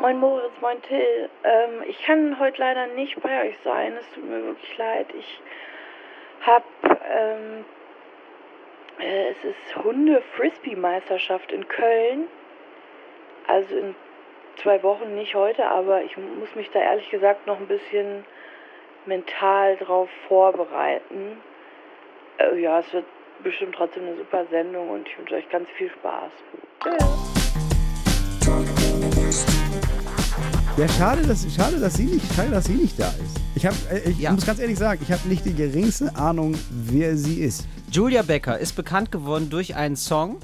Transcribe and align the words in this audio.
Moin 0.00 0.18
Moritz, 0.18 0.52
moin 0.62 0.80
Till. 0.80 1.28
Ähm, 1.44 1.82
ich 1.86 2.02
kann 2.04 2.38
heute 2.40 2.58
leider 2.58 2.86
nicht 2.86 3.20
bei 3.20 3.48
euch 3.48 3.54
sein. 3.62 3.92
Es 4.00 4.10
tut 4.14 4.24
mir 4.24 4.42
wirklich 4.42 4.78
leid. 4.78 5.06
Ich 5.12 5.40
hab, 6.46 6.64
ähm, 6.82 7.66
äh, 8.98 9.28
es 9.28 9.44
ist 9.44 9.76
Hunde-Frisbee-Meisterschaft 9.84 11.52
in 11.52 11.68
Köln. 11.68 12.28
Also 13.46 13.76
in 13.76 13.94
zwei 14.56 14.82
Wochen, 14.82 15.14
nicht 15.14 15.34
heute, 15.34 15.66
aber 15.66 16.02
ich 16.02 16.16
muss 16.16 16.54
mich 16.54 16.70
da 16.70 16.80
ehrlich 16.80 17.10
gesagt 17.10 17.46
noch 17.46 17.58
ein 17.58 17.68
bisschen 17.68 18.24
mental 19.04 19.76
drauf 19.76 20.08
vorbereiten. 20.28 21.42
Äh, 22.38 22.58
ja, 22.58 22.78
es 22.78 22.90
wird 22.94 23.04
bestimmt 23.42 23.74
trotzdem 23.74 24.06
eine 24.06 24.16
super 24.16 24.46
Sendung 24.46 24.88
und 24.88 25.06
ich 25.06 25.18
wünsche 25.18 25.34
euch 25.34 25.48
ganz 25.50 25.68
viel 25.72 25.90
Spaß. 25.90 26.32
Tschüss. 26.84 28.79
Ja, 30.80 30.88
schade, 30.88 31.20
dass, 31.26 31.46
schade, 31.54 31.78
dass, 31.78 31.92
sie, 31.94 32.04
nicht, 32.04 32.24
schade, 32.34 32.50
dass 32.52 32.64
sie 32.64 32.72
nicht 32.72 32.98
da 32.98 33.08
ist. 33.08 33.36
Ich, 33.54 33.66
hab, 33.66 33.74
äh, 33.92 34.08
ich 34.08 34.18
Ja. 34.18 34.32
muss 34.32 34.46
ganz 34.46 34.58
ehrlich 34.60 34.78
sagen, 34.78 35.02
ich 35.06 35.12
habe 35.12 35.28
nicht 35.28 35.44
die 35.44 35.52
geringste 35.52 36.16
Ahnung, 36.16 36.54
wer 36.70 37.18
sie 37.18 37.42
ist. 37.42 37.66
Julia 37.92 38.22
Becker 38.22 38.58
ist 38.58 38.74
bekannt 38.76 39.12
geworden 39.12 39.50
durch 39.50 39.76
einen 39.76 39.96
Song, 39.96 40.38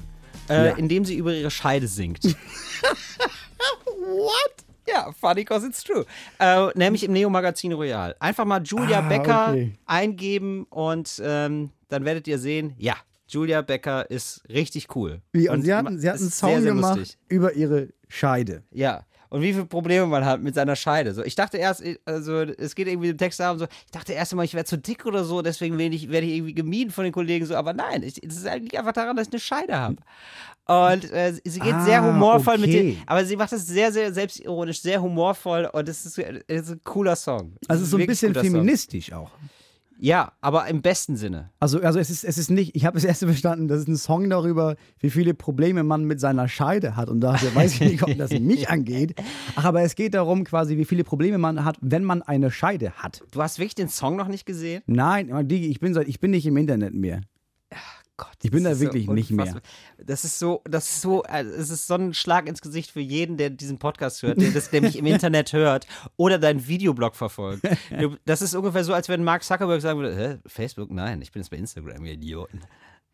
äh, 0.47 0.67
Ja. 0.67 0.71
in 0.75 0.89
dem 0.89 1.05
sie 1.05 1.15
über 1.15 1.33
ihre 1.33 1.49
Scheide 1.49 1.87
singt. 1.87 2.23
What? 3.95 4.53
Ja, 4.87 5.11
funny 5.19 5.43
cause 5.43 5.65
it's 5.65 5.83
true. 5.83 6.05
Äh, 6.37 6.67
nämlich 6.75 7.03
im 7.03 7.13
Neo-Magazin 7.13 7.73
Royal. 7.73 8.15
Einfach 8.19 8.45
mal 8.45 8.61
Julia 8.61 8.99
Ah, 8.99 9.09
Becker 9.09 9.47
okay. 9.49 9.73
eingeben 9.87 10.65
und 10.69 11.19
ähm, 11.25 11.71
dann 11.89 12.05
werdet 12.05 12.27
ihr 12.27 12.37
sehen, 12.37 12.75
ja, 12.77 12.95
Julia 13.27 13.63
Becker 13.63 14.09
ist 14.11 14.43
richtig 14.49 14.95
cool. 14.95 15.21
Wie, 15.31 15.49
und, 15.49 15.63
sie 15.63 15.73
hatten, 15.73 15.99
sie 15.99 16.07
hatten 16.07 16.21
einen 16.21 16.29
Song 16.31 16.49
sehr, 16.51 16.61
sehr 16.61 16.73
gemacht 16.75 16.99
lustig. 16.99 17.17
über 17.27 17.53
ihre 17.53 17.87
Scheide. 18.07 18.61
Ja. 18.69 19.01
Und 19.29 19.41
wie 19.41 19.53
viele 19.53 19.65
Probleme 19.65 20.05
man 20.05 20.25
hat 20.25 20.41
mit 20.41 20.55
seiner 20.55 20.75
Scheide. 20.75 21.13
So, 21.13 21.23
ich 21.23 21.35
dachte 21.35 21.57
erst, 21.57 21.83
also 22.05 22.41
es 22.41 22.75
geht 22.75 22.87
irgendwie 22.87 23.09
im 23.09 23.17
Text 23.17 23.39
darum, 23.39 23.59
so, 23.59 23.65
ich 23.85 23.91
dachte 23.91 24.13
erst 24.13 24.31
einmal, 24.33 24.45
ich 24.45 24.53
wäre 24.53 24.65
zu 24.65 24.77
dick 24.77 25.05
oder 25.05 25.23
so, 25.23 25.41
deswegen 25.41 25.77
werde 25.77 25.95
ich, 25.95 26.09
werde 26.09 26.27
ich 26.27 26.33
irgendwie 26.33 26.53
gemieden 26.53 26.91
von 26.91 27.03
den 27.03 27.13
Kollegen, 27.13 27.45
so, 27.45 27.55
aber 27.55 27.73
nein, 27.73 28.03
es 28.03 28.17
ist 28.17 28.47
eigentlich 28.47 28.77
einfach 28.77 28.93
daran, 28.93 29.15
dass 29.15 29.27
ich 29.27 29.33
eine 29.33 29.39
Scheide 29.39 29.77
habe. 29.77 29.97
Und 30.65 31.11
äh, 31.11 31.33
sie 31.45 31.59
geht 31.59 31.73
Ah, 31.73 31.85
sehr 31.85 32.03
humorvoll 32.03 32.57
mit 32.57 32.69
okay. 32.69 32.93
dem, 32.93 32.97
aber 33.05 33.23
sie 33.23 33.37
macht 33.37 33.51
das 33.53 33.65
sehr, 33.67 33.91
sehr 33.91 34.13
selbstironisch, 34.13 34.81
sehr 34.81 35.01
humorvoll 35.01 35.69
und 35.71 35.87
es 35.87 36.05
ist, 36.05 36.17
es 36.19 36.61
ist 36.63 36.71
ein 36.71 36.81
cooler 36.83 37.15
Song. 37.15 37.53
Also 37.67 37.85
so 37.85 37.97
ein 37.97 38.05
bisschen 38.05 38.33
guter 38.33 38.41
Song. 38.43 38.51
feministisch 38.51 39.13
auch. 39.13 39.31
Ja, 39.99 40.33
aber 40.41 40.67
im 40.67 40.81
besten 40.81 41.15
Sinne. 41.15 41.49
Also, 41.59 41.81
also 41.81 41.97
es, 41.99 42.09
ist, 42.09 42.23
es 42.23 42.37
ist 42.37 42.51
nicht, 42.51 42.75
ich 42.75 42.85
habe 42.85 42.95
das 42.95 43.03
erste 43.05 43.25
verstanden, 43.25 43.67
das 43.67 43.79
ist 43.81 43.87
ein 43.87 43.97
Song 43.97 44.29
darüber, 44.29 44.75
wie 44.99 45.09
viele 45.09 45.33
Probleme 45.33 45.83
man 45.83 46.03
mit 46.05 46.19
seiner 46.19 46.47
Scheide 46.47 46.95
hat. 46.95 47.09
Und 47.09 47.21
dachte, 47.21 47.53
weiß 47.55 47.73
ich 47.75 47.79
nicht, 47.81 48.03
ob 48.03 48.15
das 48.17 48.31
mich 48.31 48.69
angeht. 48.69 49.15
Ach, 49.55 49.65
aber 49.65 49.81
es 49.81 49.95
geht 49.95 50.13
darum, 50.13 50.43
quasi, 50.43 50.77
wie 50.77 50.85
viele 50.85 51.03
Probleme 51.03 51.37
man 51.37 51.65
hat, 51.65 51.77
wenn 51.81 52.03
man 52.03 52.21
eine 52.21 52.51
Scheide 52.51 52.91
hat. 52.91 53.23
Du 53.31 53.41
hast 53.41 53.57
wirklich 53.59 53.75
den 53.75 53.89
Song 53.89 54.15
noch 54.17 54.27
nicht 54.27 54.45
gesehen? 54.45 54.83
Nein, 54.85 55.47
Digi, 55.47 55.67
ich 55.67 55.79
bin, 55.79 55.93
seit- 55.93 56.07
ich 56.07 56.19
bin 56.19 56.31
nicht 56.31 56.45
im 56.45 56.57
Internet 56.57 56.93
mehr. 56.93 57.21
Gott, 58.17 58.29
Ich 58.41 58.49
bin 58.49 58.63
da 58.63 58.71
ist 58.71 58.79
wirklich 58.79 59.07
nicht 59.07 59.29
mehr. 59.31 59.61
Das 60.03 60.23
ist 60.25 60.39
so, 60.39 60.61
das 60.65 60.89
ist 60.89 61.01
so, 61.01 61.23
äh, 61.23 61.43
es 61.43 61.69
ist 61.69 61.85
so 61.85 61.93
ein 61.93 62.15
Schlag 62.15 62.47
ins 62.49 62.61
Gesicht 62.61 62.89
für 62.91 62.99
jeden, 62.99 63.37
der 63.37 63.51
diesen 63.51 63.77
Podcast 63.77 64.23
hört, 64.23 64.41
der, 64.41 64.49
das, 64.49 64.71
der 64.71 64.81
mich 64.81 64.97
im 64.97 65.05
Internet 65.07 65.53
hört 65.53 65.85
oder 66.15 66.39
deinen 66.39 66.67
Videoblog 66.67 67.15
verfolgt. 67.15 67.61
Das 68.25 68.41
ist 68.41 68.55
ungefähr 68.55 68.83
so, 68.83 68.93
als 68.93 69.07
wenn 69.07 69.23
Mark 69.23 69.43
Zuckerberg 69.43 69.81
sagen 69.81 69.99
würde, 69.99 70.15
Hä, 70.15 70.37
Facebook, 70.47 70.89
nein, 70.89 71.21
ich 71.21 71.31
bin 71.31 71.41
jetzt 71.43 71.49
bei 71.49 71.57
Instagram, 71.57 72.03
ihr 72.05 72.13
Idioten. 72.13 72.61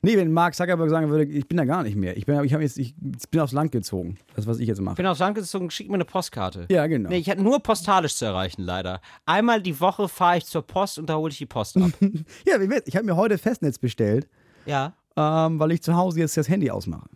Nee, 0.05 0.17
wenn 0.17 0.33
Mark 0.33 0.53
Zuckerberg 0.53 0.89
sagen 0.89 1.09
würde, 1.09 1.23
ich 1.23 1.47
bin 1.47 1.57
da 1.57 1.63
gar 1.63 1.81
nicht 1.81 1.95
mehr. 1.95 2.17
Ich 2.17 2.25
bin, 2.25 2.41
ich 2.43 2.51
jetzt, 2.51 2.77
ich 2.77 2.93
bin 3.31 3.39
aufs 3.39 3.53
Land 3.53 3.71
gezogen. 3.71 4.17
Das, 4.35 4.45
was 4.45 4.59
ich 4.59 4.67
jetzt 4.67 4.79
Ich 4.79 4.83
mache. 4.83 4.95
bin 4.95 5.05
aufs 5.05 5.21
Land 5.21 5.35
gezogen, 5.35 5.69
schick 5.71 5.87
mir 5.87 5.93
eine 5.95 6.03
Postkarte. 6.03 6.65
Ja, 6.69 6.87
genau. 6.87 7.09
Nee, 7.09 7.19
ich 7.19 7.29
hatte 7.29 7.41
nur 7.41 7.61
postalisch 7.61 8.15
zu 8.15 8.25
erreichen, 8.25 8.63
leider. 8.63 8.99
Einmal 9.25 9.61
die 9.61 9.79
Woche 9.79 10.09
fahre 10.09 10.37
ich 10.39 10.45
zur 10.45 10.61
Post 10.61 10.99
und 10.99 11.09
da 11.09 11.15
hole 11.15 11.31
ich 11.31 11.37
die 11.37 11.45
Post 11.45 11.77
ab. 11.77 11.91
Ja, 12.45 12.59
ich 12.85 12.95
habe 12.97 13.05
mir 13.05 13.15
heute 13.15 13.37
Festnetz 13.37 13.77
bestellt, 13.79 14.27
ja. 14.65 14.93
ähm, 15.15 15.59
weil 15.59 15.71
ich 15.71 15.81
zu 15.81 15.95
Hause 15.95 16.19
jetzt 16.19 16.37
das 16.37 16.49
Handy 16.49 16.69
ausmache. 16.71 17.09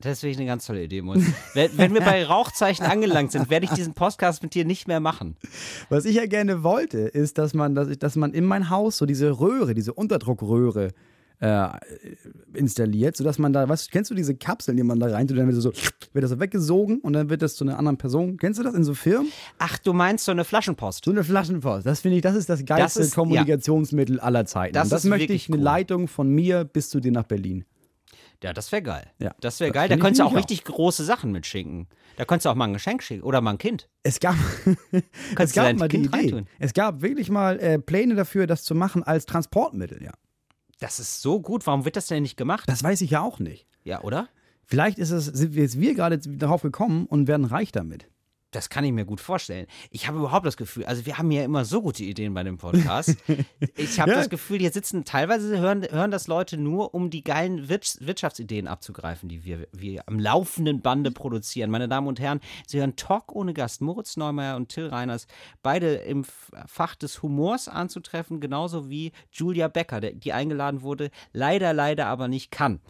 Das 0.00 0.20
finde 0.20 0.30
ich 0.30 0.38
eine 0.38 0.46
ganz 0.46 0.64
tolle 0.64 0.84
Idee, 0.84 1.02
Mons. 1.02 1.24
wenn, 1.54 1.76
wenn 1.76 1.92
wir 1.92 2.00
bei 2.00 2.24
Rauchzeichen 2.24 2.86
angelangt 2.86 3.32
sind, 3.32 3.50
werde 3.50 3.66
ich 3.66 3.72
diesen 3.72 3.94
Podcast 3.94 4.44
mit 4.44 4.54
dir 4.54 4.64
nicht 4.64 4.86
mehr 4.86 5.00
machen. 5.00 5.36
Was 5.88 6.04
ich 6.04 6.14
ja 6.14 6.26
gerne 6.26 6.62
wollte, 6.62 6.98
ist, 6.98 7.36
dass 7.36 7.52
man, 7.52 7.74
dass, 7.74 7.88
ich, 7.88 7.98
dass 7.98 8.14
man 8.14 8.32
in 8.32 8.44
mein 8.44 8.70
Haus 8.70 8.96
so 8.96 9.06
diese 9.06 9.40
Röhre, 9.40 9.74
diese 9.74 9.92
Unterdruckröhre 9.92 10.92
äh, 11.40 11.68
installiert, 12.54 13.16
sodass 13.16 13.38
man 13.38 13.52
da, 13.52 13.68
weißt 13.68 13.86
du, 13.86 13.90
kennst 13.92 14.10
du 14.10 14.14
diese 14.14 14.34
Kapseln, 14.34 14.76
die 14.76 14.82
man 14.82 14.98
da 14.98 15.06
rein 15.06 15.28
tut, 15.28 15.38
dann 15.38 15.46
wird 15.46 15.56
das 15.56 15.62
so, 15.64 15.72
wird 16.12 16.22
das 16.22 16.30
so 16.30 16.40
weggesogen 16.40 17.00
und 17.00 17.12
dann 17.12 17.30
wird 17.30 17.42
das 17.42 17.54
zu 17.56 17.64
einer 17.64 17.78
anderen 17.78 17.96
Person. 17.98 18.36
Kennst 18.38 18.58
du 18.58 18.64
das 18.64 18.74
in 18.74 18.84
so 18.84 18.94
Firmen? 18.94 19.30
Ach, 19.58 19.78
du 19.78 19.92
meinst 19.92 20.24
so 20.24 20.32
eine 20.32 20.44
Flaschenpost? 20.44 21.04
So 21.04 21.10
eine 21.10 21.22
Flaschenpost. 21.24 21.86
Das 21.86 22.00
finde 22.00 22.16
ich, 22.16 22.22
das 22.22 22.34
ist 22.34 22.48
das 22.48 22.64
geilste 22.64 23.00
ist- 23.00 23.10
ja. 23.10 23.14
Kommunikationsmittel 23.14 24.20
aller 24.20 24.46
Zeiten. 24.46 24.74
Das 24.74 24.84
Und 24.84 24.92
das 24.92 25.04
ist 25.04 25.10
möchte 25.10 25.32
ich, 25.32 25.48
eine 25.48 25.58
cool. 25.58 25.62
Leitung 25.62 26.08
von 26.08 26.28
mir 26.28 26.64
bis 26.64 26.90
zu 26.90 27.00
dir 27.00 27.12
nach 27.12 27.24
Berlin. 27.24 27.64
Ja, 28.42 28.52
das 28.52 28.70
wäre 28.70 28.82
geil. 28.82 29.06
Ja, 29.18 29.34
das 29.40 29.58
wäre 29.58 29.70
das 29.72 29.74
geil. 29.74 29.88
Da 29.88 29.96
könntest 29.96 30.20
du 30.20 30.24
auch 30.24 30.32
auch. 30.32 30.36
richtig 30.36 30.62
große 30.64 31.04
Sachen 31.04 31.32
mitschicken. 31.32 31.88
Da 32.16 32.24
könntest 32.24 32.46
du 32.46 32.50
auch 32.50 32.54
mal 32.54 32.66
ein 32.66 32.72
Geschenk 32.72 33.02
schicken 33.02 33.22
oder 33.24 33.40
mal 33.40 33.50
ein 33.52 33.58
Kind. 33.58 33.88
Es 34.04 34.20
gab, 34.20 34.36
es 35.38 35.52
gab 35.52 35.76
mal 35.76 35.88
die 35.88 35.96
Kind 35.96 36.06
Idee. 36.08 36.16
reintun. 36.16 36.46
Es 36.60 36.72
gab 36.72 37.02
wirklich 37.02 37.30
mal 37.30 37.58
äh, 37.58 37.78
Pläne 37.80 38.14
dafür, 38.14 38.46
das 38.46 38.62
zu 38.64 38.74
machen 38.76 39.02
als 39.02 39.26
Transportmittel, 39.26 40.02
ja. 40.02 40.12
Das 40.80 41.00
ist 41.00 41.22
so 41.22 41.40
gut. 41.40 41.66
Warum 41.66 41.84
wird 41.84 41.96
das 41.96 42.06
denn 42.06 42.22
nicht 42.22 42.36
gemacht? 42.36 42.68
Das 42.68 42.82
weiß 42.82 43.00
ich 43.00 43.10
ja 43.10 43.20
auch 43.20 43.38
nicht. 43.38 43.66
ja, 43.84 44.02
oder? 44.02 44.28
Vielleicht 44.64 44.98
ist 44.98 45.10
es, 45.10 45.24
sind 45.24 45.54
wir 45.54 45.62
jetzt 45.62 45.80
wir 45.80 45.94
gerade 45.94 46.18
darauf 46.18 46.60
gekommen 46.60 47.06
und 47.06 47.26
werden 47.26 47.46
reich 47.46 47.72
damit. 47.72 48.06
Das 48.50 48.70
kann 48.70 48.82
ich 48.82 48.92
mir 48.92 49.04
gut 49.04 49.20
vorstellen. 49.20 49.66
Ich 49.90 50.08
habe 50.08 50.18
überhaupt 50.18 50.46
das 50.46 50.56
Gefühl, 50.56 50.86
also 50.86 51.04
wir 51.04 51.18
haben 51.18 51.30
ja 51.30 51.44
immer 51.44 51.66
so 51.66 51.82
gute 51.82 52.02
Ideen 52.02 52.32
bei 52.32 52.42
dem 52.42 52.56
Podcast. 52.56 53.14
Ich 53.76 54.00
habe 54.00 54.10
Ja. 54.12 54.16
das 54.16 54.30
Gefühl, 54.30 54.58
hier 54.58 54.70
sitzen 54.72 55.04
teilweise 55.04 55.58
hören, 55.58 55.82
hören 55.90 56.10
das 56.10 56.26
Leute 56.28 56.56
nur, 56.56 56.94
um 56.94 57.10
die 57.10 57.22
geilen 57.22 57.68
Wirts- 57.68 57.98
Wirtschaftsideen 58.00 58.66
abzugreifen, 58.66 59.28
die 59.28 59.44
wir, 59.44 59.68
wir 59.72 60.02
am 60.08 60.18
laufenden 60.18 60.80
Bande 60.80 61.10
produzieren. 61.10 61.70
Meine 61.70 61.88
Damen 61.88 62.06
und 62.06 62.20
Herren, 62.20 62.40
Sie 62.66 62.78
hören 62.78 62.96
Talk 62.96 63.34
ohne 63.34 63.52
Gast. 63.52 63.82
Moritz 63.82 64.16
Neumeier 64.16 64.56
und 64.56 64.70
Till 64.70 64.86
Reiners, 64.88 65.26
beide 65.62 65.94
im 65.96 66.24
Fach 66.66 66.94
des 66.96 67.22
Humors 67.22 67.68
anzutreffen, 67.68 68.40
genauso 68.40 68.88
wie 68.88 69.12
Julia 69.30 69.68
Becker, 69.68 70.00
die 70.00 70.32
eingeladen 70.32 70.80
wurde, 70.82 71.10
leider, 71.32 71.72
leider 71.74 72.06
aber 72.06 72.28
nicht 72.28 72.50
kann. 72.50 72.80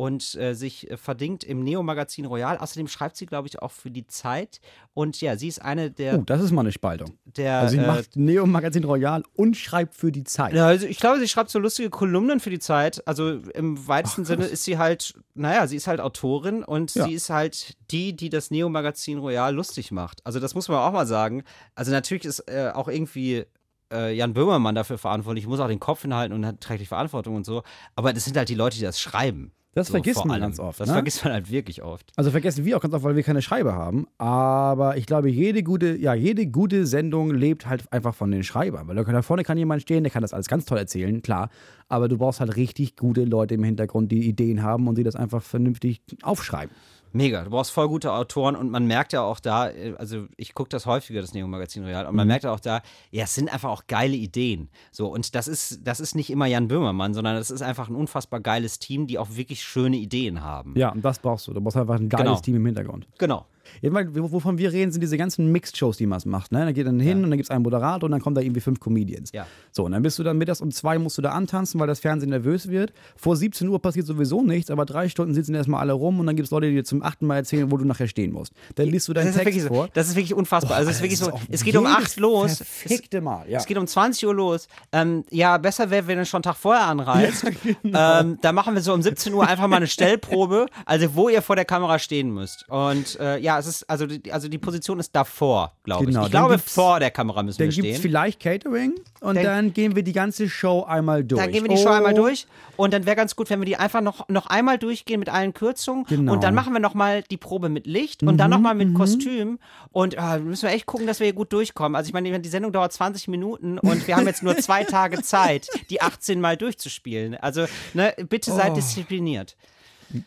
Und 0.00 0.34
äh, 0.36 0.54
sich 0.54 0.90
äh, 0.90 0.96
verdingt 0.96 1.44
im 1.44 1.62
Neo-Magazin 1.62 2.24
Royal. 2.24 2.56
Außerdem 2.56 2.88
schreibt 2.88 3.18
sie, 3.18 3.26
glaube 3.26 3.48
ich, 3.48 3.60
auch 3.60 3.70
für 3.70 3.90
die 3.90 4.06
Zeit. 4.06 4.62
Und 4.94 5.20
ja, 5.20 5.36
sie 5.36 5.46
ist 5.46 5.60
eine 5.60 5.90
der. 5.90 6.18
Oh, 6.18 6.22
das 6.24 6.40
ist 6.40 6.52
mal 6.52 6.62
eine 6.62 6.72
Spaltung. 6.72 7.18
der 7.26 7.58
Also 7.58 7.72
sie 7.76 7.82
äh, 7.82 7.86
macht 7.86 8.16
Neo 8.16 8.46
Magazin 8.46 8.84
Royal 8.84 9.22
und 9.36 9.58
schreibt 9.58 9.94
für 9.94 10.10
die 10.10 10.24
Zeit. 10.24 10.54
ja, 10.54 10.64
also 10.68 10.86
ich 10.86 10.98
glaube, 11.00 11.20
sie 11.20 11.28
schreibt 11.28 11.50
so 11.50 11.58
lustige 11.58 11.90
Kolumnen 11.90 12.40
für 12.40 12.48
die 12.48 12.58
Zeit. 12.58 13.06
Also 13.06 13.40
im 13.52 13.86
weitesten 13.88 14.24
Sinne 14.24 14.46
ist 14.46 14.64
sie 14.64 14.78
halt, 14.78 15.12
naja, 15.34 15.66
sie 15.66 15.76
ist 15.76 15.86
halt 15.86 16.00
Autorin 16.00 16.64
und 16.64 16.94
Ja. 16.94 17.04
sie 17.04 17.12
ist 17.12 17.28
halt 17.28 17.76
die, 17.90 18.16
die 18.16 18.30
das 18.30 18.50
Neo-Magazin 18.50 19.18
Royal 19.18 19.54
lustig 19.54 19.90
macht. 19.92 20.24
Also 20.24 20.40
das 20.40 20.54
muss 20.54 20.68
man 20.68 20.78
auch 20.78 20.92
mal 20.92 21.06
sagen. 21.06 21.44
Also 21.74 21.90
natürlich 21.92 22.24
ist 22.24 22.40
äh, 22.48 22.70
auch 22.74 22.88
irgendwie 22.88 23.44
äh, 23.92 24.14
Jan 24.16 24.32
Böhmermann 24.32 24.74
dafür 24.74 24.96
verantwortlich, 24.96 25.46
muss 25.46 25.60
auch 25.60 25.68
den 25.68 25.78
Kopf 25.78 26.00
hinhalten 26.00 26.34
und 26.34 26.46
hat, 26.46 26.62
trägt 26.62 26.80
die 26.80 26.86
Verantwortung 26.86 27.34
und 27.36 27.44
so. 27.44 27.64
Aber 27.96 28.14
das 28.14 28.24
sind 28.24 28.38
halt 28.38 28.48
die 28.48 28.54
Leute, 28.54 28.78
die 28.78 28.82
das 28.84 28.98
schreiben. 28.98 29.52
Das 29.72 29.86
So, 29.86 29.92
vergisst 29.92 30.24
man 30.24 30.32
allem. 30.32 30.42
ganz 30.42 30.58
oft. 30.58 30.80
Das 30.80 30.88
ne? 30.88 30.94
vergisst 30.94 31.24
man 31.24 31.32
halt 31.32 31.50
wirklich 31.50 31.82
oft. 31.82 32.12
Also 32.16 32.32
vergessen 32.32 32.64
wir 32.64 32.76
auch 32.76 32.80
ganz 32.80 32.92
oft, 32.92 33.04
weil 33.04 33.14
wir 33.14 33.22
keine 33.22 33.40
Schreiber 33.40 33.74
haben. 33.74 34.08
Aber 34.18 34.96
ich 34.96 35.06
glaube, 35.06 35.30
jede 35.30 35.62
gute, 35.62 35.96
ja, 35.96 36.12
jede 36.12 36.46
gute 36.48 36.86
Sendung 36.86 37.32
lebt 37.32 37.66
halt 37.66 37.92
einfach 37.92 38.14
von 38.14 38.32
den 38.32 38.42
Schreibern. 38.42 38.88
Weil 38.88 38.96
da 38.96 39.22
vorne 39.22 39.44
kann 39.44 39.58
jemand 39.58 39.82
stehen, 39.82 40.02
der 40.02 40.10
kann 40.10 40.22
das 40.22 40.32
alles 40.32 40.48
ganz 40.48 40.64
toll 40.64 40.78
erzählen, 40.78 41.22
klar. 41.22 41.50
Aber 41.88 42.08
du 42.08 42.18
brauchst 42.18 42.40
halt 42.40 42.56
richtig 42.56 42.96
gute 42.96 43.24
Leute 43.24 43.54
im 43.54 43.62
Hintergrund, 43.62 44.10
die 44.10 44.28
Ideen 44.28 44.62
haben 44.62 44.88
und 44.88 44.98
die 44.98 45.04
das 45.04 45.14
einfach 45.14 45.42
vernünftig 45.42 46.02
aufschreiben. 46.22 46.74
Mega, 47.12 47.42
du 47.42 47.50
brauchst 47.50 47.70
voll 47.72 47.88
gute 47.88 48.12
Autoren 48.12 48.54
und 48.56 48.70
man 48.70 48.86
merkt 48.86 49.12
ja 49.12 49.22
auch 49.22 49.40
da, 49.40 49.70
äh, 49.70 49.94
also 49.98 50.26
ich 50.36 50.54
gucke 50.54 50.68
das 50.68 50.86
häufiger, 50.86 51.20
das 51.20 51.34
Neo-Magazin 51.34 51.84
Royal, 51.84 52.06
und 52.06 52.14
man 52.14 52.26
merkt 52.26 52.44
ja 52.44 52.52
auch 52.52 52.60
da, 52.60 52.82
ja, 53.10 53.24
es 53.24 53.34
sind 53.34 53.52
einfach 53.52 53.70
auch 53.70 53.86
geile 53.86 54.16
Ideen. 54.16 54.68
So, 54.92 55.08
und 55.08 55.34
das 55.34 55.48
ist, 55.48 55.80
das 55.86 56.00
ist 56.00 56.14
nicht 56.14 56.30
immer 56.30 56.46
Jan 56.46 56.68
Böhmermann, 56.68 57.14
sondern 57.14 57.36
das 57.36 57.50
ist 57.50 57.62
einfach 57.62 57.88
ein 57.88 57.94
unfassbar 57.94 58.40
geiles 58.40 58.78
Team, 58.78 59.06
die 59.06 59.18
auch 59.18 59.28
wirklich 59.30 59.62
schöne 59.62 59.96
Ideen 59.96 60.42
haben. 60.42 60.74
Ja, 60.76 60.90
und 60.90 61.04
das 61.04 61.18
brauchst 61.18 61.46
du. 61.48 61.52
Du 61.52 61.60
brauchst 61.60 61.76
einfach 61.76 61.96
ein 61.96 62.08
geiles 62.08 62.24
Genau. 62.26 62.40
Team 62.40 62.56
im 62.56 62.66
Hintergrund. 62.66 63.06
Genau. 63.18 63.46
Ja, 63.82 63.90
wovon 63.92 64.58
wir 64.58 64.72
reden, 64.72 64.92
sind 64.92 65.00
diese 65.00 65.16
ganzen 65.16 65.50
Mixed-Shows, 65.52 65.96
die 65.96 66.06
man 66.06 66.20
macht. 66.26 66.52
Ne? 66.52 66.64
Da 66.64 66.72
geht 66.72 66.86
dann 66.86 67.00
hin 67.00 67.24
und 67.24 67.30
dann 67.30 67.38
gibt 67.38 67.44
es 67.46 67.50
einen 67.50 67.62
Moderator 67.62 68.06
und 68.06 68.12
dann 68.12 68.20
kommen 68.20 68.34
da 68.34 68.42
irgendwie 68.42 68.60
fünf 68.60 68.80
Comedians. 68.80 69.30
Ja. 69.32 69.46
So, 69.72 69.84
und 69.84 69.92
dann 69.92 70.02
bist 70.02 70.18
du 70.18 70.22
dann 70.22 70.38
mittags 70.38 70.60
um 70.60 70.70
zwei 70.70 70.98
musst 70.98 71.18
du 71.18 71.22
da 71.22 71.30
antanzen, 71.30 71.80
weil 71.80 71.86
das 71.86 72.00
Fernsehen 72.00 72.30
nervös 72.30 72.68
wird. 72.68 72.92
Vor 73.16 73.36
17 73.36 73.68
Uhr 73.68 73.80
passiert 73.80 74.06
sowieso 74.06 74.42
nichts, 74.42 74.70
aber 74.70 74.84
drei 74.84 75.08
Stunden 75.08 75.34
sitzen 75.34 75.54
erstmal 75.54 75.80
alle 75.80 75.92
rum 75.92 76.20
und 76.20 76.26
dann 76.26 76.36
gibt 76.36 76.46
es 76.46 76.50
Leute, 76.50 76.68
die 76.68 76.74
dir 76.74 76.84
zum 76.84 77.02
achten 77.02 77.26
Mal 77.26 77.36
erzählen, 77.36 77.70
wo 77.70 77.76
du 77.76 77.84
nachher 77.84 78.08
stehen 78.08 78.32
musst. 78.32 78.52
Dann 78.74 78.86
liest 78.88 79.08
du 79.08 79.12
deinen 79.12 79.26
Das 79.26 79.36
ist, 79.36 79.42
Text 79.42 79.46
wirklich 79.54 79.62
so, 79.62 79.68
vor. 79.68 79.88
das 79.94 80.08
ist 80.08 80.16
wirklich 80.16 80.34
unfassbar. 80.34 80.76
also 80.76 80.90
es 80.90 80.96
ist 80.96 81.02
wirklich 81.02 81.18
so, 81.18 81.32
es 81.48 81.64
geht 81.64 81.76
um 81.76 81.86
acht 81.86 82.16
los. 82.18 82.56
verfickte 82.58 83.20
Mal, 83.20 83.48
ja. 83.48 83.58
Es 83.58 83.66
geht 83.66 83.78
um 83.78 83.86
20 83.86 84.26
Uhr 84.26 84.34
los. 84.34 84.68
Ähm, 84.92 85.24
ja, 85.30 85.58
besser 85.58 85.90
wäre, 85.90 86.06
wenn 86.06 86.18
du 86.18 86.26
schon 86.26 86.38
einen 86.38 86.42
Tag 86.44 86.56
vorher 86.56 86.86
anreist. 86.86 87.44
ähm, 87.84 88.38
da 88.40 88.52
machen 88.52 88.74
wir 88.74 88.82
so 88.82 88.92
um 88.94 89.02
17 89.02 89.32
Uhr 89.34 89.46
einfach 89.46 89.66
mal 89.66 89.76
eine 89.76 89.86
Stellprobe, 89.86 90.66
also 90.86 91.14
wo 91.14 91.28
ihr 91.28 91.42
vor 91.42 91.56
der 91.56 91.64
Kamera 91.64 91.98
stehen 91.98 92.32
müsst. 92.32 92.68
Und 92.68 93.18
äh, 93.20 93.38
ja, 93.38 93.59
es 93.60 93.66
ist, 93.66 93.88
also 93.90 94.06
die, 94.06 94.32
also 94.32 94.48
die 94.48 94.58
Position 94.58 94.98
ist 94.98 95.14
davor, 95.14 95.72
glaube 95.84 96.06
Genau, 96.06 96.20
ich. 96.22 96.26
Ich 96.26 96.32
dann 96.32 96.46
glaube, 96.48 96.58
vor 96.58 96.98
der 97.00 97.10
Kamera 97.10 97.42
müssen 97.42 97.58
Dann 97.58 97.68
wir 97.68 97.72
gibt 97.74 97.86
es 97.86 97.92
stehen. 97.98 98.02
vielleicht 98.02 98.40
Catering 98.40 98.94
und 99.20 99.36
Dann- 99.36 99.44
dann, 99.44 99.72
gehen 99.72 99.94
wir 99.94 100.02
die 100.02 100.12
ganze 100.12 100.48
Show 100.48 100.82
einmal 100.82 101.22
durch. 101.24 101.40
Dann 101.40 101.52
gehen 101.52 101.62
wir 101.64 101.68
die 101.74 101.80
Show 101.82 101.90
einmal 101.90 102.12
Oh, 102.14 102.22
durch 102.22 102.46
und 102.76 102.92
dann 102.92 103.06
wäre 103.06 103.16
ganz 103.16 103.36
gut, 103.36 103.48
wenn 103.50 103.60
wir 103.60 103.66
die 103.66 103.76
einfach 103.76 104.00
noch, 104.00 104.28
noch 104.28 104.46
einmal 104.46 104.78
durchgehen 104.78 105.20
mit 105.20 105.28
allen 105.28 105.54
Kürzungen 105.54 106.04
Genau. 106.06 106.32
und 106.32 106.42
dann 106.42 106.54
machen 106.54 106.72
wir 106.72 106.80
nochmal 106.80 107.22
die 107.30 107.36
Probe 107.36 107.68
mit 107.68 107.86
Licht 107.86 108.22
und 108.22 108.36
dann 108.38 108.50
nochmal 108.50 108.74
mit 108.74 108.94
Kostüm 108.94 109.58
und 109.92 110.14
äh, 110.18 110.38
müssen 110.38 110.62
wir 110.68 110.74
echt 110.74 110.86
gucken, 110.86 111.06
dass 111.06 111.20
wir 111.20 111.26
hier 111.26 111.34
gut 111.34 111.52
durchkommen. 111.52 111.94
Also 111.96 112.08
ich 112.08 112.12
meine, 112.14 112.40
die 112.40 112.48
Sendung 112.48 112.72
dauert 112.72 112.92
20 112.92 113.28
Minuten 113.28 113.78
und 113.78 114.06
wir 114.06 114.16
haben 114.16 114.26
jetzt 114.26 114.42
nur 114.42 114.56
zwei 114.58 114.84
Tage 114.84 115.22
Zeit, 115.22 115.68
die 115.90 116.00
18 116.00 116.40
Mal 116.40 116.56
durchzuspielen. 116.56 117.34
Also 117.36 117.66
ne, 117.94 118.14
bitte 118.28 118.50
Oh. 118.52 118.56
seid 118.56 118.76
diszipliniert. 118.76 119.56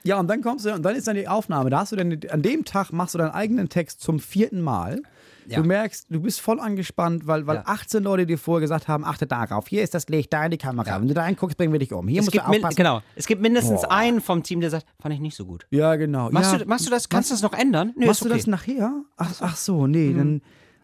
Ja, 0.03 0.19
und 0.19 0.27
dann 0.27 0.41
kommst 0.41 0.65
du, 0.65 0.73
und 0.73 0.83
dann 0.83 0.95
ist 0.95 1.07
dann 1.07 1.15
die 1.15 1.27
Aufnahme. 1.27 1.69
Da 1.69 1.79
hast 1.79 1.91
du 1.91 1.95
dann, 1.95 2.19
an 2.29 2.41
dem 2.41 2.63
Tag 2.65 2.91
machst 2.93 3.13
du 3.15 3.17
deinen 3.19 3.31
eigenen 3.31 3.69
Text 3.69 4.01
zum 4.01 4.19
vierten 4.19 4.61
Mal. 4.61 5.01
Ja. 5.45 5.59
Du 5.59 5.67
merkst, 5.67 6.07
du 6.09 6.21
bist 6.21 6.39
voll 6.39 6.59
angespannt, 6.61 7.27
weil, 7.27 7.45
weil 7.47 7.57
Ja. 7.57 7.63
18 7.65 8.01
Leute 8.01 8.25
dir 8.25 8.37
vorher 8.37 8.61
gesagt 8.61 8.87
haben, 8.87 9.03
achte 9.03 9.27
darauf, 9.27 9.67
hier 9.67 9.83
ist 9.83 9.93
das 9.93 10.07
Licht, 10.07 10.31
da 10.31 10.45
in 10.45 10.51
die 10.51 10.57
Kamera. 10.57 11.01
Wenn 11.01 11.09
du 11.09 11.13
da 11.13 11.23
reinguckst, 11.23 11.57
bringen 11.57 11.73
wir 11.73 11.79
dich 11.79 11.91
um. 11.91 12.07
Hier 12.07 12.21
Es 12.21 12.27
musst 12.27 12.31
gibt, 12.31 12.47
du 12.47 12.49
aufpassen. 12.49 12.75
genau, 12.77 13.01
es 13.15 13.27
gibt 13.27 13.41
mindestens 13.41 13.81
Boah. 13.81 13.91
einen 13.91 14.21
vom 14.21 14.41
Team, 14.43 14.61
der 14.61 14.69
sagt, 14.69 14.85
fand 15.01 15.13
ich 15.13 15.19
nicht 15.19 15.35
so 15.35 15.45
gut. 15.45 15.65
Ja, 15.69 15.95
genau. 15.97 16.29
Machst, 16.31 16.53
ja, 16.53 16.59
du, 16.59 16.65
machst 16.65 16.85
du 16.85 16.89
das, 16.91 17.09
kannst 17.09 17.29
du 17.29 17.33
das 17.33 17.41
noch 17.41 17.51
ändern? 17.53 17.91
Nö, 17.97 18.05
machst 18.05 18.21
ist 18.21 18.25
du 18.25 18.29
okay. 18.29 18.37
das 18.37 18.47
nachher? 18.47 19.03
Ach, 19.17 19.33
ach 19.41 19.55
so, 19.57 19.85
nee, 19.85 20.13
dann. 20.13 20.41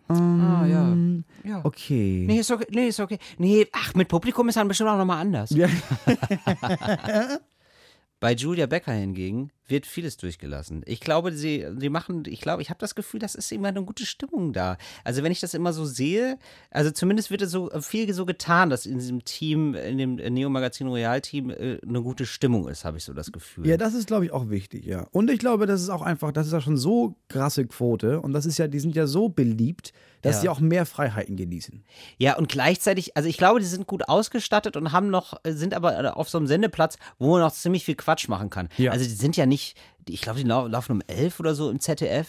Ah, 0.10 0.66
ja. 0.66 0.94
ja. 1.44 1.62
Okay. 1.64 2.26
Nee, 2.28 2.40
ist 2.40 2.52
okay. 2.52 2.66
Nee, 2.72 2.88
ist 2.88 3.00
okay. 3.00 3.20
Nee, 3.38 3.68
ach, 3.72 3.94
mit 3.94 4.08
Publikum 4.08 4.50
ist 4.50 4.56
dann 4.58 4.68
bestimmt 4.68 4.90
auch 4.90 4.98
nochmal 4.98 5.22
anders. 5.22 5.52
Ja. 5.52 5.68
Bei 8.20 8.34
Julia 8.34 8.66
Becker 8.66 8.92
hingegen 8.92 9.50
wird 9.70 9.86
vieles 9.86 10.18
durchgelassen. 10.18 10.82
Ich 10.86 11.00
glaube, 11.00 11.32
sie, 11.34 11.66
sie 11.78 11.90
machen, 11.90 12.24
ich 12.28 12.42
glaube, 12.42 12.62
ich 12.62 12.70
habe 12.70 12.80
das 12.80 12.96
Gefühl, 12.96 13.20
das 13.20 13.36
ist 13.36 13.52
immer 13.52 13.68
eine 13.70 13.84
gute 13.84 14.06
Stimmung 14.06 14.54
da. 14.54 14.78
Also 15.04 15.24
wenn 15.24 15.32
ich 15.32 15.40
das 15.40 15.54
immer 15.54 15.74
so 15.74 15.86
sehe, 15.86 16.38
also 16.72 16.92
zumindest 16.92 17.32
wird 17.32 17.42
es 17.42 17.52
so 17.52 17.70
viel 17.82 18.12
so 18.14 18.26
getan, 18.26 18.70
dass 18.70 18.86
in 18.86 18.98
diesem 19.00 19.24
Team, 19.26 19.76
in 19.76 19.98
dem 19.98 20.16
Neo 20.16 20.50
Magazin 20.50 20.88
Royal 20.88 21.22
Team 21.22 21.50
äh, 21.50 21.80
eine 21.88 22.02
gute 22.02 22.26
Stimmung 22.26 22.68
ist, 22.68 22.86
habe 22.86 22.98
ich 22.98 23.04
so 23.04 23.14
das 23.14 23.32
Gefühl. 23.32 23.68
Ja, 23.68 23.78
das 23.78 23.94
ist, 23.94 24.08
glaube 24.08 24.26
ich, 24.26 24.32
auch 24.32 24.50
wichtig, 24.50 24.86
ja. 24.86 25.08
Und 25.12 25.30
ich 25.30 25.40
glaube, 25.40 25.66
das 25.66 25.82
ist 25.82 25.90
auch 25.90 26.02
einfach, 26.02 26.32
das 26.32 26.48
ist 26.48 26.54
ja 26.54 26.62
schon 26.62 26.78
so 26.78 27.16
krasse 27.28 27.66
Quote 27.66 28.20
und 28.22 28.34
das 28.34 28.46
ist 28.46 28.58
ja, 28.58 28.68
die 28.68 28.80
sind 28.80 28.96
ja 28.96 29.08
so 29.08 29.30
beliebt, 29.30 29.94
dass 30.22 30.36
Ja. 30.38 30.42
sie 30.42 30.50
auch 30.50 30.60
mehr 30.60 30.86
Freiheiten 30.86 31.38
genießen. 31.38 31.84
Ja, 32.18 32.38
und 32.38 32.50
gleichzeitig, 32.50 33.16
also 33.16 33.30
ich 33.30 33.38
glaube, 33.38 33.60
die 33.62 33.66
sind 33.66 33.88
gut 33.88 34.10
ausgestattet 34.10 34.76
und 34.76 34.92
haben 34.92 35.10
noch, 35.10 35.40
sind 35.48 35.74
aber 35.74 36.18
auf 36.18 36.30
so 36.30 36.38
einem 36.38 36.48
Sendeplatz, 36.48 36.98
wo 37.20 37.32
man 37.32 37.42
noch 37.42 37.54
ziemlich 37.54 37.86
viel 37.86 37.96
Quatsch 37.96 38.28
machen 38.28 38.50
kann. 38.50 38.68
Ja. 38.78 38.92
Also 38.92 39.06
die 39.06 39.12
sind 39.16 39.38
ja 39.38 39.46
nicht, 39.46 39.59
die- 40.08 40.14
ich 40.14 40.22
glaube, 40.22 40.40
die 40.40 40.46
lau 40.48 40.68
laufen 40.68 40.94
um 40.94 41.02
elf 41.08 41.40
oder 41.40 41.56
so 41.56 41.70
im 41.70 41.80
ZDF. 41.80 42.28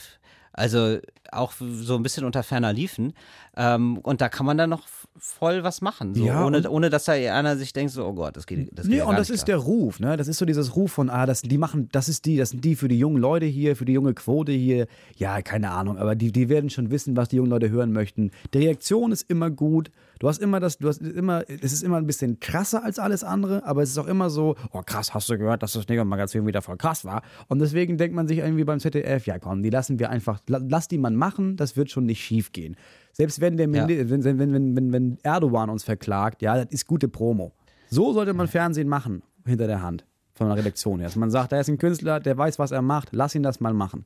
Also 0.53 0.99
auch 1.33 1.53
so 1.59 1.97
ein 1.97 2.03
bisschen 2.03 2.25
unter 2.25 2.43
ferner 2.43 2.73
Liefen. 2.73 3.13
Ähm, 3.57 3.99
und 3.99 4.21
da 4.21 4.29
kann 4.29 4.47
man 4.47 4.57
dann 4.59 4.71
noch 4.71 4.87
voll 5.19 5.63
was 5.65 5.81
machen. 5.81 6.15
So, 6.15 6.25
Ja, 6.25 6.45
und- 6.45 6.55
ohne, 6.57 6.71
ohne 6.71 6.91
dass 6.91 7.05
da 7.05 7.13
einer 7.13 7.57
sich 7.57 7.73
denkt, 7.73 7.93
so, 7.93 8.07
oh 8.07 8.13
Gott, 8.15 8.37
das 8.37 8.47
geht, 8.47 8.69
das 8.73 8.85
geht 8.87 8.91
Nee, 8.93 8.99
ja 8.99 9.05
und 9.05 9.11
gar 9.11 9.19
das 9.19 9.29
nicht 9.29 9.37
ist 9.39 9.45
klar. 9.45 9.59
der 9.59 9.65
Ruf, 9.67 10.01
ne? 10.01 10.17
Das 10.17 10.29
ist 10.29 10.39
so 10.39 10.45
dieses 10.45 10.77
Ruf 10.77 10.93
von, 10.93 11.11
ah, 11.11 11.27
das, 11.27 11.43
die 11.43 11.59
machen, 11.59 11.89
das 11.93 12.09
ist 12.09 12.25
die, 12.25 12.37
das 12.37 12.51
sind 12.51 12.65
die 12.65 12.77
für 12.77 12.89
die 12.89 12.99
jungen 12.99 13.19
Leute 13.19 13.47
hier, 13.47 13.77
für 13.77 13.85
die 13.85 13.93
junge 13.93 14.15
Quote 14.15 14.53
hier. 14.53 14.87
Ja, 15.17 15.43
keine 15.43 15.71
Ahnung, 15.71 15.99
aber 15.99 16.15
die, 16.15 16.33
die 16.33 16.49
werden 16.49 16.71
schon 16.71 16.91
wissen, 16.91 17.17
was 17.17 17.29
die 17.29 17.37
jungen 17.37 17.51
Leute 17.51 17.71
hören 17.71 17.93
möchten. 17.93 18.31
Die 18.55 18.59
Reaktion 18.59 19.13
ist 19.13 19.29
immer 19.29 19.51
gut. 19.51 19.91
Du 20.21 20.29
hast 20.29 20.39
immer 20.43 20.61
das, 20.61 20.77
du 20.77 20.87
hast 20.89 21.01
immer, 21.01 21.45
es 21.49 21.73
ist 21.73 21.83
immer 21.83 21.97
ein 21.97 22.07
bisschen 22.07 22.41
krasser 22.41 22.85
als 22.85 22.99
alles 22.99 23.25
andere, 23.25 23.65
aber 23.65 23.83
es 23.83 23.89
ist 23.91 23.97
auch 23.99 24.07
immer 24.07 24.29
so, 24.29 24.55
oh 24.73 24.83
krass, 24.85 25.15
hast 25.15 25.31
du 25.31 25.39
gehört, 25.39 25.63
dass 25.63 25.73
das 25.73 25.89
Neger-Magazin 25.89 26.47
wieder 26.47 26.61
voll 26.61 26.77
krass 26.77 27.07
war? 27.07 27.23
Und 27.49 27.59
deswegen 27.59 27.97
denkt 27.97 28.15
man 28.15 28.29
sich 28.29 28.39
irgendwie 28.39 28.65
beim 28.65 28.81
ZDF, 28.81 29.27
ja 29.27 29.39
komm, 29.39 29.63
die 29.63 29.71
lassen 29.71 29.99
wir 29.99 30.11
einfach, 30.11 30.39
la- 30.47 30.61
lass 30.69 30.89
die 30.89 30.99
mal 30.99 31.11
machen, 31.21 31.57
das 31.57 31.77
wird 31.77 31.91
schon 31.91 32.07
nicht 32.07 32.21
schief 32.21 32.51
gehen. 32.51 32.77
Selbst 33.13 33.41
wenn 33.41 33.57
der 33.57 33.69
Ja. 33.69 33.87
Wenn, 33.89 34.25
wenn, 34.25 34.75
wenn, 34.75 34.93
wenn, 34.93 35.19
Erdogan 35.23 35.71
uns 35.71 35.85
verklagt, 35.85 36.43
ja, 36.43 36.57
das 36.57 36.73
ist 36.73 36.87
gute 36.87 37.07
Promo. 37.07 37.53
So 37.89 38.13
sollte 38.13 38.33
man 38.35 38.49
Fernsehen 38.49 38.89
machen, 38.89 39.23
hinter 39.47 39.69
der 39.69 39.83
Hand, 39.83 40.05
von 40.33 40.49
der 40.49 40.57
Redaktion 40.57 40.99
her. 40.99 41.09
Dass 41.09 41.17
man 41.17 41.31
sagt, 41.31 41.53
da 41.53 41.61
ist 41.61 41.69
ein 41.69 41.79
Künstler, 41.79 42.19
der 42.19 42.37
weiß, 42.37 42.59
was 42.59 42.73
er 42.73 42.83
macht, 42.83 43.11
lass 43.13 43.35
ihn 43.35 43.43
das 43.43 43.61
mal 43.61 43.75
machen. 43.75 44.05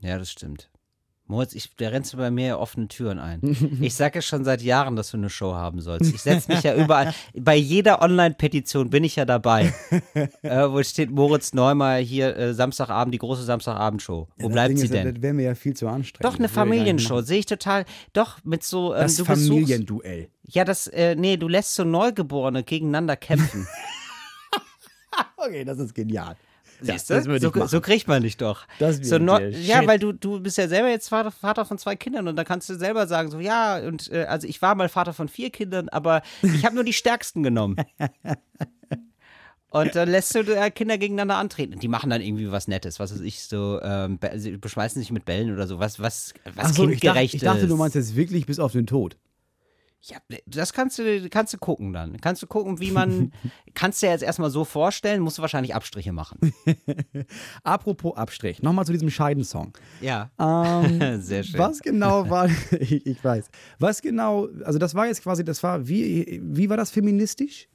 Ja, 0.00 0.18
das 0.18 0.30
stimmt. 0.30 0.70
Moritz, 1.28 1.54
ich, 1.54 1.76
da 1.76 1.88
rennst 1.88 2.14
du 2.14 2.16
bei 2.16 2.30
mir 2.30 2.46
ja 2.46 2.56
offene 2.56 2.88
Türen 2.88 3.18
ein. 3.18 3.40
Ich 3.82 3.94
sage 3.94 4.16
ja 4.16 4.22
schon 4.22 4.44
seit 4.44 4.62
Jahren, 4.62 4.96
dass 4.96 5.10
du 5.10 5.18
eine 5.18 5.28
Show 5.28 5.52
haben 5.54 5.80
sollst. 5.82 6.12
Ich 6.14 6.22
setze 6.22 6.50
mich 6.50 6.62
ja 6.62 6.74
überall. 6.74 7.12
Bei 7.38 7.54
jeder 7.54 8.00
Online-Petition 8.02 8.88
bin 8.88 9.04
ich 9.04 9.16
ja 9.16 9.24
dabei. 9.26 9.72
äh, 10.42 10.70
wo 10.70 10.82
steht 10.82 11.10
Moritz 11.10 11.52
Neumeier 11.52 12.02
hier 12.02 12.34
äh, 12.36 12.54
Samstagabend, 12.54 13.12
die 13.12 13.18
große 13.18 13.42
Samstagabendshow. 13.42 14.26
Wo 14.36 14.42
Das 14.48 14.52
bleibt 14.52 14.70
Ding 14.70 14.76
sie 14.78 14.84
ist, 14.86 14.94
denn? 14.94 15.14
Das 15.14 15.22
wäre 15.22 15.34
mir 15.34 15.42
ja 15.44 15.54
viel 15.54 15.74
zu 15.74 15.86
anstrengend. 15.86 16.24
Doch, 16.24 16.38
eine 16.38 16.48
Familienshow. 16.48 17.20
Sehe 17.20 17.40
ich 17.40 17.46
total. 17.46 17.84
Doch, 18.14 18.42
mit 18.44 18.64
so. 18.64 18.94
Ähm, 18.94 19.02
Das 19.02 19.20
Familienduell. 19.20 20.30
Ja, 20.44 20.64
das, 20.64 20.86
äh, 20.86 21.14
nee, 21.14 21.36
du 21.36 21.46
lässt 21.46 21.74
so 21.74 21.84
Neugeborene 21.84 22.64
gegeneinander 22.64 23.16
kämpfen. 23.16 23.68
Okay, 25.36 25.64
das 25.64 25.78
ist 25.78 25.94
genial. 25.94 26.36
Siehst 26.80 27.10
Ja, 27.10 27.20
du? 27.20 27.38
so, 27.38 27.66
so 27.66 27.80
kriegt 27.80 28.06
man 28.06 28.22
dich 28.22 28.36
doch. 28.36 28.66
Das 28.78 28.98
so 28.98 29.18
der 29.18 29.50
Ja, 29.50 29.86
weil 29.86 29.98
du, 29.98 30.12
du 30.12 30.40
bist 30.40 30.58
ja 30.58 30.68
selber 30.68 30.88
jetzt 30.88 31.08
Vater, 31.08 31.30
Vater 31.30 31.64
von 31.64 31.78
zwei 31.78 31.96
Kindern 31.96 32.28
und 32.28 32.36
da 32.36 32.44
kannst 32.44 32.68
du 32.68 32.74
selber 32.76 33.06
sagen, 33.06 33.30
so 33.30 33.40
ja, 33.40 33.78
und 33.78 34.10
äh, 34.12 34.24
also 34.24 34.46
ich 34.46 34.62
war 34.62 34.74
mal 34.74 34.88
Vater 34.88 35.12
von 35.12 35.28
vier 35.28 35.50
Kindern, 35.50 35.88
aber 35.88 36.22
ich 36.42 36.64
habe 36.64 36.74
nur 36.74 36.84
die 36.84 36.92
stärksten 36.92 37.42
genommen. 37.42 37.76
Und 39.70 39.94
dann 39.94 40.08
lässt 40.08 40.34
du 40.34 40.40
äh, 40.40 40.70
Kinder 40.70 40.96
gegeneinander 40.96 41.36
antreten. 41.36 41.74
Und 41.74 41.82
die 41.82 41.88
machen 41.88 42.08
dann 42.08 42.22
irgendwie 42.22 42.50
was 42.50 42.68
Nettes, 42.68 42.98
was 43.00 43.12
weiß 43.12 43.20
ich, 43.20 43.44
so, 43.44 43.80
ähm, 43.82 44.18
sie 44.36 44.56
beschmeißen 44.56 45.00
sich 45.00 45.12
mit 45.12 45.26
Bällen 45.26 45.52
oder 45.52 45.66
so, 45.66 45.78
was, 45.78 46.00
was, 46.00 46.32
was 46.54 46.70
Ach 46.70 46.74
so, 46.74 46.82
ich, 46.84 47.00
dachte, 47.00 47.00
kindgerecht 47.00 47.34
ich 47.34 47.42
dachte, 47.42 47.66
du 47.66 47.76
meinst 47.76 47.94
jetzt 47.94 48.16
wirklich 48.16 48.46
bis 48.46 48.58
auf 48.58 48.72
den 48.72 48.86
Tod. 48.86 49.18
Ja, 50.02 50.18
das 50.46 50.72
kannst 50.72 50.98
du, 50.98 51.28
kannst 51.28 51.52
du 51.52 51.58
gucken 51.58 51.92
dann. 51.92 52.20
Kannst 52.20 52.42
du 52.42 52.46
gucken, 52.46 52.78
wie 52.80 52.92
man, 52.92 53.32
kannst 53.74 54.00
du 54.00 54.06
dir 54.06 54.12
jetzt 54.12 54.22
erstmal 54.22 54.50
so 54.50 54.64
vorstellen, 54.64 55.20
musst 55.20 55.38
du 55.38 55.42
wahrscheinlich 55.42 55.74
Abstriche 55.74 56.12
machen. 56.12 56.38
Apropos 57.64 58.16
Abstrich, 58.16 58.62
nochmal 58.62 58.86
zu 58.86 58.92
diesem 58.92 59.10
Scheidensong. 59.10 59.76
Ja. 60.00 60.30
Ähm, 60.38 61.20
Sehr 61.20 61.42
schön. 61.42 61.58
Was 61.58 61.80
genau 61.80 62.30
war, 62.30 62.48
ich, 62.78 63.06
ich 63.06 63.22
weiß, 63.22 63.48
was 63.80 64.00
genau, 64.00 64.48
also 64.64 64.78
das 64.78 64.94
war 64.94 65.06
jetzt 65.06 65.22
quasi, 65.22 65.44
das 65.44 65.62
war, 65.62 65.88
wie, 65.88 66.40
wie 66.44 66.70
war 66.70 66.76
das 66.76 66.90
feministisch? 66.90 67.68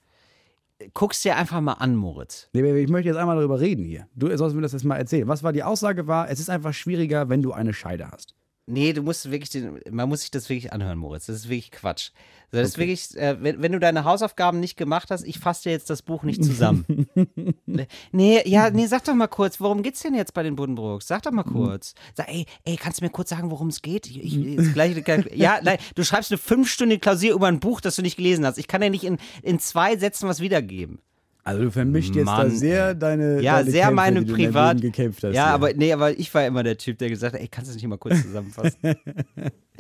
Guck's 0.94 1.22
dir 1.22 1.36
einfach 1.36 1.62
mal 1.62 1.74
an, 1.74 1.96
Moritz. 1.96 2.50
Nee, 2.54 2.81
ich 2.81 2.90
möchte 2.90 3.10
jetzt 3.10 3.18
einmal 3.18 3.36
darüber 3.36 3.60
reden 3.60 3.86
hier. 3.86 4.08
Du 4.16 4.36
sollst 4.36 4.56
mir 4.56 4.62
das 4.62 4.74
jetzt 4.74 4.84
mal 4.84 4.98
erzählen. 4.98 5.28
Was 5.28 5.44
war 5.44 5.54
die 5.54 5.64
Aussage 5.64 6.08
war, 6.08 6.30
es 6.30 6.40
ist 6.40 6.50
einfach 6.50 6.74
schwieriger, 6.74 7.30
wenn 7.30 7.42
du 7.42 7.54
eine 7.54 7.74
Scheide 7.74 8.10
hast. 8.10 8.36
Nee, 8.65 8.94
du 8.94 9.01
musst 9.01 9.30
wirklich, 9.30 9.50
den, 9.50 9.81
man 9.92 10.07
muss 10.07 10.21
sich 10.21 10.31
das 10.31 10.48
wirklich 10.48 10.71
anhören, 10.71 10.98
Moritz. 10.98 11.25
Das 11.25 11.36
ist 11.36 11.50
wirklich 11.50 11.72
Quatsch. 11.72 12.12
Das 12.51 12.70
ist 12.70 12.77
wirklich, 12.77 13.17
äh, 13.17 13.41
wenn, 13.41 13.62
wenn 13.62 13.72
du 13.72 13.79
deine 13.79 14.05
Hausaufgaben 14.05 14.60
nicht 14.60 14.77
gemacht 14.77 15.10
hast, 15.10 15.24
ich 15.24 15.39
fasse 15.39 15.63
dir 15.63 15.72
jetzt 15.72 15.89
das 15.89 16.01
Buch 16.01 16.24
nicht 16.24 16.43
zusammen. 16.43 16.86
Nee, 17.65 17.88
nee, 18.12 18.48
ja, 18.48 18.70
nee, 18.70 18.86
sag 18.86 19.03
doch 19.05 19.15
mal 19.15 19.27
kurz, 19.27 19.60
worum 19.60 19.82
geht's 19.82 20.01
denn 20.01 20.13
jetzt 20.13 20.36
bei 20.36 20.43
den 20.43 20.55
Buddenbrooks? 20.55 21.08
Sag 21.08 21.24
doch 21.24 21.32
mal 21.32 21.43
kurz. 21.43 21.96
Sag, 22.13 22.29
ey, 22.29 22.46
ey, 22.65 22.75
kannst 22.75 23.01
du 23.01 23.05
mir 23.05 23.10
kurz 23.10 23.29
sagen, 23.29 23.50
worum 23.50 23.70
es 23.70 23.82
geht? 23.82 24.05
Ich, 24.05 24.38
ich, 24.38 24.74
gleich, 24.74 24.96
ja, 25.34 25.60
nein, 25.63 25.79
du 25.96 26.03
schreibst 26.03 26.32
eine 26.32 26.38
fünfstündige 26.38 27.00
Klausur 27.00 27.32
über 27.32 27.48
ein 27.48 27.60
Buch, 27.60 27.82
das 27.82 27.96
du 27.96 28.03
nicht 28.03 28.17
gelesen 28.17 28.46
hast. 28.46 28.60
Ich 28.60 28.67
kann 28.67 28.84
ja 28.84 28.89
nicht 28.89 29.03
in, 29.03 29.17
in 29.41 29.58
zwei 29.60 29.98
Sätzen 29.98 30.29
was 30.29 30.39
wiedergeben. 30.39 31.00
Also 31.43 31.63
du 31.63 31.71
vermischt 31.71 32.15
jetzt 32.15 32.27
da 32.27 32.38
Mann, 32.38 32.51
sehr 32.51 32.95
deine 32.95 33.41
Ja, 33.41 33.57
deine 33.59 33.71
sehr 33.71 33.81
Kämpfe, 33.88 33.95
meine 33.95 34.23
die 34.23 34.31
Privat. 34.31 34.79
Gekämpft 34.81 35.23
hast. 35.23 35.33
ja, 35.35 35.45
hier. 35.47 35.53
aber 35.53 35.73
nee, 35.73 35.91
aber 35.91 36.17
ich 36.17 36.33
war 36.33 36.45
immer 36.45 36.63
der 36.63 36.77
Typ, 36.77 36.97
der 37.00 37.09
gesagt 37.09 37.33
hat, 37.33 37.41
ey, 37.41 37.47
kannst 37.50 37.69
du 37.69 37.73
das 37.73 37.81
nicht 37.81 37.89
mal 37.89 37.97
kurz 37.97 38.21
zusammenfassen? 38.21 38.77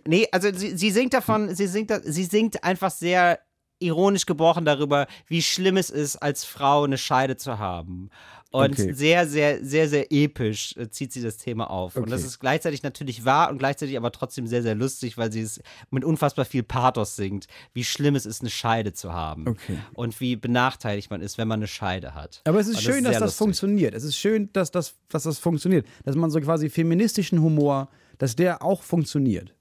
nee, 0.07 0.27
also 0.31 0.49
sie, 0.53 0.75
sie 0.77 0.91
singt 0.91 1.13
davon, 1.13 1.53
sie 1.55 1.67
singt, 1.67 1.89
da- 1.89 2.01
sie 2.03 2.25
singt 2.25 2.63
einfach 2.63 2.91
sehr 2.91 3.39
ironisch 3.79 4.25
gebrochen 4.25 4.65
darüber, 4.65 5.07
wie 5.27 5.41
schlimm 5.41 5.77
es 5.77 5.89
ist, 5.89 6.17
als 6.17 6.45
Frau 6.45 6.83
eine 6.83 6.97
Scheide 6.97 7.37
zu 7.37 7.59
haben. 7.59 8.09
Und 8.55 8.73
Okay. 8.79 8.93
sehr, 8.93 9.27
sehr, 9.27 9.65
sehr, 9.65 9.89
sehr 9.89 10.11
episch 10.11 10.77
äh, 10.77 10.87
zieht 10.87 11.11
sie 11.11 11.23
das 11.23 11.37
Thema 11.37 11.71
auf. 11.71 11.95
Und 11.95 12.11
das 12.11 12.21
Okay. 12.21 12.27
ist 12.27 12.39
gleichzeitig 12.39 12.83
natürlich 12.83 13.25
wahr 13.25 13.49
und 13.49 13.57
gleichzeitig 13.57 13.97
aber 13.97 14.11
trotzdem 14.11 14.45
sehr, 14.45 14.61
sehr 14.61 14.75
lustig, 14.75 15.17
weil 15.17 15.31
sie 15.31 15.41
es 15.41 15.59
mit 15.89 16.05
unfassbar 16.05 16.45
viel 16.45 16.61
Pathos 16.61 17.15
singt, 17.15 17.47
wie 17.73 17.83
schlimm 17.83 18.13
es 18.15 18.27
ist, 18.27 18.41
eine 18.41 18.51
Scheide 18.51 18.93
zu 18.93 19.11
haben. 19.11 19.47
Okay. 19.47 19.79
Und 19.95 20.19
wie 20.21 20.35
benachteiligt 20.35 21.09
man 21.09 21.21
ist, 21.21 21.39
wenn 21.39 21.47
man 21.47 21.61
eine 21.61 21.67
Scheide 21.67 22.13
hat. 22.13 22.41
Aber 22.45 22.59
es 22.59 22.67
ist 22.67 22.75
Und 22.77 22.81
schön, 22.83 23.03
dass 23.03 23.13
sehr 23.13 23.19
das 23.21 23.29
lustig. 23.31 23.37
funktioniert. 23.39 23.93
Es 23.95 24.03
ist 24.03 24.17
schön, 24.17 24.49
dass 24.53 24.69
das, 24.69 24.93
dass 25.09 25.23
das 25.23 25.39
funktioniert. 25.39 25.87
Dass 26.05 26.15
man 26.15 26.29
so 26.29 26.39
quasi 26.39 26.69
feministischen 26.69 27.41
Humor, 27.41 27.89
dass 28.19 28.35
der 28.35 28.61
auch 28.61 28.83
funktioniert. 28.83 29.55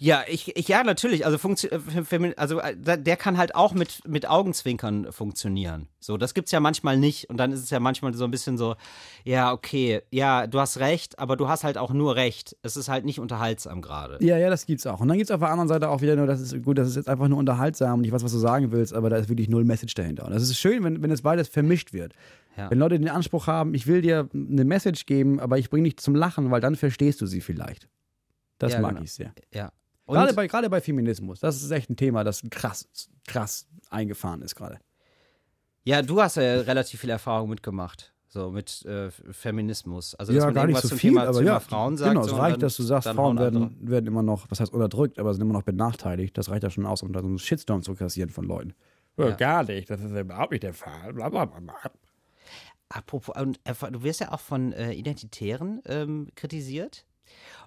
Ja, 0.00 0.24
ich, 0.26 0.56
ich 0.56 0.66
ja 0.66 0.82
natürlich. 0.82 1.26
Also, 1.26 1.36
äh, 1.36 2.34
also 2.36 2.58
äh, 2.58 2.74
der 2.74 3.16
kann 3.16 3.36
halt 3.36 3.54
auch 3.54 3.74
mit, 3.74 4.00
mit 4.08 4.26
Augenzwinkern 4.28 5.12
funktionieren. 5.12 5.88
So, 6.00 6.16
das 6.16 6.32
gibt's 6.32 6.52
ja 6.52 6.60
manchmal 6.60 6.96
nicht. 6.96 7.28
Und 7.28 7.36
dann 7.36 7.52
ist 7.52 7.62
es 7.62 7.68
ja 7.68 7.80
manchmal 7.80 8.14
so 8.14 8.24
ein 8.24 8.30
bisschen 8.30 8.56
so, 8.56 8.76
ja, 9.24 9.52
okay, 9.52 10.00
ja, 10.10 10.46
du 10.46 10.58
hast 10.58 10.78
recht, 10.78 11.18
aber 11.18 11.36
du 11.36 11.48
hast 11.48 11.64
halt 11.64 11.76
auch 11.76 11.92
nur 11.92 12.16
recht. 12.16 12.56
Es 12.62 12.78
ist 12.78 12.88
halt 12.88 13.04
nicht 13.04 13.20
unterhaltsam 13.20 13.82
gerade. 13.82 14.16
Ja, 14.24 14.38
ja, 14.38 14.48
das 14.48 14.64
gibt's 14.64 14.86
auch. 14.86 15.00
Und 15.00 15.08
dann 15.08 15.18
gibt's 15.18 15.30
auf 15.30 15.40
der 15.40 15.50
anderen 15.50 15.68
Seite 15.68 15.90
auch 15.90 16.00
wieder 16.00 16.16
nur, 16.16 16.26
das 16.26 16.40
ist 16.40 16.62
gut, 16.62 16.78
das 16.78 16.88
ist 16.88 16.96
jetzt 16.96 17.08
einfach 17.08 17.28
nur 17.28 17.38
unterhaltsam 17.38 17.98
und 17.98 18.04
ich 18.04 18.12
weiß, 18.12 18.24
was 18.24 18.32
du 18.32 18.38
sagen 18.38 18.72
willst, 18.72 18.94
aber 18.94 19.10
da 19.10 19.18
ist 19.18 19.28
wirklich 19.28 19.50
null 19.50 19.64
Message 19.64 19.92
dahinter. 19.92 20.24
Und 20.24 20.32
das 20.32 20.42
ist 20.42 20.56
schön, 20.56 20.82
wenn, 20.82 21.02
wenn 21.02 21.10
das 21.10 21.20
beides 21.20 21.48
vermischt 21.48 21.92
wird. 21.92 22.14
Ja. 22.56 22.70
Wenn 22.70 22.78
Leute 22.78 22.98
den 22.98 23.08
Anspruch 23.08 23.46
haben, 23.48 23.74
ich 23.74 23.86
will 23.86 24.00
dir 24.00 24.30
eine 24.32 24.64
Message 24.64 25.04
geben, 25.04 25.40
aber 25.40 25.58
ich 25.58 25.68
bringe 25.68 25.84
dich 25.84 25.98
zum 25.98 26.14
Lachen, 26.14 26.50
weil 26.50 26.62
dann 26.62 26.74
verstehst 26.74 27.20
du 27.20 27.26
sie 27.26 27.42
vielleicht. 27.42 27.88
Das 28.58 28.72
Ja, 28.72 28.80
mag 28.80 28.92
genau. 28.92 29.02
ich 29.02 29.12
sehr. 29.12 29.32
Ja. 29.52 29.70
Und, 30.10 30.16
Gerade 30.16 30.34
bei, 30.34 30.46
gerade 30.48 30.68
bei 30.68 30.80
Feminismus. 30.80 31.38
Das 31.40 31.62
ist 31.62 31.70
echt 31.70 31.88
ein 31.88 31.96
Thema, 31.96 32.24
das 32.24 32.42
krass, 32.50 32.88
krass 33.28 33.66
eingefahren 33.90 34.42
ist 34.42 34.56
gerade. 34.56 34.78
ja, 35.84 36.02
du 36.02 36.20
hast 36.20 36.36
ja 36.36 36.42
relativ 36.62 37.00
viel 37.00 37.10
Erfahrung 37.10 37.48
mitgemacht. 37.48 38.12
So 38.26 38.50
mit 38.50 38.84
äh, 38.86 39.10
Feminismus. 39.10 40.14
Also, 40.14 40.32
dass 40.32 40.40
ja, 40.40 40.46
man 40.46 40.54
gar 40.54 40.66
nicht 40.66 40.80
so 40.80 40.88
viel, 40.94 41.10
Thema, 41.10 41.22
aber 41.22 41.32
zum 41.32 41.44
ja, 41.44 41.58
Thema 41.58 41.60
Frauen 41.60 41.96
sagt. 41.96 42.10
genau, 42.10 42.22
so, 42.22 42.28
es 42.28 42.32
und 42.34 42.38
reicht, 42.40 42.54
dann- 42.54 42.60
dass 42.60 42.76
du 42.76 42.82
sagst, 42.84 43.08
Frauen 43.08 43.38
werden, 43.38 43.76
werden 43.80 44.06
immer 44.06 44.22
noch, 44.22 44.48
was 44.50 44.60
heißt 44.60 44.72
unterdrückt, 44.72 45.18
aber 45.18 45.32
sind 45.34 45.42
immer 45.42 45.52
noch 45.54 45.62
benachteiligt. 45.64 46.36
Das 46.38 46.48
reicht 46.48 46.62
ja 46.62 46.70
schon 46.70 46.86
aus, 46.86 47.02
um 47.02 47.12
da 47.12 47.20
so 47.22 47.26
einen 47.26 47.38
Shitstorm 47.38 47.82
zu 47.82 47.94
kassieren 47.94 48.30
von 48.30 48.44
Leuten. 48.44 48.74
Ja. 49.16 49.30
Gar 49.32 49.64
nicht, 49.64 49.90
das 49.90 50.00
ist 50.00 50.12
überhaupt 50.12 50.52
nicht 50.52 50.62
der 50.62 50.74
Fall. 50.74 51.12
Blablabla. 51.12 51.74
Apropos, 52.88 53.34
und, 53.40 53.60
äh, 53.64 53.74
du 53.90 54.02
wirst 54.02 54.20
ja 54.20 54.32
auch 54.32 54.40
von 54.40 54.72
äh, 54.72 54.92
Identitären 54.92 55.80
ähm, 55.86 56.28
kritisiert. 56.34 57.04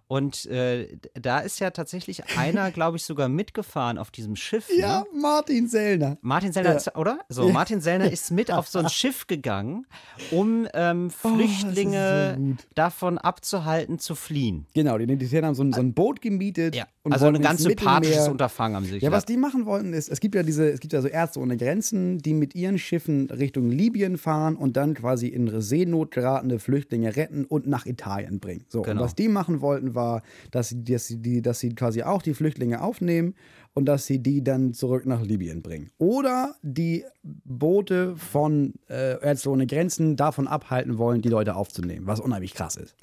Und 0.07 0.45
äh, 0.47 0.97
da 1.13 1.39
ist 1.39 1.59
ja 1.59 1.71
tatsächlich 1.71 2.23
einer, 2.35 2.71
glaube 2.71 2.97
ich, 2.97 3.03
sogar 3.05 3.29
mitgefahren 3.29 3.97
auf 3.97 4.11
diesem 4.11 4.35
Schiff. 4.35 4.69
Ja, 4.77 5.01
Ne? 5.11 5.19
Martin 5.21 5.67
Sellner. 5.67 6.17
Martin 6.21 6.51
Sellner, 6.53 6.71
Ja. 6.71 6.75
ist, 6.77 6.95
oder? 6.95 7.19
So, 7.29 7.47
Ja. 7.47 7.53
Martin 7.53 7.81
Sellner 7.81 8.11
ist 8.11 8.31
mit 8.31 8.51
auf 8.51 8.67
so 8.67 8.79
ein 8.79 8.89
Schiff 8.89 9.27
gegangen, 9.27 9.85
um 10.29 10.67
ähm, 10.73 11.09
Flüchtlinge 11.09 12.35
Oh, 12.37 12.41
so 12.41 12.55
davon 12.75 13.17
abzuhalten, 13.17 13.99
zu 13.99 14.15
fliehen. 14.15 14.65
Genau, 14.73 14.97
die 14.97 15.03
Identitären 15.05 15.45
haben 15.45 15.55
so 15.55 15.63
ein, 15.63 15.73
so 15.73 15.79
ein 15.81 15.93
Boot 15.93 16.21
gemietet. 16.21 16.75
und 17.03 17.13
also 17.13 17.27
ein 17.27 17.41
ganz 17.41 17.63
sympathisches 17.63 18.27
Unterfangen 18.27 18.75
haben 18.75 18.85
sie 18.85 18.91
sich 18.91 19.03
Ja, 19.03 19.11
was 19.11 19.25
die 19.25 19.37
machen 19.37 19.65
wollten, 19.65 19.93
ist, 19.93 20.09
es 20.09 20.19
gibt 20.19 20.35
ja 20.35 20.43
diese, 20.43 20.69
es 20.69 20.79
gibt 20.79 20.93
ja 20.93 21.01
so 21.01 21.07
Ärzte 21.07 21.39
ohne 21.39 21.57
Grenzen, 21.57 22.17
die 22.19 22.33
mit 22.33 22.55
ihren 22.55 22.77
Schiffen 22.77 23.29
Richtung 23.29 23.69
Libyen 23.69 24.17
fahren 24.17 24.55
und 24.55 24.77
dann 24.77 24.93
quasi 24.93 25.27
in 25.27 25.61
Seenot 25.61 26.11
geratene 26.11 26.59
Flüchtlinge 26.59 27.15
retten 27.15 27.45
und 27.45 27.67
nach 27.67 27.85
Italien 27.85 28.39
bringen. 28.39 28.65
So, 28.69 28.81
Genau. 28.81 29.01
und 29.01 29.05
was 29.05 29.15
die 29.15 29.27
machen 29.27 29.61
wollten, 29.61 29.92
war, 29.95 30.21
dass 30.51 30.69
sie, 30.69 30.83
dass, 30.83 31.07
sie 31.07 31.17
die, 31.17 31.41
dass 31.41 31.59
sie 31.59 31.73
quasi 31.75 32.03
auch 32.03 32.21
die 32.21 32.33
Flüchtlinge 32.33 32.81
aufnehmen 32.81 33.35
und 33.73 33.85
dass 33.85 34.05
sie 34.05 34.19
die 34.19 34.43
dann 34.43 34.73
zurück 34.73 35.05
nach 35.05 35.21
Libyen 35.21 35.61
bringen. 35.61 35.89
Oder 35.97 36.55
die 36.61 37.05
Boote 37.23 38.15
von 38.17 38.73
äh, 38.89 39.19
Ärzte 39.23 39.49
ohne 39.49 39.65
Grenzen 39.67 40.15
davon 40.15 40.47
abhalten 40.47 40.97
wollen, 40.97 41.21
die 41.21 41.29
Leute 41.29 41.55
aufzunehmen, 41.55 42.05
was 42.07 42.19
unheimlich 42.19 42.53
krass 42.53 42.75
ist. 42.75 42.95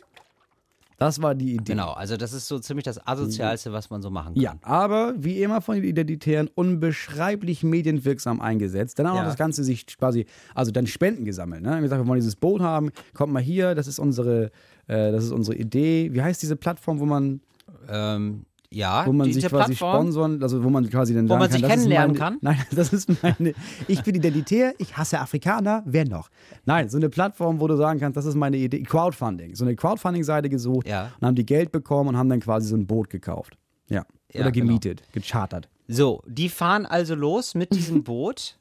Das 0.96 1.22
war 1.22 1.34
die 1.34 1.54
Idee. 1.54 1.72
Genau, 1.72 1.92
also 1.92 2.18
das 2.18 2.34
ist 2.34 2.46
so 2.46 2.58
ziemlich 2.58 2.84
das 2.84 3.04
Asozialste, 3.06 3.72
was 3.72 3.88
man 3.88 4.02
so 4.02 4.10
machen 4.10 4.34
kann. 4.34 4.42
Ja, 4.42 4.56
aber 4.60 5.14
wie 5.16 5.42
immer 5.42 5.62
von 5.62 5.76
den 5.76 5.84
Identitären 5.84 6.50
unbeschreiblich 6.54 7.62
medienwirksam 7.62 8.42
eingesetzt. 8.42 8.98
Dann 8.98 9.06
auch 9.06 9.12
noch 9.14 9.20
Ja. 9.20 9.24
das 9.24 9.38
Ganze 9.38 9.64
sich 9.64 9.86
quasi, 9.86 10.26
also 10.54 10.70
dann 10.72 10.86
Spenden 10.86 11.24
gesammelt. 11.24 11.62
Ne? 11.62 11.70
Wir 11.70 11.76
haben 11.76 11.82
gesagt, 11.84 12.02
wir 12.02 12.06
wollen 12.06 12.20
dieses 12.20 12.36
Boot 12.36 12.60
haben, 12.60 12.90
kommt 13.14 13.32
mal 13.32 13.40
hier, 13.42 13.74
das 13.74 13.86
ist 13.86 13.98
unsere, 13.98 14.50
äh, 14.90 15.12
das 15.12 15.24
ist 15.24 15.32
unsere 15.32 15.56
Idee. 15.56 16.10
Wie 16.12 16.22
heißt 16.22 16.42
diese 16.42 16.56
Plattform, 16.56 17.00
wo 17.00 17.06
man, 17.06 17.40
Ähm, 17.88 18.44
ja, 18.72 19.04
wo 19.04 19.12
man 19.12 19.32
sich 19.32 19.44
quasi 19.46 19.74
Plattform, 19.74 19.94
sponsern, 20.12 20.42
also 20.42 20.62
wo 20.62 20.70
man 20.70 20.88
quasi 20.88 21.12
dann 21.14 21.28
Wo 21.28 21.34
man 21.34 21.42
kann, 21.42 21.52
sich 21.52 21.62
ist 21.62 21.68
kennenlernen 21.68 22.16
meine, 22.16 22.18
kann? 22.18 22.38
Nein, 22.42 22.58
das 22.74 22.92
ist 22.92 23.08
meine, 23.22 23.52
ich 23.88 24.02
bin 24.04 24.14
identitär, 24.14 24.74
ich 24.78 24.96
hasse 24.96 25.18
Afrikaner, 25.18 25.82
wer 25.86 26.06
noch? 26.06 26.28
Nein, 26.66 26.88
so 26.88 26.96
eine 26.96 27.08
Plattform, 27.08 27.58
wo 27.60 27.66
du 27.66 27.76
sagen 27.76 27.98
kannst, 27.98 28.16
das 28.16 28.26
ist 28.26 28.36
meine 28.36 28.56
Idee, 28.58 28.82
Crowdfunding. 28.84 29.56
So 29.56 29.64
eine 29.64 29.74
Crowdfunding-Seite 29.74 30.48
gesucht 30.48 30.86
Ja. 30.86 31.10
und 31.20 31.26
haben 31.26 31.34
die 31.34 31.46
Geld 31.46 31.72
bekommen 31.72 32.10
und 32.10 32.16
haben 32.16 32.28
dann 32.28 32.40
quasi 32.40 32.68
so 32.68 32.76
ein 32.76 32.86
Boot 32.86 33.10
gekauft. 33.10 33.56
Ja. 33.88 34.04
Ja, 34.32 34.42
Oder 34.42 34.52
genau. 34.52 34.66
gemietet, 34.68 35.02
gechartert. 35.12 35.68
So, 35.88 36.22
die 36.28 36.48
fahren 36.48 36.86
also 36.86 37.16
los 37.16 37.56
mit 37.56 37.74
diesem 37.74 38.04
Boot. 38.04 38.56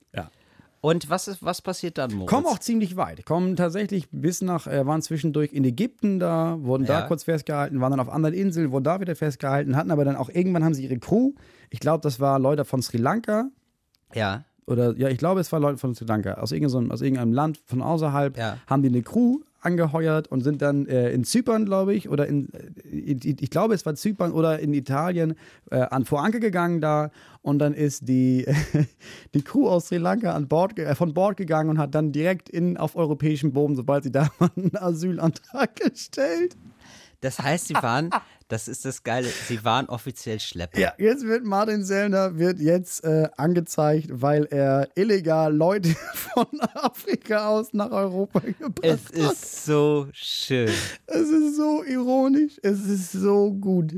Und 0.82 1.10
was, 1.10 1.28
ist, 1.28 1.44
was 1.44 1.62
passiert 1.62 1.98
dann, 1.98 2.14
Moritz? 2.14 2.30
Kommen 2.30 2.46
auch 2.48 2.60
ziemlich 2.60 2.96
weit. 2.96 3.26
Kommen 3.26 3.56
tatsächlich 3.58 4.08
bis 4.12 4.42
nach, 4.42 4.66
äh, 4.66 4.86
waren 4.86 5.02
zwischendurch 5.02 5.52
in 5.52 5.66
Ägypten 5.66 6.20
da, 6.20 6.58
wurden 6.62 6.86
da 6.86 7.02
Ja. 7.02 7.08
kurz 7.08 7.26
festgehalten, 7.26 7.82
waren 7.82 7.92
dann 7.92 8.00
auf 8.00 8.10
anderen 8.10 8.34
Inseln, 8.34 8.72
wurden 8.72 8.86
da 8.86 9.02
wieder 9.02 9.16
festgehalten, 9.16 9.76
hatten 9.76 9.92
aber 9.92 10.06
dann 10.06 10.16
auch 10.16 10.30
irgendwann 10.30 10.64
haben 10.64 10.74
sie 10.74 10.84
ihre 10.86 10.98
Crew. 11.00 11.34
Ich 11.70 11.80
glaube, 11.82 12.02
das 12.02 12.20
war 12.22 12.40
Leute 12.40 12.64
von 12.64 12.82
Sri 12.82 12.98
Lanka. 12.98 13.50
Ja, 14.14 14.46
Oder 14.70 14.96
ja, 14.98 15.10
ich 15.10 15.18
glaube, 15.18 15.42
es 15.42 15.52
war 15.52 15.60
Leute 15.60 15.78
von 15.78 15.94
Sri 15.96 16.06
Lanka, 16.06 16.36
aus 16.36 16.52
irgendeinem, 16.52 16.92
aus 16.92 17.02
irgendeinem 17.02 17.34
Land 17.34 17.60
von 17.66 17.82
außerhalb, 17.82 18.38
Ja. 18.38 18.58
haben 18.68 18.82
die 18.84 18.90
eine 18.90 19.02
Crew 19.02 19.40
angeheuert 19.62 20.30
und 20.30 20.40
sind 20.42 20.62
dann 20.62 20.86
äh, 20.88 21.12
in 21.12 21.26
Zypern, 21.26 21.66
glaube 21.66 21.94
ich, 21.94 22.08
oder 22.08 22.28
in, 22.28 22.48
äh, 22.54 22.96
in, 22.98 23.20
ich 23.42 23.50
glaube, 23.50 23.74
es 23.74 23.86
war 23.86 23.94
Zypern 23.96 24.32
oder 24.32 24.60
in 24.60 24.74
Italien 24.74 25.36
äh, 25.70 25.80
an 25.82 26.06
vor 26.06 26.24
Anker 26.24 26.40
gegangen 26.40 26.80
da 26.80 27.12
und 27.42 27.60
dann 27.60 27.74
ist 27.74 28.08
die, 28.08 28.46
die 29.34 29.42
Crew 29.42 29.68
aus 29.68 29.88
Sri 29.90 29.98
Lanka 29.98 30.34
an 30.34 30.48
Bord, 30.48 30.80
äh, 30.80 30.96
von 30.96 31.14
Bord 31.14 31.36
gegangen 31.36 31.72
und 31.72 31.78
hat 31.78 31.94
dann 31.94 32.12
direkt 32.14 32.48
in, 32.50 32.78
auf 32.78 32.96
europäischem 32.96 33.52
Boden, 33.52 33.76
sobald 33.76 34.04
sie 34.06 34.12
da 34.12 34.30
waren, 34.40 34.52
einen 34.56 34.78
Asylantrag 34.78 35.76
gestellt. 35.76 36.56
das 37.20 37.40
heißt, 37.40 37.68
sie 37.68 37.74
waren, 37.76 38.12
das 38.50 38.68
ist 38.68 38.84
das 38.84 39.04
Geile, 39.04 39.28
sie 39.48 39.64
waren 39.64 39.88
offiziell 39.88 40.40
Schlepper. 40.40 40.78
Ja, 40.80 40.94
jetzt 40.98 41.24
wird 41.26 41.46
Martin 41.46 41.84
Sellner 41.86 42.38
wird 42.38 42.60
jetzt 42.60 43.04
äh, 43.06 43.30
angezeigt, 43.38 44.08
weil 44.12 44.46
er 44.46 44.90
illegal 44.96 45.56
Leute 45.56 45.90
von 46.34 46.48
Afrika 46.74 47.48
aus 47.48 47.72
nach 47.74 47.92
Europa 47.92 48.40
gebracht 48.42 48.80
Es 48.84 49.06
hat. 49.26 49.34
ist 49.34 49.66
so 49.66 50.08
schön. 50.12 50.70
Es 51.08 51.30
ist 51.30 51.56
so 51.56 51.84
ironisch, 51.86 52.58
es 52.62 52.82
ist 52.86 53.12
so 53.14 53.54
gut. 53.54 53.94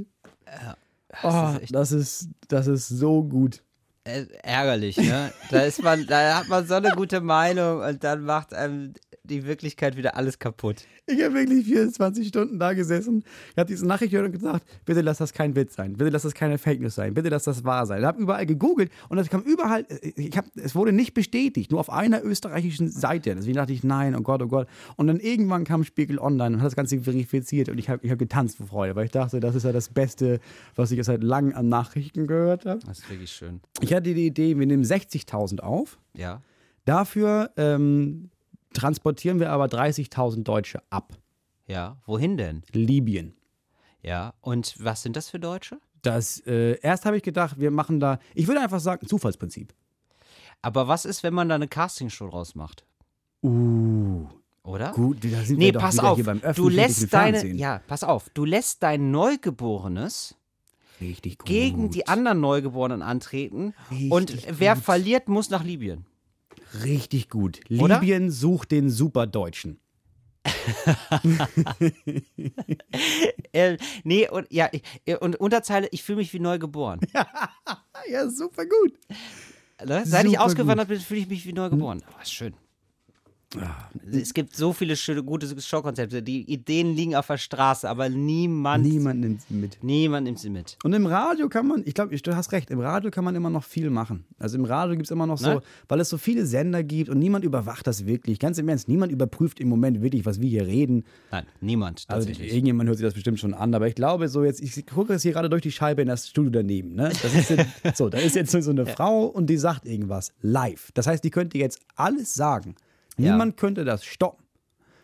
Oh, 1.24 1.54
ist 1.56 1.62
echt- 1.64 1.76
das 1.76 1.92
ist, 1.92 2.28
das 2.48 2.68
ist 2.68 2.88
so 2.88 3.24
gut. 3.24 3.64
Äh, 4.04 4.26
ärgerlich, 4.42 4.98
ne? 4.98 5.32
Da 5.52 5.62
ist 5.62 5.84
man, 5.84 6.08
da 6.08 6.40
hat 6.40 6.48
man 6.48 6.66
so 6.66 6.74
eine 6.74 6.90
gute 6.92 7.22
Meinung 7.22 7.82
und 7.82 8.04
dann 8.04 8.24
macht 8.24 8.52
einem 8.54 8.94
die 9.32 9.46
Wirklichkeit 9.46 9.98
wieder 9.98 10.16
alles 10.16 10.38
kaputt. 10.38 10.86
Ich 11.08 11.22
habe 11.24 11.34
wirklich 11.34 11.66
24 11.66 12.28
Stunden 12.28 12.60
da 12.60 12.74
gesessen. 12.74 13.24
Ich 13.52 13.58
habe 13.58 13.68
diese 13.68 13.86
Nachricht 13.88 14.12
gehört 14.12 14.28
und 14.28 14.34
gesagt, 14.34 14.66
bitte 14.86 15.02
lass 15.02 15.18
das 15.18 15.34
kein 15.34 15.56
Witz 15.56 15.76
sein. 15.76 15.94
Bitte 15.94 16.10
lass 16.10 16.24
das 16.24 16.34
keine 16.34 16.58
Fake 16.58 16.80
News 16.80 16.96
sein. 16.96 17.14
Bitte 17.14 17.30
lass 17.30 17.44
das 17.44 17.64
wahr 17.64 17.86
sein. 17.86 18.00
Ich 18.00 18.06
habe 18.06 18.22
überall 18.22 18.46
gegoogelt 18.46 18.92
und 19.10 19.18
es 19.18 19.30
kam 19.30 19.42
überall, 19.42 19.86
ich 20.16 20.38
hab, 20.38 20.46
es 20.56 20.76
wurde 20.76 20.92
nicht 20.92 21.14
bestätigt, 21.14 21.72
nur 21.72 21.80
auf 21.80 21.90
einer 21.90 22.24
österreichischen 22.24 22.90
Seite. 22.90 23.36
Deswegen 23.36 23.56
dachte 23.56 23.74
ich, 23.74 23.84
nein, 23.84 24.16
oh 24.16 24.22
Gott, 24.22 24.42
oh 24.42 24.48
Gott. 24.48 24.68
Und 24.98 25.08
dann 25.08 25.20
irgendwann 25.20 25.64
kam 25.64 25.84
Spiegel 25.84 26.20
Online 26.20 26.56
und 26.56 26.62
hat 26.62 26.68
das 26.68 26.76
Ganze 26.76 27.00
verifiziert 27.00 27.70
und 27.70 27.78
ich 27.78 27.90
habe 27.90 28.06
ich 28.06 28.12
hab 28.12 28.20
getanzt 28.20 28.58
vor 28.58 28.68
Freude, 28.68 28.96
weil 28.96 29.06
ich 29.06 29.12
dachte, 29.12 29.40
das 29.40 29.56
ist 29.56 29.64
ja 29.64 29.72
das 29.72 29.90
Beste, 29.90 30.40
was 30.76 30.92
ich 30.92 30.98
jetzt 30.98 31.08
seit 31.08 31.24
langem 31.24 31.56
an 31.56 31.70
Nachrichten 31.70 32.28
gehört 32.28 32.66
habe. 32.66 32.80
Das 32.86 33.00
ist 33.00 33.10
wirklich 33.10 33.32
schön. 33.32 33.62
Ich 33.80 33.94
hatte 33.94 34.14
die 34.14 34.26
Idee, 34.26 34.58
wir 34.58 34.66
nehmen 34.66 34.84
60.000 34.84 35.60
auf. 35.62 35.98
Ja. 36.14 36.42
Dafür 36.86 37.52
ähm, 37.58 38.30
transportieren 38.74 39.40
wir 39.40 39.52
aber 39.52 39.66
30.000 39.66 40.44
Deutsche 40.44 40.82
ab. 40.90 41.14
Ja. 41.68 41.98
Wohin 42.06 42.38
denn? 42.38 42.64
Libyen. 42.74 43.34
Ja. 44.02 44.34
Und 44.42 44.76
was 44.84 45.04
sind 45.04 45.16
das 45.16 45.30
für 45.30 45.40
Deutsche? 45.40 45.80
Das, 46.02 46.40
äh, 46.48 46.80
erst 46.82 47.06
habe 47.06 47.18
ich 47.18 47.24
gedacht, 47.24 47.60
wir 47.60 47.70
machen 47.72 48.00
da, 48.00 48.18
ich 48.34 48.48
würde 48.48 48.62
einfach 48.62 48.80
sagen, 48.80 49.06
Zufallsprinzip. 49.08 49.74
Aber 50.64 50.88
was 50.88 51.06
ist, 51.06 51.24
wenn 51.24 51.34
man 51.34 51.50
da 51.50 51.56
eine 51.56 51.68
Castingshow 51.68 52.28
draus 52.30 52.56
macht? 52.56 52.84
Uh, 53.44 54.28
Oder? 54.64 54.92
gut, 54.92 55.18
da 55.24 55.42
sind 55.44 55.58
Nee, 55.58 55.66
wir 55.66 55.74
doch 55.74 55.82
pass 55.82 56.00
auf. 56.00 56.16
hier 56.16 56.26
beim 56.26 56.42
Du 56.56 56.70
lässt 56.70 57.12
deine, 57.14 57.38
Fernsehen. 57.40 57.58
ja, 57.58 57.82
pass 57.88 58.04
auf. 58.04 58.30
Du 58.34 58.46
lässt 58.46 58.82
dein 58.84 59.12
Neugeborenes 59.12 60.36
gegen 61.46 61.90
die 61.90 62.08
anderen 62.08 62.40
Neugeborenen 62.42 63.02
antreten 63.02 63.74
Richtig 63.90 64.12
und 64.12 64.60
wer 64.60 64.76
gut. 64.76 64.84
verliert, 64.84 65.28
muss 65.30 65.50
nach 65.50 65.64
Libyen. 65.64 66.06
Richtig 66.84 67.30
gut. 67.30 67.60
Oder? 67.80 67.96
Libyen 68.00 68.32
sucht 68.32 68.72
den 68.72 68.90
Superdeutschen. 68.90 69.80
Äh, 73.52 73.78
nee, 74.04 74.30
und 74.30 74.48
ja, 74.52 74.70
ich- 74.72 75.22
und 75.22 75.36
Unterzeile, 75.38 75.88
ich 75.92 76.04
fühle 76.04 76.18
mich 76.18 76.34
wie 76.34 76.40
neu 76.40 76.60
geboren. 76.60 77.00
Ja, 78.10 78.28
super 78.28 78.66
gut. 78.66 78.94
Ne? 79.86 80.02
Seit 80.08 80.26
ich 80.26 80.32
Super 80.32 80.46
ausgewandert 80.46 80.88
bin, 80.88 81.00
fühle 81.00 81.20
ich 81.22 81.28
mich 81.30 81.46
wie 81.46 81.54
neu 81.54 81.70
geboren. 81.70 82.02
Oh, 82.10 82.22
ist 82.22 82.34
schön. 82.34 82.56
Ah. 83.60 83.90
Es 84.12 84.34
gibt 84.34 84.56
so 84.56 84.72
viele 84.72 84.96
schöne, 84.96 85.24
gute 85.24 85.48
Showkonzepte. 85.62 86.22
Die 86.24 86.42
Ideen 86.52 86.96
liegen 86.96 87.16
auf 87.16 87.28
der 87.28 87.38
Straße, 87.38 87.90
aber 87.90 88.08
niemand, 88.10 88.86
Niemand 88.86 89.20
nimmt 89.20 89.42
sie 89.42 89.54
mit. 89.54 89.78
niemand 89.84 90.26
nimmt 90.26 90.40
sie 90.40 90.50
mit. 90.50 90.78
Und 90.84 90.94
im 90.94 91.06
Radio 91.06 91.50
kann 91.50 91.68
man, 91.68 91.82
ich 91.86 91.94
glaube, 91.94 92.16
du 92.16 92.36
hast 92.36 92.52
recht, 92.54 92.72
im 92.72 92.80
Radio 92.80 93.12
kann 93.12 93.24
man 93.26 93.36
immer 93.36 93.50
noch 93.50 93.64
viel 93.64 93.90
machen. 93.90 94.24
Also 94.40 94.58
im 94.58 94.66
Radio 94.66 94.96
gibt 94.96 95.08
es 95.08 95.12
immer 95.12 95.28
noch 95.28 95.38
so, 95.38 95.56
Ne? 95.56 95.62
weil 95.90 96.00
es 96.00 96.10
so 96.10 96.18
viele 96.18 96.46
Sender 96.46 96.84
gibt 96.84 97.10
und 97.10 97.20
niemand 97.20 97.44
überwacht 97.44 97.86
das 97.88 98.06
wirklich. 98.06 98.40
Ganz 98.40 98.58
im 98.58 98.70
Ernst, 98.70 98.88
niemand 98.88 99.12
überprüft 99.12 99.60
im 99.60 99.68
Moment 99.70 100.02
wirklich, 100.02 100.26
was 100.26 100.40
wir 100.40 100.50
hier 100.50 100.66
reden. 100.68 101.04
Nein, 101.32 101.46
niemand 101.60 102.06
Also 102.08 102.30
irgendjemand 102.30 102.88
hört 102.88 103.00
sich 103.00 103.06
das 103.06 103.14
bestimmt 103.14 103.40
schon 103.40 103.54
an, 103.54 103.74
aber 103.74 103.88
ich 103.88 103.96
glaube 103.96 104.30
so 104.30 104.44
jetzt, 104.44 104.62
ich 104.62 104.86
gucke 104.86 105.14
jetzt 105.14 105.24
hier 105.24 105.34
gerade 105.34 105.50
durch 105.50 105.62
die 105.62 105.72
Scheibe 105.72 106.02
in 106.02 106.08
das 106.08 106.30
Studio 106.30 106.52
daneben. 106.52 106.96
Ne? 106.96 107.10
Das 107.22 107.34
ist 107.34 107.50
jetzt, 107.50 107.68
so, 107.98 108.08
da 108.10 108.18
ist 108.20 108.36
jetzt 108.36 108.52
so 108.52 108.70
eine 108.70 108.86
Frau 108.86 109.26
und 109.26 109.48
die 109.50 109.58
sagt 109.58 109.86
irgendwas 109.86 110.32
live. 110.42 110.92
Das 110.94 111.08
heißt, 111.08 111.24
die 111.24 111.32
könnte 111.32 111.58
jetzt 111.58 111.80
alles 111.96 112.34
sagen. 112.34 112.76
Ja. 113.18 113.32
Niemand 113.32 113.58
könnte 113.58 113.86
das 113.86 114.06
stoppen. 114.06 114.46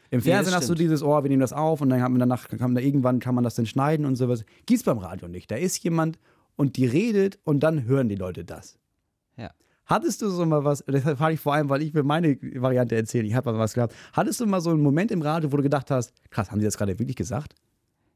Im 0.10 0.22
Fernsehen 0.22 0.56
hast 0.56 0.70
du 0.70 0.74
dieses, 0.74 1.04
oh, 1.04 1.22
wir 1.22 1.30
nehmen 1.30 1.42
das 1.42 1.52
auf 1.52 1.82
und 1.82 1.90
dann 1.90 2.02
haben 2.02 2.16
wir 2.16 2.20
danach, 2.20 2.48
kann 2.48 2.60
man 2.60 2.76
da 2.76 2.82
irgendwann 2.82 3.20
kann 3.20 3.36
man 3.36 3.44
das 3.44 3.56
dann 3.56 3.66
schneiden 3.66 4.06
und 4.06 4.16
sowas. 4.16 4.46
Gibt's 4.66 4.84
beim 4.84 5.00
Radio 5.00 5.28
nicht. 5.28 5.52
Da 5.52 5.56
ist 5.56 5.84
jemand 5.84 6.18
und 6.56 6.78
die 6.78 6.86
redet 6.86 7.40
und 7.44 7.60
dann 7.62 7.84
hören 7.86 8.08
die 8.08 8.16
Leute 8.16 8.46
das. 8.46 8.78
ja. 9.36 9.52
Hattest 9.86 10.22
du 10.22 10.30
so 10.30 10.46
mal 10.46 10.64
was, 10.64 10.84
das 10.88 11.04
frage 11.04 11.34
ich 11.34 11.40
vor 11.40 11.54
allem, 11.54 11.70
weil 11.70 11.82
ich 11.82 11.94
mir 11.94 12.04
meine 12.04 12.38
Variante 12.42 12.96
erzähle, 12.96 13.26
ich 13.28 13.34
habe 13.34 13.52
mal 13.52 13.60
was 13.60 13.74
gehabt. 13.74 13.94
Hattest 14.14 14.40
du 14.40 14.46
mal 14.46 14.62
so 14.62 14.70
einen 14.70 14.82
Moment 14.82 15.12
im 15.12 15.22
Radio, 15.22 15.52
wo 15.52 15.58
du 15.58 15.64
gedacht 15.64 15.92
hast, 15.92 16.14
krass, 16.30 16.52
haben 16.52 16.60
die 16.60 16.66
das 16.66 16.78
gerade 16.78 16.98
wirklich 17.00 17.16
gesagt? 17.16 17.56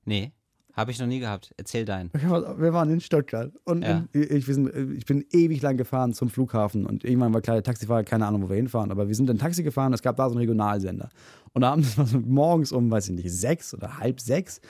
Nee, 0.06 0.32
habe 0.74 0.92
ich 0.92 1.00
noch 1.00 1.08
nie 1.08 1.20
gehabt. 1.20 1.54
Erzähl 1.58 1.86
deinen. 1.86 2.10
Wir 2.14 2.74
waren 2.74 2.90
in 2.90 3.02
Stuttgart 3.02 3.52
und 3.66 3.84
Ja. 3.84 4.06
ich, 4.14 4.48
wir 4.48 4.54
sind, 4.56 4.72
ich 4.98 5.06
bin 5.06 5.26
ewig 5.32 5.62
lang 5.62 5.78
gefahren 5.78 6.14
zum 6.14 6.30
Flughafen 6.30 6.86
und 6.86 7.04
irgendwann 7.04 7.34
war 7.34 7.42
klar, 7.42 7.56
der 7.58 7.64
Taxifahrer, 7.64 8.04
keine 8.04 8.26
Ahnung, 8.26 8.44
wo 8.44 8.50
wir 8.50 8.56
hinfahren, 8.56 8.92
aber 8.92 9.08
wir 9.08 9.16
sind 9.16 9.28
dann 9.28 9.38
Taxi 9.38 9.64
gefahren, 9.64 9.94
es 9.94 10.02
gab 10.02 10.16
da 10.18 10.28
so 10.30 10.32
einen 10.36 10.40
Regionalsender. 10.40 11.10
Und 11.54 11.64
abends 11.64 11.98
war 11.98 12.06
so 12.06 12.20
morgens 12.20 12.72
um, 12.72 12.90
weiß 12.90 13.10
ich 13.10 13.16
nicht, 13.16 13.32
sechs 13.32 13.74
oder 13.74 13.98
halb 13.98 14.22
sechs 14.22 14.62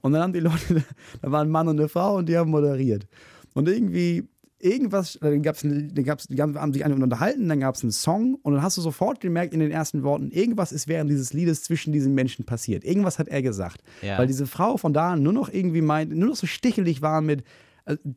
und 0.00 0.12
dann 0.12 0.22
haben 0.22 0.32
die 0.32 0.40
Leute, 0.40 0.84
da 1.22 1.30
war 1.30 1.40
ein 1.42 1.50
Mann 1.50 1.68
und 1.68 1.78
eine 1.78 1.88
Frau 1.88 2.16
und 2.16 2.28
die 2.28 2.36
haben 2.36 2.50
moderiert. 2.50 3.06
Und 3.54 3.68
irgendwie, 3.68 4.28
irgendwas, 4.58 5.18
dann 5.20 5.42
gab's, 5.42 5.62
dann 5.62 6.04
gab's, 6.04 6.26
die 6.26 6.40
haben 6.40 6.72
sich 6.72 6.84
alle 6.84 6.94
unterhalten, 6.94 7.48
dann 7.48 7.60
gab 7.60 7.74
es 7.74 7.82
einen 7.82 7.92
Song 7.92 8.36
und 8.42 8.54
dann 8.54 8.62
hast 8.62 8.76
du 8.76 8.80
sofort 8.80 9.20
gemerkt 9.20 9.52
in 9.52 9.60
den 9.60 9.70
ersten 9.70 10.02
Worten, 10.02 10.30
irgendwas 10.30 10.72
ist 10.72 10.88
während 10.88 11.10
dieses 11.10 11.32
Liedes 11.32 11.62
zwischen 11.62 11.92
diesen 11.92 12.14
Menschen 12.14 12.44
passiert. 12.44 12.84
Irgendwas 12.84 13.18
hat 13.18 13.28
er 13.28 13.42
gesagt. 13.42 13.82
Ja. 14.02 14.18
Weil 14.18 14.26
diese 14.26 14.46
Frau 14.46 14.76
von 14.76 14.92
da 14.92 15.12
an 15.12 15.22
nur 15.22 15.32
noch 15.32 15.52
irgendwie 15.52 15.82
meint, 15.82 16.14
nur 16.14 16.28
noch 16.28 16.36
so 16.36 16.46
stichelig 16.46 17.02
war 17.02 17.20
mit. 17.20 17.44
Äh, 17.84 17.96
ach, 17.96 18.08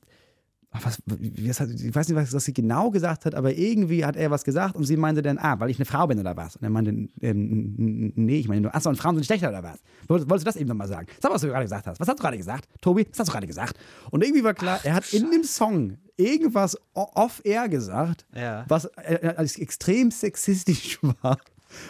was, 0.72 1.02
was 1.06 1.20
ich 1.20 1.48
weiß 1.96 2.10
nicht, 2.10 2.16
was, 2.34 2.44
sie 2.44 2.54
genau 2.54 2.92
gesagt 2.92 3.26
hat, 3.26 3.36
aber 3.36 3.54
irgendwie 3.56 4.06
hat 4.06 4.16
er 4.16 4.30
was 4.32 4.44
gesagt 4.44 4.76
und 4.76 4.84
sie 4.84 4.98
meinte 4.98 5.22
dann, 5.22 5.38
ah, 5.38 5.60
weil 5.60 5.70
ich 5.70 5.78
eine 5.78 5.86
Frau 5.86 6.06
bin 6.08 6.20
oder 6.20 6.36
was? 6.36 6.56
Und 6.58 6.64
er 6.64 6.70
meinte, 6.70 6.92
ähm, 7.22 8.14
nee, 8.16 8.38
ich 8.40 8.48
meine 8.48 8.62
nur, 8.62 8.76
achso, 8.76 8.90
und 8.90 8.98
Frauen 8.98 9.16
sind 9.16 9.26
schlechter 9.26 9.50
oder 9.50 9.64
was? 9.64 9.80
Wolltest, 10.08 10.30
du 10.30 10.38
das 10.46 10.56
eben 10.58 10.68
nochmal 10.68 10.88
sagen? 10.88 11.08
Sag 11.22 11.30
mal, 11.30 11.36
was 11.36 11.42
du 11.42 11.48
gerade 11.48 11.66
gesagt 11.66 11.88
hast. 11.88 12.00
Was 12.00 12.08
hast 12.08 12.20
du 12.20 12.22
gerade 12.22 12.38
gesagt? 12.38 12.68
Tobi, 12.82 13.08
was 13.10 13.18
hast 13.20 13.28
du 13.30 13.32
gerade 13.32 13.48
gesagt? 13.48 13.78
Und 14.12 14.24
irgendwie 14.24 14.44
war 14.44 14.54
klar, 14.54 14.80
er 14.84 14.96
hat 14.96 15.12
in 15.14 15.32
dem 15.32 15.44
Song 15.44 15.98
irgendwas 16.18 16.78
off-air 16.94 17.70
gesagt, 17.70 18.26
Ja. 18.36 18.66
was 18.68 18.86
äh, 18.98 19.34
als 19.38 19.58
extrem 19.58 20.12
sexistisch 20.12 21.00
war. 21.22 21.40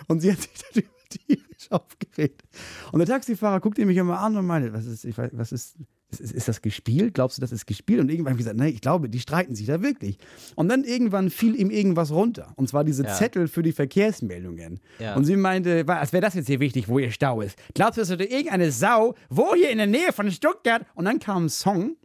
Und 0.08 0.22
sie 0.22 0.32
hat 0.32 0.42
sich 0.42 0.52
darüber 0.72 0.90
tierisch 1.10 1.72
aufgeregt. 1.72 2.44
Und 2.92 3.00
der 3.00 3.08
Taxifahrer 3.08 3.60
guckte 3.60 3.86
mich 3.86 3.98
immer 3.98 4.20
an 4.20 4.38
und 4.38 4.46
meinte, 4.46 4.72
was 4.74 4.86
ist, 4.86 5.04
ich 5.06 5.18
weiß, 5.18 5.32
was 5.34 5.52
ist, 5.52 5.78
ist, 6.12 6.20
ist, 6.32 6.48
das 6.48 6.62
gespielt? 6.62 7.14
Glaubst 7.14 7.38
du, 7.38 7.42
das 7.42 7.52
ist 7.52 7.66
gespielt? 7.68 8.00
Und 8.00 8.10
irgendwann 8.10 8.32
habe 8.32 8.40
ich 8.40 8.46
gesagt, 8.46 8.58
nein, 8.58 8.74
ich 8.74 8.82
glaube, 8.82 9.10
die 9.10 9.20
streiten 9.20 9.56
sich 9.56 9.66
da 9.68 9.82
wirklich. 9.82 10.18
Und 10.56 10.70
dann 10.70 10.84
irgendwann 10.84 11.30
fiel 11.30 11.56
ihm 11.56 11.70
irgendwas 11.70 12.12
runter. 12.12 12.54
Und 12.56 12.70
zwar 12.70 12.84
diese 12.84 13.04
Ja. 13.04 13.14
Zettel 13.14 13.48
für 13.48 13.62
die 13.64 13.74
Verkehrsmeldungen. 13.74 14.80
Ja. 15.00 15.16
Und 15.16 15.26
sie 15.26 15.36
meinte, 15.36 15.86
was 15.88 16.14
wäre 16.14 16.22
das 16.22 16.34
jetzt 16.36 16.48
hier 16.48 16.60
wichtig, 16.60 16.88
wo 16.88 17.00
hier 17.00 17.12
Stau 17.12 17.42
ist? 17.42 17.58
Glaubst 17.74 17.98
du, 17.98 18.02
das 18.02 18.10
ist 18.10 18.20
irgendeine 18.22 18.72
Sau? 18.72 19.16
Wo 19.30 19.54
hier 19.54 19.70
in 19.70 19.78
der 19.80 19.88
Nähe 19.88 20.14
von 20.14 20.32
Stuttgart? 20.32 20.86
Und 20.96 21.06
dann 21.06 21.20
kam 21.20 21.46
ein 21.46 21.50
Song. 21.50 21.98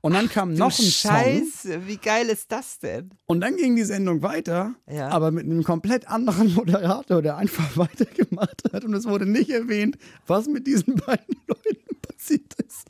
Und 0.00 0.12
dann 0.12 0.28
kam 0.28 0.52
noch 0.52 0.66
ein 0.66 0.84
Song. 0.84 1.10
Scheiße, 1.12 1.86
wie 1.86 1.96
geil 1.96 2.26
ist 2.28 2.52
das 2.52 2.78
denn? 2.80 3.10
Und 3.26 3.40
dann 3.40 3.56
ging 3.56 3.74
die 3.76 3.84
Sendung 3.84 4.20
weiter, 4.22 4.74
Ja. 4.90 5.08
aber 5.08 5.30
mit 5.30 5.44
einem 5.44 5.62
komplett 5.62 6.08
anderen 6.08 6.52
Moderator, 6.54 7.22
der 7.22 7.36
einfach 7.36 7.76
weitergemacht 7.76 8.62
hat. 8.72 8.84
Und 8.84 8.92
es 8.92 9.06
wurde 9.06 9.24
nicht 9.24 9.48
erwähnt, 9.50 9.96
was 10.26 10.46
mit 10.46 10.66
diesen 10.66 10.96
beiden 11.06 11.36
Leuten 11.46 11.78
passiert 12.06 12.52
ist. 12.66 12.84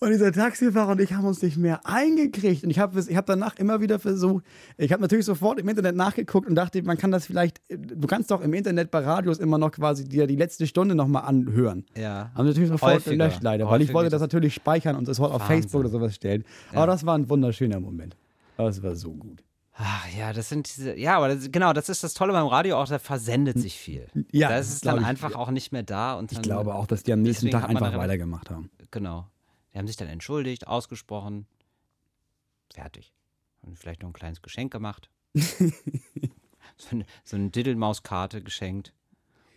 Und 0.00 0.10
dieser 0.10 0.32
Taxifahrer 0.32 0.92
und 0.92 1.00
ich 1.00 1.12
haben 1.12 1.24
uns 1.24 1.42
nicht 1.42 1.56
mehr 1.56 1.80
eingekriegt. 1.84 2.64
Und 2.64 2.70
ich 2.70 2.78
habe 2.78 2.98
ich 3.00 3.16
hab 3.16 3.26
danach 3.26 3.56
immer 3.56 3.80
wieder 3.80 3.98
versucht, 3.98 4.44
ich 4.76 4.92
habe 4.92 5.02
natürlich 5.02 5.24
sofort 5.24 5.58
im 5.58 5.68
Internet 5.68 5.96
nachgeguckt 5.96 6.48
und 6.48 6.54
dachte, 6.54 6.82
man 6.82 6.96
kann 6.96 7.10
das 7.10 7.26
vielleicht, 7.26 7.60
du 7.68 8.06
kannst 8.06 8.30
doch 8.30 8.40
im 8.40 8.54
Internet 8.54 8.90
bei 8.90 9.00
Radios 9.00 9.38
immer 9.38 9.58
noch 9.58 9.72
quasi 9.72 10.04
dir 10.04 10.26
die 10.26 10.36
letzte 10.36 10.66
Stunde 10.66 10.94
nochmal 10.94 11.24
anhören. 11.24 11.84
Ja. 11.96 12.30
Haben 12.34 12.46
natürlich 12.46 12.68
sofort 12.68 12.94
Häufiger. 12.94 13.16
gelöscht 13.16 13.42
leider, 13.42 13.68
weil 13.68 13.82
ich 13.82 13.92
wollte 13.92 14.10
das 14.10 14.20
natürlich 14.20 14.54
speichern 14.54 14.96
und 14.96 15.06
sofort 15.06 15.32
auf 15.32 15.40
Wahnsinn. 15.42 15.62
Facebook 15.62 15.80
oder 15.80 15.90
sowas 15.90 16.14
stellen. 16.14 16.44
Aber 16.72 16.86
das 16.86 17.04
war 17.04 17.16
ein 17.16 17.28
wunderschöner 17.28 17.80
Moment. 17.80 18.16
Das 18.56 18.82
war 18.82 18.94
so 18.96 19.12
gut. 19.12 19.42
Ach 19.80 20.06
ja, 20.18 20.32
das 20.32 20.48
sind 20.48 20.68
diese, 20.68 20.98
ja, 20.98 21.16
aber 21.16 21.28
das, 21.28 21.52
genau, 21.52 21.72
das 21.72 21.88
ist 21.88 22.02
das 22.02 22.12
Tolle 22.12 22.32
beim 22.32 22.48
Radio 22.48 22.76
auch, 22.76 22.88
da 22.88 22.98
versendet 22.98 23.60
sich 23.60 23.78
viel. 23.78 24.08
Ja, 24.32 24.48
da 24.48 24.56
das 24.56 24.66
ist 24.66 24.74
es 24.74 24.80
dann 24.80 24.94
glaub 24.94 25.02
ich. 25.02 25.08
einfach 25.08 25.34
auch 25.36 25.50
nicht 25.52 25.70
mehr 25.70 25.84
da 25.84 26.14
und 26.14 26.32
Ich 26.32 26.42
glaube 26.42 26.74
auch, 26.74 26.88
dass 26.88 27.04
die 27.04 27.12
am 27.12 27.22
nächsten 27.22 27.50
Tag 27.50 27.68
einfach 27.68 27.96
weitergemacht 27.96 28.50
haben. 28.50 28.70
Genau. 28.90 29.28
Die 29.72 29.78
haben 29.78 29.86
sich 29.86 29.96
dann 29.96 30.08
entschuldigt, 30.08 30.66
ausgesprochen, 30.66 31.46
fertig. 32.72 33.12
Und 33.62 33.78
vielleicht 33.78 34.02
noch 34.02 34.10
ein 34.10 34.14
kleines 34.14 34.42
Geschenk 34.42 34.72
gemacht. 34.72 35.10
so, 35.34 36.90
eine, 36.90 37.06
so 37.24 37.36
eine 37.36 37.50
Diddelmauskarte 37.50 38.42
geschenkt. 38.42 38.92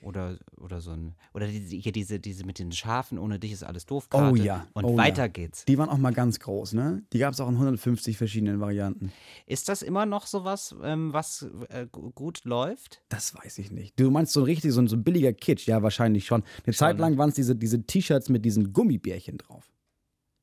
Oder, 0.01 0.39
oder 0.57 0.81
so 0.81 0.91
ein, 0.91 1.13
oder 1.33 1.45
diese, 1.47 1.75
hier 1.75 1.91
diese, 1.91 2.19
diese 2.19 2.43
mit 2.43 2.57
den 2.57 2.71
Schafen, 2.71 3.19
ohne 3.19 3.37
dich 3.37 3.51
ist 3.51 3.63
alles 3.63 3.85
doof 3.85 4.09
Karte. 4.09 4.31
Oh 4.31 4.35
ja, 4.35 4.65
Und 4.73 4.85
oh 4.85 4.97
weiter 4.97 5.23
ja. 5.23 5.27
geht's. 5.27 5.63
Die 5.65 5.77
waren 5.77 5.89
auch 5.89 5.97
mal 5.99 6.11
ganz 6.13 6.39
groß, 6.39 6.73
ne? 6.73 7.03
Die 7.13 7.19
gab 7.19 7.33
es 7.33 7.39
auch 7.39 7.47
in 7.47 7.53
150 7.53 8.17
verschiedenen 8.17 8.59
Varianten. 8.59 9.11
Ist 9.45 9.69
das 9.69 9.81
immer 9.83 10.05
noch 10.07 10.25
sowas, 10.25 10.75
ähm, 10.81 11.13
was 11.13 11.45
äh, 11.69 11.85
gu- 11.91 12.11
gut 12.11 12.43
läuft? 12.45 13.03
Das 13.09 13.35
weiß 13.35 13.59
ich 13.59 13.71
nicht. 13.71 13.99
Du 13.99 14.09
meinst 14.11 14.33
so 14.33 14.41
ein 14.41 14.45
richtig, 14.45 14.71
so 14.73 14.81
ein, 14.81 14.87
so 14.87 14.95
ein 14.95 15.03
billiger 15.03 15.33
Kitsch? 15.33 15.67
Ja, 15.67 15.83
wahrscheinlich 15.83 16.25
schon. 16.25 16.43
Eine 16.65 16.75
Zeit 16.75 16.97
lang 16.97 17.17
waren 17.17 17.29
es 17.29 17.35
diese, 17.35 17.55
diese 17.55 17.83
T-Shirts 17.83 18.29
mit 18.29 18.43
diesen 18.43 18.73
Gummibärchen 18.73 19.37
drauf. 19.37 19.71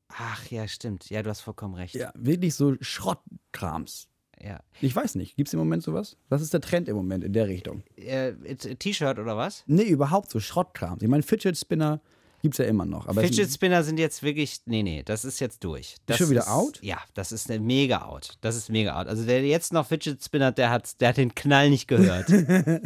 Ach 0.09 0.45
ja, 0.49 0.67
stimmt. 0.67 1.09
Ja, 1.09 1.21
du 1.21 1.29
hast 1.29 1.41
vollkommen 1.41 1.75
recht. 1.75 1.95
Ja, 1.95 2.11
wirklich 2.15 2.55
so 2.55 2.75
Schrottkrams. 2.81 4.08
Ja. 4.43 4.59
Ich 4.81 4.95
weiß 4.95 5.15
nicht. 5.15 5.35
Gibt 5.35 5.47
es 5.49 5.53
im 5.53 5.59
Moment 5.59 5.83
sowas? 5.83 6.17
Was 6.29 6.41
ist 6.41 6.53
der 6.53 6.61
Trend 6.61 6.87
im 6.89 6.95
Moment 6.95 7.23
in 7.23 7.33
der 7.33 7.47
Richtung? 7.47 7.83
Äh, 7.95 8.33
T- 8.55 8.75
T-Shirt 8.75 9.19
oder 9.19 9.35
was? 9.37 9.63
Nee, 9.67 9.83
überhaupt 9.83 10.29
so 10.31 10.39
Schrottkrams. 10.39 11.01
Ich 11.01 11.07
meine, 11.09 11.23
Fidget 11.23 11.57
Spinner 11.57 12.01
gibt 12.41 12.55
es 12.55 12.59
ja 12.59 12.65
immer 12.65 12.85
noch. 12.85 13.13
Fidget 13.13 13.51
Spinner 13.51 13.83
sind 13.83 13.99
jetzt 13.99 14.23
wirklich, 14.23 14.61
nee, 14.65 14.81
nee, 14.83 15.03
das 15.03 15.25
ist 15.25 15.39
jetzt 15.39 15.63
durch. 15.63 15.95
Das 16.05 16.17
schon 16.17 16.29
wieder 16.29 16.41
ist, 16.41 16.47
out? 16.47 16.79
Ja, 16.81 16.99
das 17.13 17.31
ist 17.31 17.49
eine 17.51 17.59
mega 17.59 18.05
out. 18.05 18.37
Das 18.41 18.55
ist 18.55 18.69
mega 18.69 18.99
out. 18.99 19.07
Also 19.07 19.27
wer 19.27 19.41
jetzt 19.45 19.73
noch 19.73 19.85
Fidget 19.85 20.23
Spinner, 20.23 20.51
der 20.51 20.69
hat, 20.69 20.99
der 21.01 21.09
hat 21.09 21.17
den 21.17 21.35
Knall 21.35 21.69
nicht 21.69 21.87
gehört. 21.87 22.29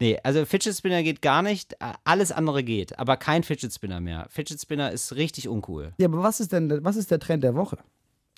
nee, 0.00 0.18
also 0.22 0.44
Fidget 0.44 0.76
Spinner 0.76 1.02
geht 1.02 1.22
gar 1.22 1.42
nicht, 1.42 1.74
äh, 1.74 1.92
alles 2.04 2.32
andere 2.32 2.62
geht, 2.62 2.98
aber 2.98 3.16
kein 3.16 3.42
Fidget 3.42 3.72
Spinner 3.72 4.00
mehr. 4.00 4.26
Fidget 4.30 4.60
Spinner 4.60 4.92
ist 4.92 5.16
richtig 5.16 5.48
uncool. 5.48 5.92
Ja, 5.98 6.06
aber 6.06 6.22
was 6.22 6.40
ist 6.40 6.52
denn, 6.52 6.84
was 6.84 6.96
ist 6.96 7.10
der 7.10 7.18
Trend 7.18 7.42
der 7.44 7.54
Woche? 7.54 7.78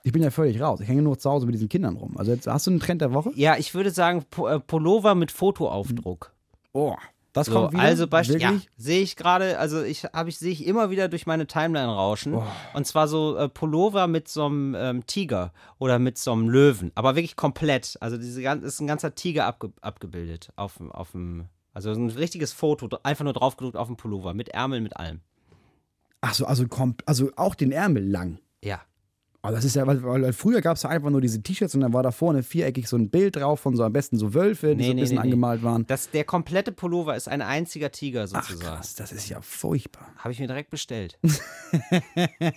Ich 0.05 0.13
bin 0.13 0.23
ja 0.23 0.31
völlig 0.31 0.61
raus. 0.61 0.81
Ich 0.81 0.89
hänge 0.89 1.03
nur 1.03 1.19
zu 1.19 1.29
Hause 1.31 1.47
mit 1.47 1.55
diesen 1.55 1.69
Kindern 1.69 1.97
rum. 1.97 2.17
Also 2.17 2.33
jetzt, 2.33 2.47
hast 2.47 2.67
du 2.67 2.71
einen 2.71 2.81
Trend 2.81 3.01
der 3.03 3.13
Woche? 3.13 3.31
Ja, 3.35 3.57
ich 3.57 3.75
würde 3.75 3.91
sagen 3.91 4.25
Po- 4.31 4.47
äh, 4.47 4.61
Pullover 4.61 5.15
mit 5.15 5.31
Fotoaufdruck. 5.33 6.33
Oh, 6.73 6.95
das 7.33 7.47
So, 7.47 7.53
kommt 7.53 7.73
wieder. 7.73 7.83
also 7.83 8.07
Beispiel, 8.07 8.41
ja, 8.41 8.55
sehe 8.77 9.03
ich 9.03 9.17
gerade, 9.17 9.59
also 9.59 9.83
ich 9.83 10.05
habe 10.05 10.29
ich 10.29 10.39
sehe 10.39 10.53
ich 10.53 10.67
immer 10.67 10.91
wieder 10.91 11.09
durch 11.09 11.27
meine 11.27 11.47
Timeline 11.47 11.89
rauschen 11.93 12.35
Oh. 12.35 12.45
und 12.75 12.87
zwar 12.87 13.07
so 13.09 13.37
äh, 13.37 13.49
Pullover 13.49 14.07
mit 14.07 14.29
so 14.29 14.47
einem 14.47 14.75
ähm, 14.77 15.07
Tiger 15.07 15.53
oder 15.79 15.99
mit 15.99 16.17
so 16.17 16.33
einem 16.33 16.49
Löwen, 16.49 16.91
aber 16.95 17.15
wirklich 17.17 17.37
komplett. 17.37 17.97
Also 18.01 18.17
diese 18.17 18.41
gan- 18.43 18.63
ist 18.63 18.81
ein 18.81 18.87
ganzer 18.87 19.15
Tiger 19.15 19.47
abge 19.47 19.73
abgebildet 19.83 20.51
auf 20.57 20.81
auf 20.91 21.11
dem 21.13 21.47
also 21.75 21.91
ein 21.93 22.09
richtiges 22.11 22.53
Foto, 22.53 22.89
einfach 23.03 23.25
nur 23.25 23.35
draufgedruckt 23.35 23.77
auf 23.77 23.87
dem 23.89 23.97
Pullover 23.97 24.33
mit 24.35 24.49
Ärmeln 24.49 24.83
mit 24.83 24.97
allem. 24.97 25.21
Ach 26.21 26.35
so, 26.35 26.45
also, 26.47 26.67
kommt, 26.67 27.07
also 27.07 27.31
auch 27.37 27.55
den 27.55 27.71
Ärmel 27.71 28.05
lang. 28.05 28.39
Aber 29.49 29.57
das 29.57 29.65
ist 29.65 29.77
ja, 29.77 29.87
weil, 29.87 30.03
weil 30.03 30.35
früher 30.35 30.61
gab 30.61 30.77
es 30.77 30.83
ja 30.83 30.91
einfach 30.91 31.09
nur 31.09 31.23
diese 31.23 31.43
T-Shirts 31.43 31.75
und 31.75 31.81
dann 31.81 31.95
war 31.95 32.03
da 32.03 32.11
vorne 32.11 32.43
viereckig 32.43 32.87
so 32.87 32.99
ein 32.99 33.09
Bild 33.09 33.37
drauf 33.37 33.61
von 33.61 33.75
so 33.75 33.83
am 33.83 33.95
besten 33.95 34.19
so 34.19 34.35
Wölfe, 34.35 34.77
die 34.77 34.77
Nee, 34.77 34.85
so 34.85 34.91
ein 34.91 34.97
nee, 34.97 35.01
bisschen 35.01 35.17
nee, 35.17 35.23
angemalt 35.23 35.63
waren. 35.63 35.87
Das 35.87 36.11
der 36.11 36.25
komplette 36.25 36.71
Pullover 36.71 37.17
ist 37.17 37.29
ein 37.29 37.41
einziger 37.41 37.91
Tiger 37.91 38.25
Ach 38.25 38.29
sozusagen. 38.45 38.61
krass, 38.61 38.95
das 38.95 39.11
ist 39.11 39.31
ja 39.31 39.41
furchtbar. 39.41 40.07
Habe 40.19 40.33
ich 40.33 40.39
mir 40.39 40.49
direkt 40.49 40.69
bestellt. 40.69 41.19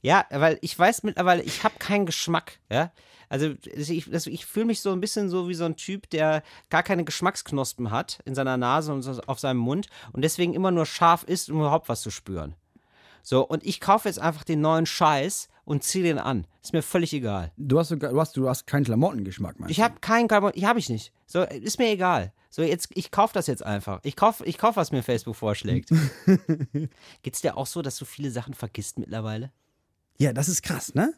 ja, 0.00 0.24
weil 0.30 0.56
ich 0.62 0.78
weiß 0.78 1.02
mittlerweile, 1.02 1.42
ich 1.42 1.64
habe 1.64 1.74
keinen 1.78 2.06
Geschmack. 2.06 2.58
Ja? 2.70 2.90
Also 3.28 3.52
ich, 3.76 4.10
also 4.10 4.30
ich 4.30 4.46
fühle 4.46 4.64
mich 4.64 4.80
so 4.80 4.90
ein 4.90 5.00
bisschen 5.00 5.28
so 5.28 5.50
wie 5.50 5.54
so 5.54 5.66
ein 5.66 5.76
Typ, 5.76 6.08
der 6.08 6.42
gar 6.70 6.82
keine 6.82 7.04
Geschmacksknospen 7.04 7.90
hat 7.90 8.20
in 8.24 8.34
seiner 8.34 8.56
Nase 8.56 8.94
und 8.94 9.28
auf 9.28 9.38
seinem 9.38 9.58
Mund 9.58 9.88
und 10.14 10.22
deswegen 10.22 10.54
immer 10.54 10.70
nur 10.70 10.86
scharf 10.86 11.24
isst, 11.24 11.50
um 11.50 11.58
überhaupt 11.58 11.90
was 11.90 12.00
zu 12.00 12.10
spüren. 12.10 12.54
So, 13.22 13.46
und 13.46 13.64
ich 13.64 13.80
kaufe 13.80 14.08
jetzt 14.08 14.18
einfach 14.18 14.44
den 14.44 14.60
neuen 14.60 14.84
Scheiß 14.86 15.48
und 15.64 15.84
ziehe 15.84 16.02
den 16.04 16.18
an. 16.18 16.46
Ist 16.62 16.72
mir 16.72 16.82
völlig 16.82 17.12
egal. 17.12 17.52
Du 17.56 17.78
hast, 17.78 17.90
du 17.90 18.20
hast, 18.20 18.36
du 18.36 18.48
hast 18.48 18.66
keinen 18.66 18.84
Klamottengeschmack, 18.84 19.58
meinst 19.60 19.70
Ich 19.70 19.80
habe 19.80 20.00
keinen 20.00 20.28
Carbon, 20.28 20.52
ich 20.54 20.64
habe 20.64 20.78
ich 20.78 20.88
nicht. 20.88 21.12
So, 21.26 21.42
ist 21.42 21.78
mir 21.78 21.90
egal. 21.90 22.32
So, 22.50 22.62
jetzt, 22.62 22.88
ich 22.94 23.10
kaufe 23.10 23.32
das 23.32 23.46
jetzt 23.46 23.64
einfach. 23.64 24.00
Ich 24.02 24.16
kaufe, 24.16 24.44
ich 24.44 24.58
kauf, 24.58 24.76
was 24.76 24.92
mir 24.92 25.02
Facebook 25.02 25.36
vorschlägt. 25.36 25.90
Geht's 27.22 27.40
dir 27.40 27.56
auch 27.56 27.66
so, 27.66 27.80
dass 27.80 27.96
du 27.96 28.04
viele 28.04 28.30
Sachen 28.30 28.54
vergisst 28.54 28.98
mittlerweile? 28.98 29.50
du? 30.18 30.24
Ja, 30.24 30.32
das 30.32 30.48
ist 30.48 30.62
krass, 30.62 30.94
ne? 30.94 31.14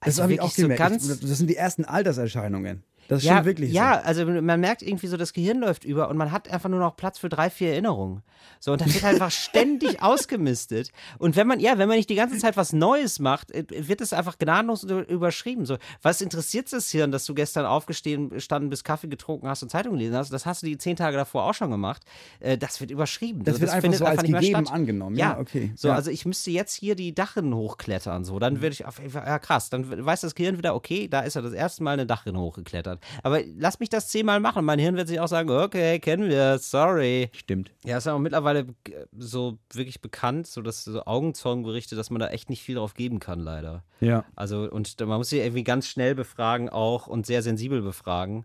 Das 0.00 0.08
Also 0.08 0.22
habe 0.24 0.34
ich 0.34 0.40
auch 0.40 0.50
so 0.50 0.62
gemerkt. 0.62 0.96
Ich- 1.02 1.08
das 1.08 1.38
sind 1.38 1.48
die 1.48 1.56
ersten 1.56 1.84
Alterserscheinungen. 1.84 2.84
Das 3.08 3.22
ja, 3.22 3.32
stimmt 3.34 3.46
wirklich 3.46 3.72
Ja, 3.72 4.00
also 4.00 4.26
man 4.26 4.60
merkt 4.60 4.82
irgendwie 4.82 5.06
so, 5.06 5.16
das 5.16 5.32
Gehirn 5.32 5.58
läuft 5.60 5.84
über 5.84 6.08
und 6.08 6.16
man 6.16 6.32
hat 6.32 6.48
einfach 6.50 6.68
nur 6.68 6.80
noch 6.80 6.96
Platz 6.96 7.18
für 7.18 7.28
drei, 7.28 7.50
vier 7.50 7.70
Erinnerungen. 7.70 8.22
So, 8.60 8.72
und 8.72 8.80
dann 8.80 8.92
wird 8.92 9.02
halt 9.04 9.14
einfach 9.14 9.30
ständig 9.30 10.02
ausgemistet. 10.02 10.90
Und 11.18 11.36
wenn 11.36 11.46
man, 11.46 11.60
ja, 11.60 11.78
wenn 11.78 11.88
man 11.88 11.96
nicht 11.96 12.10
die 12.10 12.14
ganze 12.14 12.38
Zeit 12.38 12.56
was 12.56 12.72
Neues 12.72 13.18
macht, 13.18 13.50
äh, 13.52 13.64
wird 13.70 14.00
es 14.00 14.12
einfach 14.12 14.38
gnadenlos 14.38 14.82
über- 14.84 15.08
überschrieben. 15.08 15.66
So, 15.66 15.76
was 16.02 16.20
interessiert 16.20 16.72
das 16.72 16.90
Hirn, 16.90 17.10
dass 17.12 17.24
du 17.26 17.34
gestern 17.34 17.66
aufgestanden 17.66 18.30
bist, 18.70 18.84
Kaffee 18.84 19.08
getrunken 19.08 19.48
hast 19.48 19.62
und 19.62 19.68
Zeitung 19.70 19.92
gelesen 19.92 20.16
hast? 20.16 20.32
Das 20.32 20.46
hast 20.46 20.62
du 20.62 20.66
die 20.66 20.78
zehn 20.78 20.96
Tage 20.96 21.16
davor 21.16 21.44
auch 21.44 21.54
schon 21.54 21.70
gemacht. 21.70 22.02
Äh, 22.40 22.58
Das 22.58 22.80
wird 22.80 22.90
überschrieben. 22.90 23.44
Das 23.44 23.56
So, 23.56 23.60
wird 23.62 23.70
einfach 23.70 23.82
findet 23.82 23.98
so 24.00 24.04
als 24.06 24.22
mehr 24.22 24.40
gegeben 24.40 24.68
angenommen. 24.68 25.16
Ja, 25.16 25.32
Ja, 25.32 25.38
okay. 25.38 25.72
So, 25.76 25.88
Ja. 25.88 25.94
also 25.94 26.10
ich 26.10 26.24
müsste 26.26 26.50
jetzt 26.50 26.74
hier 26.74 26.94
die 26.96 27.14
Dachrinnen 27.14 27.54
hochklettern. 27.54 28.24
So, 28.24 28.38
dann 28.38 28.56
würde 28.62 28.72
ich 28.72 28.84
auf 28.84 29.00
ja 29.14 29.38
krass, 29.38 29.70
dann 29.70 30.04
weiß 30.04 30.22
das 30.22 30.34
Gehirn 30.34 30.58
wieder, 30.58 30.74
okay, 30.74 31.08
da 31.08 31.20
ist 31.20 31.36
er 31.36 31.42
das 31.42 31.52
erste 31.52 31.82
Mal 31.82 31.92
eine 31.92 32.06
Dachrinne 32.06 32.38
hochgeklettert. 32.40 32.95
Aber 33.22 33.40
lass 33.56 33.80
mich 33.80 33.88
das 33.88 34.08
zehnmal 34.08 34.40
machen. 34.40 34.64
Mein 34.64 34.78
Hirn 34.78 34.96
wird 34.96 35.08
sich 35.08 35.20
auch 35.20 35.28
sagen, 35.28 35.50
okay, 35.50 35.98
kennen 35.98 36.28
wir, 36.28 36.58
sorry. 36.58 37.30
Stimmt. 37.32 37.70
Ja, 37.84 37.98
ist 37.98 38.06
ja 38.06 38.14
auch 38.14 38.18
mittlerweile 38.18 38.60
äh, 38.60 39.06
so 39.16 39.58
wirklich 39.72 40.00
bekannt, 40.00 40.46
so 40.46 40.62
dass 40.62 40.84
so 40.84 41.04
Augenzeugenberichte, 41.04 41.96
dass 41.96 42.10
man 42.10 42.20
da 42.20 42.28
echt 42.28 42.50
nicht 42.50 42.62
viel 42.62 42.76
drauf 42.76 42.94
geben 42.94 43.20
kann, 43.20 43.40
leider. 43.40 43.82
Ja. 44.00 44.24
Also, 44.34 44.70
und 44.70 44.98
man 45.00 45.18
muss 45.18 45.30
sie 45.30 45.38
irgendwie 45.38 45.64
ganz 45.64 45.86
schnell 45.88 46.14
befragen 46.14 46.68
auch 46.68 47.06
und 47.06 47.26
sehr 47.26 47.42
sensibel 47.42 47.82
befragen, 47.82 48.44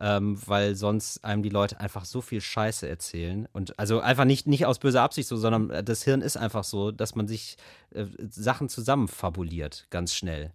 ähm, 0.00 0.38
weil 0.46 0.74
sonst 0.74 1.24
einem 1.24 1.42
die 1.42 1.48
Leute 1.48 1.80
einfach 1.80 2.04
so 2.04 2.20
viel 2.20 2.40
Scheiße 2.40 2.88
erzählen. 2.88 3.48
Und 3.52 3.78
also 3.78 4.00
einfach 4.00 4.24
nicht, 4.24 4.46
nicht 4.46 4.66
aus 4.66 4.78
böser 4.78 5.02
Absicht 5.02 5.28
so, 5.28 5.36
sondern 5.36 5.70
äh, 5.70 5.84
das 5.84 6.02
Hirn 6.02 6.22
ist 6.22 6.36
einfach 6.36 6.64
so, 6.64 6.90
dass 6.90 7.14
man 7.14 7.28
sich 7.28 7.56
äh, 7.90 8.06
Sachen 8.28 8.68
zusammenfabuliert, 8.68 9.86
ganz 9.90 10.14
schnell. 10.14 10.52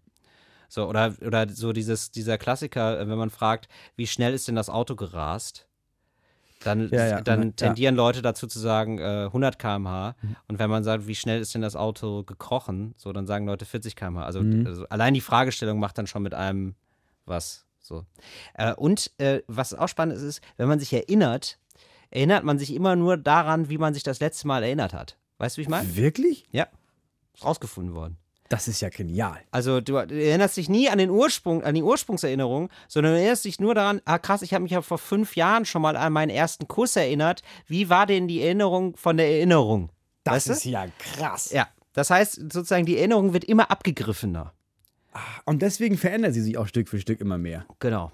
So, 0.67 0.87
oder, 0.87 1.15
oder 1.25 1.47
so 1.49 1.73
dieses, 1.73 2.11
dieser 2.11 2.37
Klassiker, 2.37 2.99
äh, 2.99 3.07
wenn 3.07 3.17
man 3.17 3.29
fragt, 3.29 3.67
wie 3.95 4.07
schnell 4.07 4.33
ist 4.33 4.47
denn 4.47 4.55
das 4.55 4.69
Auto 4.69 4.95
gerast? 4.95 5.67
Dann, 6.63 6.89
Ja, 6.89 7.05
ja, 7.07 7.21
dann 7.21 7.55
tendieren 7.55 7.95
Leute 7.95 8.21
dazu 8.21 8.47
zu 8.47 8.59
sagen 8.59 8.97
äh, 8.97 9.25
100 9.25 9.59
km/h. 9.59 10.15
Und 10.47 10.59
wenn 10.59 10.69
man 10.69 10.83
sagt, 10.83 11.07
wie 11.07 11.15
schnell 11.15 11.39
ist 11.39 11.53
denn 11.53 11.61
das 11.61 11.75
Auto 11.75 12.23
gekrochen, 12.23 12.95
so 12.97 13.13
dann 13.13 13.27
sagen 13.27 13.45
Leute 13.45 13.65
40 13.65 13.95
km/h. 13.95 14.25
Also, 14.25 14.39
also 14.65 14.87
allein 14.89 15.13
die 15.13 15.21
Fragestellung 15.21 15.79
macht 15.79 15.97
dann 15.97 16.07
schon 16.07 16.23
mit 16.23 16.33
einem 16.33 16.75
was. 17.25 17.65
So. 17.79 18.05
Äh, 18.55 18.73
und 18.73 19.11
äh, 19.19 19.43
was 19.47 19.73
auch 19.73 19.87
spannend 19.87 20.17
ist, 20.17 20.23
ist, 20.23 20.41
wenn 20.57 20.67
man 20.67 20.79
sich 20.79 20.91
erinnert, 20.91 21.59
erinnert 22.09 22.43
man 22.43 22.57
sich 22.59 22.73
immer 22.73 22.95
nur 22.95 23.17
daran, 23.17 23.69
wie 23.69 23.77
man 23.77 23.93
sich 23.93 24.03
das 24.03 24.19
letzte 24.19 24.47
Mal 24.47 24.63
erinnert 24.63 24.93
hat. 24.93 25.17
Weißt 25.37 25.55
du, 25.55 25.59
wie 25.59 25.63
ich 25.63 25.69
meine? 25.69 25.95
Wirklich? 25.95 26.47
Ja. 26.51 26.67
Ist 27.33 27.45
rausgefunden 27.45 27.93
worden. 27.93 28.17
Das 28.49 28.67
ist 28.67 28.81
ja 28.81 28.89
genial. 28.89 29.39
Also 29.51 29.81
du 29.81 29.95
erinnerst 29.95 30.57
dich 30.57 30.69
nie 30.69 30.89
an 30.89 30.97
den 30.97 31.09
Ursprung, 31.09 31.63
an 31.63 31.75
die 31.75 31.83
Ursprungserinnerung, 31.83 32.69
sondern 32.87 33.13
du 33.13 33.19
erinnerst 33.19 33.45
dich 33.45 33.59
nur 33.59 33.75
daran, 33.75 34.01
ah 34.05 34.19
krass, 34.19 34.41
ich 34.41 34.53
habe 34.53 34.63
mich 34.63 34.71
ja 34.71 34.81
vor 34.81 34.97
fünf 34.97 35.35
Jahren 35.35 35.65
schon 35.65 35.81
mal 35.81 35.97
an 35.97 36.13
meinen 36.13 36.29
ersten 36.29 36.67
Kuss 36.67 36.95
erinnert. 36.95 37.41
Wie 37.65 37.89
war 37.89 38.05
denn 38.05 38.27
die 38.27 38.41
Erinnerung 38.41 38.95
von 38.95 39.17
der 39.17 39.29
Erinnerung? 39.29 39.89
Das 40.23 40.33
Weißt 40.35 40.47
du? 40.47 40.51
ist 40.53 40.65
ja 40.65 40.85
krass. 40.97 41.51
Ja. 41.51 41.67
Das 41.93 42.09
heißt, 42.09 42.35
sozusagen, 42.35 42.85
die 42.85 42.97
Erinnerung 42.97 43.33
wird 43.33 43.43
immer 43.43 43.71
abgegriffener. 43.71 44.53
Und 45.45 45.61
deswegen 45.61 45.97
verändert 45.97 46.33
sie 46.33 46.41
sich 46.41 46.57
auch 46.57 46.67
Stück 46.67 46.89
für 46.89 46.99
Stück 46.99 47.21
immer 47.21 47.37
mehr. 47.37 47.65
Genau. 47.79 48.11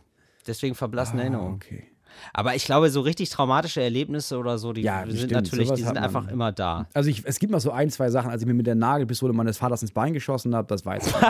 Deswegen 0.48 0.76
verblassen 0.76 1.20
Erinnerungen. 1.20 1.56
Okay. 1.56 1.93
Aber 2.34 2.56
ich 2.56 2.66
glaube, 2.66 2.90
so 2.90 3.02
richtig 3.02 3.30
traumatische 3.30 3.82
Erlebnisse 3.82 4.38
oder 4.38 4.58
so, 4.58 4.74
die 4.74 4.82
Ja, 4.82 5.00
sind 5.02 5.12
bestimmt. 5.12 5.32
natürlich, 5.32 5.68
Sowas 5.68 5.80
die 5.80 5.86
sind 5.86 5.98
einfach 5.98 6.28
immer 6.30 6.52
da. 6.52 6.88
Also 6.94 7.10
ich, 7.10 7.24
es 7.26 7.40
gibt 7.40 7.52
noch 7.52 7.60
so 7.62 7.72
ein, 7.72 7.90
zwei 7.90 8.10
Sachen, 8.10 8.32
als 8.32 8.42
ich 8.42 8.48
mir 8.48 8.54
mit 8.54 8.68
der 8.68 8.76
Nagelpistole 8.76 9.34
meines 9.34 9.58
Vaters 9.58 9.82
ins 9.82 9.92
Bein 9.92 10.14
geschossen 10.14 10.56
habe, 10.56 10.68
das 10.68 10.86
weiß 10.86 11.08
ich. 11.08 11.14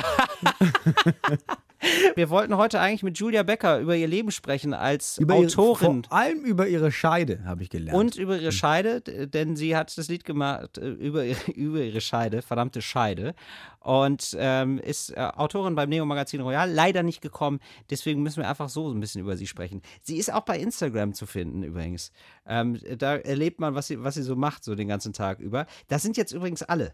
Wir 2.15 2.29
wollten 2.29 2.55
heute 2.55 2.79
eigentlich 2.79 3.03
mit 3.03 3.17
Julia 3.17 3.43
Becker 3.43 3.79
über 3.79 3.93
ihr 3.95 4.07
Leben 4.07 4.31
sprechen 4.31 4.73
als 4.73 5.17
Über 5.17 5.35
ihre, 5.35 5.43
Autorin. 5.47 6.03
vor 6.05 6.17
allem 6.17 6.39
über 6.45 6.65
ihre 6.67 6.91
Scheide 6.93 7.43
habe 7.45 7.63
ich 7.63 7.69
gelernt. 7.69 7.97
Und 7.99 8.15
über 8.15 8.37
ihre 8.39 8.53
Scheide, 8.53 9.01
d- 9.01 9.27
denn 9.27 9.57
sie 9.57 9.75
hat 9.75 9.97
das 9.97 10.07
Lied 10.07 10.23
gemacht 10.23 10.77
äh, 10.77 10.87
über, 10.91 11.25
ihre- 11.25 11.51
über 11.55 11.81
ihre 11.81 11.99
Scheide, 11.99 12.41
verdammte 12.41 12.81
Scheide. 12.81 13.35
Und 13.83 14.35
ähm, 14.39 14.79
ist 14.79 15.09
äh, 15.09 15.19
Autorin 15.19 15.75
beim 15.75 15.89
Neo-Magazin 15.89 16.41
Royal, 16.41 16.71
leider 16.71 17.03
nicht 17.03 17.21
gekommen. 17.21 17.59
Deswegen 17.89 18.23
müssen 18.23 18.41
wir 18.41 18.49
einfach 18.49 18.69
so 18.69 18.89
ein 18.89 18.99
bisschen 18.99 19.21
über 19.21 19.35
sie 19.35 19.47
sprechen. 19.47 19.81
Sie 20.01 20.17
ist 20.17 20.31
auch 20.33 20.41
bei 20.41 20.57
Instagram 20.57 21.13
zu 21.13 21.25
finden 21.25 21.63
übrigens. 21.63 22.11
Ähm, 22.47 22.79
da 22.97 23.15
erlebt 23.17 23.59
man, 23.59 23.75
was 23.75 23.87
sie, 23.87 24.01
was 24.01 24.15
sie 24.15 24.23
so 24.23 24.35
macht, 24.35 24.63
so 24.63 24.75
den 24.75 24.87
ganzen 24.87 25.11
Tag 25.11 25.39
über. 25.39 25.65
Das 25.89 26.01
sind 26.01 26.15
jetzt 26.15 26.31
übrigens 26.31 26.63
alle, 26.63 26.93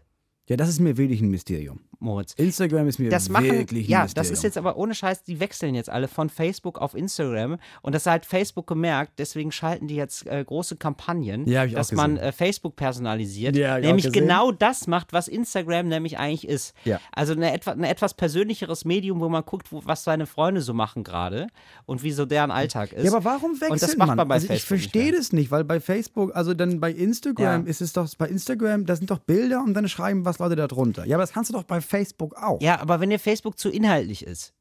ja, 0.50 0.56
das 0.56 0.68
ist 0.68 0.80
mir 0.80 0.96
wirklich 0.96 1.20
ein 1.20 1.30
Mysterium. 1.30 1.80
Moritz. 2.02 2.32
Instagram 2.34 2.88
ist 2.88 2.98
mir 2.98 3.10
Das 3.10 3.28
machen, 3.28 3.50
wirklich 3.50 3.86
ein 3.86 3.90
ja, 3.90 4.02
Mysterium. 4.02 4.14
das 4.28 4.30
ist 4.38 4.42
jetzt 4.42 4.58
aber 4.58 4.76
ohne 4.76 4.94
Scheiß, 4.94 5.22
die 5.22 5.38
wechseln 5.38 5.74
jetzt 5.74 5.90
alle 5.90 6.08
von 6.08 6.28
Facebook 6.30 6.78
auf 6.78 6.94
Instagram 6.94 7.58
und 7.82 7.94
das 7.94 8.06
hat 8.06 8.24
Facebook 8.26 8.66
gemerkt, 8.66 9.12
deswegen 9.18 9.52
schalten 9.52 9.86
die 9.86 9.96
jetzt 9.96 10.26
äh, 10.26 10.42
große 10.44 10.76
Kampagnen, 10.76 11.46
Ja, 11.46 11.64
ich 11.64 11.74
dass 11.74 11.92
man 11.92 12.16
äh, 12.16 12.32
Facebook 12.32 12.74
personalisiert, 12.74 13.54
Ja, 13.54 13.78
ich 13.78 13.84
nämlich 13.84 14.10
genau 14.12 14.50
das 14.50 14.86
macht, 14.86 15.12
was 15.12 15.28
Instagram 15.28 15.88
nämlich 15.88 16.18
eigentlich 16.18 16.48
ist. 16.48 16.74
Ja. 16.84 17.00
Also 17.12 17.34
eine 17.34 17.52
etwa, 17.52 17.72
ein 17.72 17.84
etwas 17.84 18.14
persönlicheres 18.14 18.84
Medium, 18.84 19.20
wo 19.20 19.28
man 19.28 19.44
guckt, 19.44 19.70
wo, 19.70 19.82
was 19.84 20.02
seine 20.02 20.26
Freunde 20.26 20.62
so 20.62 20.74
machen 20.74 21.04
gerade 21.04 21.46
und 21.86 22.02
wie 22.02 22.12
so 22.12 22.24
deren 22.26 22.50
Alltag 22.50 22.92
ist. 22.92 23.04
Ja, 23.04 23.12
aber 23.12 23.24
warum 23.24 23.52
wechselt 23.60 23.70
Und 23.72 23.82
das 23.82 23.96
macht 23.98 24.08
man? 24.08 24.16
man 24.16 24.28
bei 24.28 24.34
also 24.36 24.44
ich 24.46 24.62
Facebook 24.62 24.78
nicht 24.78 24.90
verstehe 24.90 25.12
das 25.12 25.32
nicht, 25.32 25.50
weil 25.50 25.64
bei 25.64 25.80
Facebook, 25.80 26.34
also 26.34 26.54
dann 26.54 26.80
bei 26.80 26.90
Instagram 26.90 27.64
Ja. 27.66 27.70
ist 27.70 27.82
es 27.82 27.92
doch, 27.92 28.08
bei 28.16 28.26
Instagram, 28.28 28.86
da 28.86 28.96
sind 28.96 29.10
doch 29.10 29.18
Bilder 29.18 29.62
und 29.62 29.74
dann 29.74 29.86
schreiben 29.86 30.24
was 30.24 30.39
Leute 30.40 30.56
da 30.56 30.66
drunter. 30.66 31.06
Ja, 31.06 31.16
aber 31.16 31.22
das 31.22 31.32
kannst 31.32 31.50
du 31.50 31.54
doch 31.54 31.64
bei 31.64 31.80
Facebook 31.80 32.34
auch. 32.36 32.60
Ja, 32.60 32.80
aber 32.80 33.00
wenn 33.00 33.10
dir 33.10 33.18
Facebook 33.18 33.58
zu 33.58 33.70
inhaltlich 33.70 34.26
ist, 34.26 34.52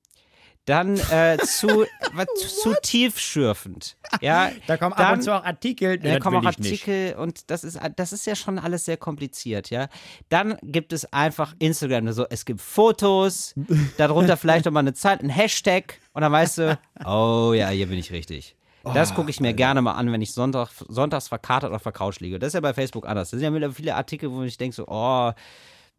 dann 0.66 0.98
äh, 0.98 1.38
zu, 1.44 1.86
was, 2.14 2.28
zu 2.62 2.76
tiefschürfend. 2.82 3.98
Ja, 4.22 4.52
Da 4.68 4.78
kommen 4.78 4.94
dann, 4.96 5.06
ab 5.06 5.14
und 5.16 5.22
zu 5.24 5.34
auch 5.34 5.44
Artikel. 5.44 5.98
Da 5.98 6.14
das 6.14 6.20
kommen 6.20 6.38
auch 6.38 6.52
ich 6.52 6.60
nicht. 6.60 6.88
Artikel 6.88 7.16
und 7.16 7.50
das 7.50 7.64
ist, 7.64 7.80
das 7.96 8.14
ist 8.14 8.26
ja 8.28 8.36
schon 8.36 8.60
alles 8.60 8.86
sehr 8.86 8.98
kompliziert, 8.98 9.70
ja. 9.72 9.88
Dann 10.30 10.58
gibt 10.62 10.94
es 10.94 11.12
einfach 11.12 11.56
Instagram, 11.60 12.08
also 12.08 12.26
es 12.30 12.46
gibt 12.46 12.62
Fotos, 12.62 13.56
darunter 13.98 14.38
vielleicht 14.38 14.66
nochmal 14.66 14.84
eine 14.84 14.94
Zeit, 14.94 15.24
ein 15.24 15.30
Hashtag 15.30 16.00
und 16.14 16.22
dann 16.22 16.32
weißt 16.32 16.60
du, 16.60 16.80
oh 17.06 17.54
ja, 17.56 17.70
hier 17.70 17.88
bin 17.88 17.98
ich 17.98 18.12
richtig. 18.12 18.56
Das 18.94 19.14
gucke 19.14 19.30
ich 19.30 19.40
mir 19.40 19.54
gerne 19.54 19.82
mal 19.82 19.94
an, 19.94 20.12
wenn 20.12 20.22
ich 20.22 20.34
Sonntag, 20.34 20.70
sonntags 20.88 21.28
verkatert 21.28 21.72
auf 21.74 21.84
der 21.84 21.92
Couch 21.92 22.20
liege. 22.20 22.40
Das 22.40 22.48
ist 22.48 22.54
ja 22.54 22.60
bei 22.62 22.74
Facebook 22.74 23.08
anders. 23.08 23.30
Das 23.32 23.40
sind 23.40 23.52
ja 23.52 23.56
wieder 23.56 23.72
viele 23.72 23.96
Artikel, 23.96 24.32
wo 24.32 24.42
ich 24.44 24.58
denke 24.58 24.76
so, 24.76 24.86
oh, 24.88 25.32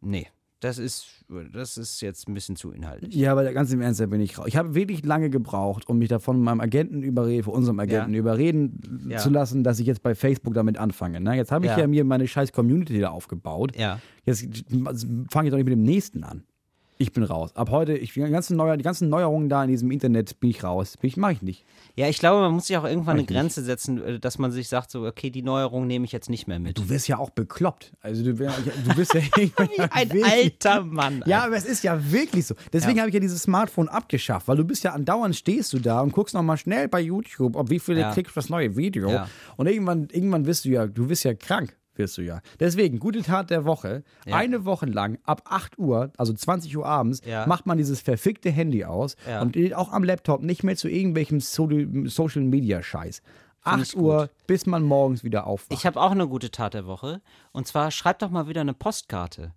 nee, 0.01 0.27
das 0.59 0.77
ist, 0.77 1.07
das 1.53 1.77
ist 1.77 2.01
jetzt 2.01 2.27
ein 2.27 2.35
bisschen 2.35 2.55
zu 2.55 2.71
inhaltlich. 2.71 3.15
Ja, 3.15 3.31
aber 3.31 3.51
ganz 3.51 3.73
im 3.73 3.81
Ernst, 3.81 3.99
da 3.99 4.05
bin 4.05 4.21
ich 4.21 4.37
raus. 4.37 4.45
Ich 4.47 4.57
habe 4.57 4.75
wirklich 4.75 5.03
lange 5.03 5.31
gebraucht, 5.31 5.89
um 5.89 5.97
mich 5.97 6.09
davon 6.09 6.39
meinem 6.39 6.61
Agenten 6.61 7.01
überreden, 7.01 7.43
von 7.43 7.53
unserem 7.55 7.79
Agenten 7.79 8.13
Ja. 8.13 8.19
überreden 8.19 9.07
Ja. 9.09 9.17
zu 9.17 9.31
lassen, 9.31 9.63
dass 9.63 9.79
ich 9.79 9.87
jetzt 9.87 10.03
bei 10.03 10.13
Facebook 10.13 10.53
damit 10.53 10.77
anfange. 10.77 11.19
Ne? 11.19 11.35
Jetzt 11.35 11.51
habe 11.51 11.65
ich 11.65 11.71
Ja. 11.71 11.79
ja. 11.79 11.87
mir 11.87 12.03
meine 12.03 12.27
scheiß 12.27 12.51
Community 12.51 12.99
da 12.99 13.09
aufgebaut. 13.09 13.71
Jetzt 14.23 14.41
fange 15.31 15.47
ich 15.47 15.51
doch 15.51 15.57
nicht 15.57 15.65
mit 15.65 15.71
dem 15.73 15.81
nächsten 15.83 16.23
an. 16.23 16.43
Ich 17.01 17.13
bin 17.13 17.23
raus. 17.23 17.55
Ab 17.55 17.71
heute, 17.71 17.97
ich, 17.97 18.13
die, 18.13 18.19
ganzen 18.19 18.55
Neuer, 18.55 18.77
die 18.77 18.83
ganzen 18.83 19.09
Neuerungen 19.09 19.49
da 19.49 19.63
in 19.63 19.69
diesem 19.71 19.89
Internet 19.89 20.39
bin 20.39 20.51
ich 20.51 20.63
raus. 20.63 20.97
Bin 20.97 21.07
ich, 21.07 21.17
mache 21.17 21.31
ich 21.33 21.41
nicht. 21.41 21.65
Ja, 21.95 22.07
ich 22.07 22.19
glaube, 22.19 22.41
man 22.41 22.53
muss 22.53 22.67
sich 22.67 22.77
auch 22.77 22.83
irgendwann 22.83 23.13
eine 23.13 23.23
Weiß 23.23 23.29
nicht. 23.29 23.37
Grenze 23.39 23.63
setzen, 23.63 24.03
äh, 24.03 24.19
dass 24.19 24.37
man 24.37 24.51
sich 24.51 24.69
sagt, 24.69 24.91
so, 24.91 25.03
okay, 25.07 25.31
die 25.31 25.41
Neuerung 25.41 25.87
nehme 25.87 26.05
ich 26.05 26.11
jetzt 26.11 26.29
nicht 26.29 26.47
mehr 26.47 26.59
mit. 26.59 26.77
Du 26.77 26.89
wirst 26.89 27.07
ja 27.07 27.17
auch 27.17 27.31
bekloppt. 27.31 27.91
Also 28.01 28.23
du, 28.23 28.37
wär- 28.37 28.53
du 28.87 28.95
bist 28.95 29.15
ja 29.15 29.19
ja 29.37 29.87
Ein 29.89 30.11
wirklich- 30.13 30.25
alter 30.31 30.83
Mann. 30.83 31.23
Ja, 31.25 31.43
aber 31.45 31.55
es 31.55 31.65
ist 31.65 31.83
ja 31.83 31.99
wirklich 32.11 32.45
so. 32.45 32.53
Deswegen 32.71 32.99
habe 32.99 33.09
ich 33.09 33.15
ja 33.15 33.19
dieses 33.19 33.41
Smartphone 33.41 33.89
abgeschafft, 33.89 34.47
weil 34.47 34.57
du 34.57 34.63
bist 34.63 34.83
ja 34.83 34.91
andauernd 34.93 35.35
stehst 35.35 35.73
du 35.73 35.79
da 35.79 36.01
und 36.01 36.11
guckst 36.13 36.35
nochmal 36.35 36.57
schnell 36.57 36.87
bei 36.87 37.01
YouTube, 37.01 37.55
ob 37.55 37.71
wie 37.71 37.79
viele 37.79 38.01
Ja. 38.01 38.11
Klicks 38.13 38.29
auf 38.29 38.35
das 38.35 38.49
neue 38.49 38.75
Video. 38.77 39.09
Ja. 39.09 39.27
Und 39.57 39.65
irgendwann, 39.67 40.07
irgendwann 40.11 40.45
wirst 40.45 40.65
du 40.65 40.69
ja, 40.69 40.85
du 40.85 41.09
wirst 41.09 41.23
ja 41.23 41.33
krank, 41.33 41.75
wirst 41.95 42.17
du 42.17 42.21
ja. 42.21 42.41
Deswegen, 42.59 42.99
gute 42.99 43.21
Tat 43.21 43.49
der 43.49 43.65
Woche. 43.65 44.03
Ja. 44.25 44.35
Eine 44.35 44.65
Woche 44.65 44.85
lang 44.85 45.17
ab 45.23 45.41
8 45.45 45.77
Uhr, 45.77 46.11
also 46.17 46.33
20 46.33 46.75
Uhr 46.77 46.85
abends, 46.85 47.21
Ja. 47.25 47.45
macht 47.47 47.65
man 47.65 47.77
dieses 47.77 48.01
verfickte 48.01 48.49
Handy 48.49 48.85
aus 48.85 49.15
Ja. 49.27 49.41
und 49.41 49.53
geht 49.53 49.73
auch 49.73 49.91
am 49.91 50.03
Laptop 50.03 50.41
nicht 50.41 50.63
mehr 50.63 50.75
zu 50.77 50.87
irgendwelchem 50.87 51.39
so 51.39 51.69
Social 52.05 52.43
Media 52.43 52.81
Scheiß. 52.81 53.21
8 53.63 53.81
ich 53.83 53.97
Uhr, 53.97 54.29
bis 54.47 54.65
man 54.65 54.81
morgens 54.83 55.23
wieder 55.23 55.45
aufwacht. 55.45 55.71
Ich 55.73 55.85
habe 55.85 56.01
auch 56.01 56.11
eine 56.11 56.27
gute 56.27 56.49
Tat 56.49 56.73
der 56.73 56.87
Woche. 56.87 57.21
Und 57.51 57.67
zwar 57.67 57.91
schreib 57.91 58.17
doch 58.19 58.31
mal 58.31 58.47
wieder 58.47 58.61
eine 58.61 58.73
Postkarte. 58.73 59.51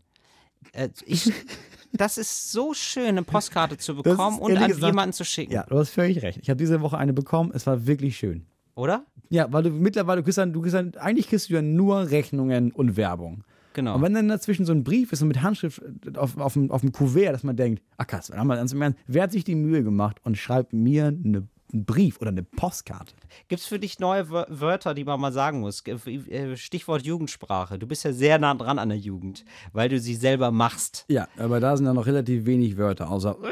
Äh, 0.72 0.90
ich, 1.06 1.32
das 1.92 2.18
ist 2.18 2.52
so 2.52 2.74
schön, 2.74 3.06
eine 3.06 3.22
Postkarte 3.22 3.78
zu 3.78 3.94
bekommen 3.96 4.36
ist 4.36 4.42
und 4.42 4.56
an 4.58 4.68
gesagt- 4.68 4.84
jemanden 4.86 5.12
zu 5.14 5.24
schicken. 5.24 5.52
ja, 5.52 5.62
du 5.64 5.78
hast 5.78 5.90
völlig 5.90 6.20
recht. 6.22 6.38
Ich 6.42 6.50
habe 6.50 6.58
diese 6.58 6.80
Woche 6.82 6.98
eine 6.98 7.12
bekommen. 7.14 7.50
Es 7.54 7.66
war 7.66 7.86
wirklich 7.86 8.16
schön. 8.18 8.44
Oder? 8.74 9.04
Ja, 9.30 9.46
weil 9.52 9.62
du 9.62 9.70
mittlerweile, 9.70 10.20
du 10.20 10.24
kriegst 10.24 10.38
dann, 10.38 10.52
du 10.52 10.60
kriegst 10.60 10.74
dann, 10.74 10.94
eigentlich 10.96 11.28
kriegst 11.28 11.48
du 11.48 11.54
ja 11.54 11.62
nur 11.62 12.10
Rechnungen 12.10 12.72
und 12.72 12.96
Werbung. 12.96 13.44
Genau. 13.72 13.96
Und 13.96 14.02
wenn 14.02 14.14
dann 14.14 14.28
dazwischen 14.28 14.64
so 14.66 14.72
ein 14.72 14.84
Brief 14.84 15.12
ist 15.12 15.22
und 15.22 15.28
mit 15.28 15.42
Handschrift 15.42 15.82
auf, 16.16 16.36
auf, 16.38 16.52
dem, 16.52 16.70
auf 16.70 16.80
dem 16.82 16.92
Kuvert, 16.92 17.34
dass 17.34 17.42
man 17.42 17.56
denkt, 17.56 17.82
ach 17.96 18.06
krass, 18.06 18.28
dann 18.28 18.38
haben 18.38 18.46
wir 18.46 18.56
ganz 18.56 18.72
im 18.72 18.80
Ernst, 18.82 18.98
wer 19.08 19.24
hat 19.24 19.32
sich 19.32 19.42
die 19.44 19.56
Mühe 19.56 19.82
gemacht 19.82 20.18
und 20.22 20.36
schreibt 20.38 20.72
mir 20.72 21.06
eine, 21.06 21.48
einen 21.72 21.84
Brief 21.84 22.20
oder 22.20 22.30
eine 22.30 22.44
Postkarte? 22.44 23.14
Gibt 23.48 23.60
es 23.62 23.66
für 23.66 23.80
dich 23.80 23.98
neue 23.98 24.28
Wör- 24.30 24.46
Wörter, 24.48 24.94
die 24.94 25.02
man 25.02 25.20
mal 25.20 25.32
sagen 25.32 25.58
muss? 25.58 25.82
Äh, 25.86 26.56
Stichwort 26.56 27.02
Jugendsprache. 27.04 27.76
Du 27.78 27.88
bist 27.88 28.04
ja 28.04 28.12
sehr 28.12 28.38
nah 28.38 28.54
dran 28.54 28.78
an 28.78 28.90
der 28.90 28.98
Jugend, 28.98 29.44
weil 29.72 29.88
du 29.88 29.98
sie 29.98 30.14
selber 30.14 30.52
machst. 30.52 31.04
Ja, 31.08 31.26
aber 31.36 31.58
da 31.58 31.76
sind 31.76 31.86
dann 31.86 31.96
noch 31.96 32.06
relativ 32.06 32.46
wenig 32.46 32.76
Wörter, 32.76 33.10
außer 33.10 33.36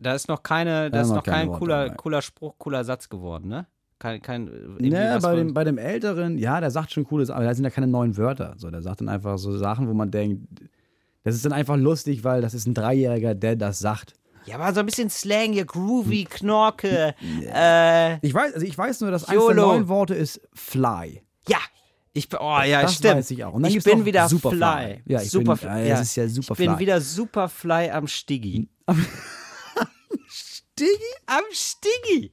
Da 0.00 0.14
ist 0.14 0.28
noch 0.28 0.42
keine, 0.42 0.90
da 0.90 1.00
ist 1.00 1.08
noch 1.10 1.22
kein 1.22 1.48
Worte 1.48 1.58
cooler, 1.58 1.84
dabei. 1.84 1.96
cooler 1.96 2.22
Spruch, 2.22 2.54
cooler 2.58 2.84
Satz 2.84 3.08
geworden, 3.08 3.48
ne? 3.48 3.66
Kein, 3.98 4.20
kein 4.20 4.44
Ne, 4.78 5.12
was 5.14 5.22
bei 5.22 5.36
dem, 5.36 5.54
bei 5.54 5.64
dem 5.64 5.78
Älteren, 5.78 6.36
ja, 6.36 6.60
der 6.60 6.70
sagt 6.70 6.92
schon 6.92 7.04
cooles, 7.04 7.30
aber 7.30 7.44
da 7.44 7.54
sind 7.54 7.64
ja 7.64 7.70
keine 7.70 7.86
neuen 7.86 8.16
Wörter. 8.18 8.54
So, 8.58 8.70
der 8.70 8.82
sagt 8.82 9.00
dann 9.00 9.08
einfach 9.08 9.38
so 9.38 9.56
Sachen, 9.56 9.88
wo 9.88 9.94
man 9.94 10.10
denkt, 10.10 10.46
das 11.24 11.34
ist 11.34 11.44
dann 11.46 11.52
einfach 11.52 11.76
lustig, 11.76 12.22
weil 12.22 12.42
das 12.42 12.52
ist 12.52 12.66
ein 12.66 12.74
Dreijähriger, 12.74 13.34
der 13.34 13.56
das 13.56 13.78
sagt. 13.78 14.12
Ja, 14.44 14.56
aber 14.56 14.72
so 14.74 14.80
ein 14.80 14.86
bisschen 14.86 15.10
Slang 15.10 15.54
hier, 15.54 15.64
groovy, 15.64 16.24
Knorke, 16.24 17.14
äh, 17.52 18.18
Ich 18.24 18.32
weiß, 18.32 18.54
also 18.54 18.66
ich 18.66 18.76
weiß 18.76 19.00
nur, 19.00 19.10
dass 19.10 19.24
eines 19.24 19.44
der 19.46 19.54
neuen 19.56 19.88
Worte 19.88 20.14
ist 20.14 20.40
Fly. 20.54 21.22
ja. 21.48 21.58
Ich, 22.16 22.28
bin- 22.30 22.38
oh 22.40 22.60
ja, 22.62 22.82
Das 22.82 22.94
stimmt. 22.94 23.16
weiß 23.16 23.30
ich 23.32 23.44
auch. 23.44 23.60
Ich 23.60 23.84
bin 23.84 24.04
wieder 24.04 24.28
Superfly. 24.28 24.58
fly. 24.58 25.02
Ja, 25.06 25.20
ich 25.20 25.30
super, 25.30 25.56
bin- 25.56 25.68
ja, 25.68 25.88
das 25.90 26.00
ist 26.02 26.16
ja 26.16 26.26
Superfly. 26.28 26.64
Ich 26.64 26.70
bin 26.70 26.78
wieder 26.78 27.00
Superfly 27.00 27.90
am 27.90 28.06
Stiggi. 28.08 28.68
Diggi? 30.78 30.90
Am 31.26 31.42
Stiggi. 31.50 32.32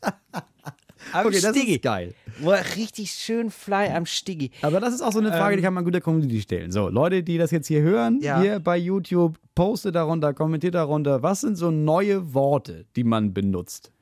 Am 0.00 0.12
Okay, 1.26 1.40
das 1.40 1.50
Stiggi. 1.56 1.74
ist 1.74 1.82
geil. 1.82 2.14
Boah, 2.42 2.58
richtig 2.76 3.12
schön 3.12 3.50
Fly 3.50 3.88
am 3.94 4.06
Stiggi. 4.06 4.50
Aber 4.62 4.80
das 4.80 4.94
ist 4.94 5.02
auch 5.02 5.12
so 5.12 5.18
eine 5.20 5.30
Frage, 5.30 5.56
die 5.56 5.62
kann 5.62 5.74
man 5.74 5.84
gut 5.84 5.94
der 5.94 6.00
Community 6.00 6.40
stellen. 6.40 6.72
So, 6.72 6.88
Leute, 6.88 7.22
die 7.22 7.36
das 7.38 7.50
jetzt 7.50 7.68
hier 7.68 7.82
hören, 7.82 8.20
Ja. 8.22 8.40
hier 8.40 8.58
bei 8.58 8.76
YouTube, 8.76 9.38
postet 9.54 9.94
darunter, 9.94 10.32
kommentiert 10.34 10.74
darunter, 10.74 11.22
was 11.22 11.42
sind 11.42 11.56
so 11.56 11.70
neue 11.70 12.32
Worte, 12.34 12.86
die 12.96 13.04
man 13.04 13.32
benutzt? 13.34 13.92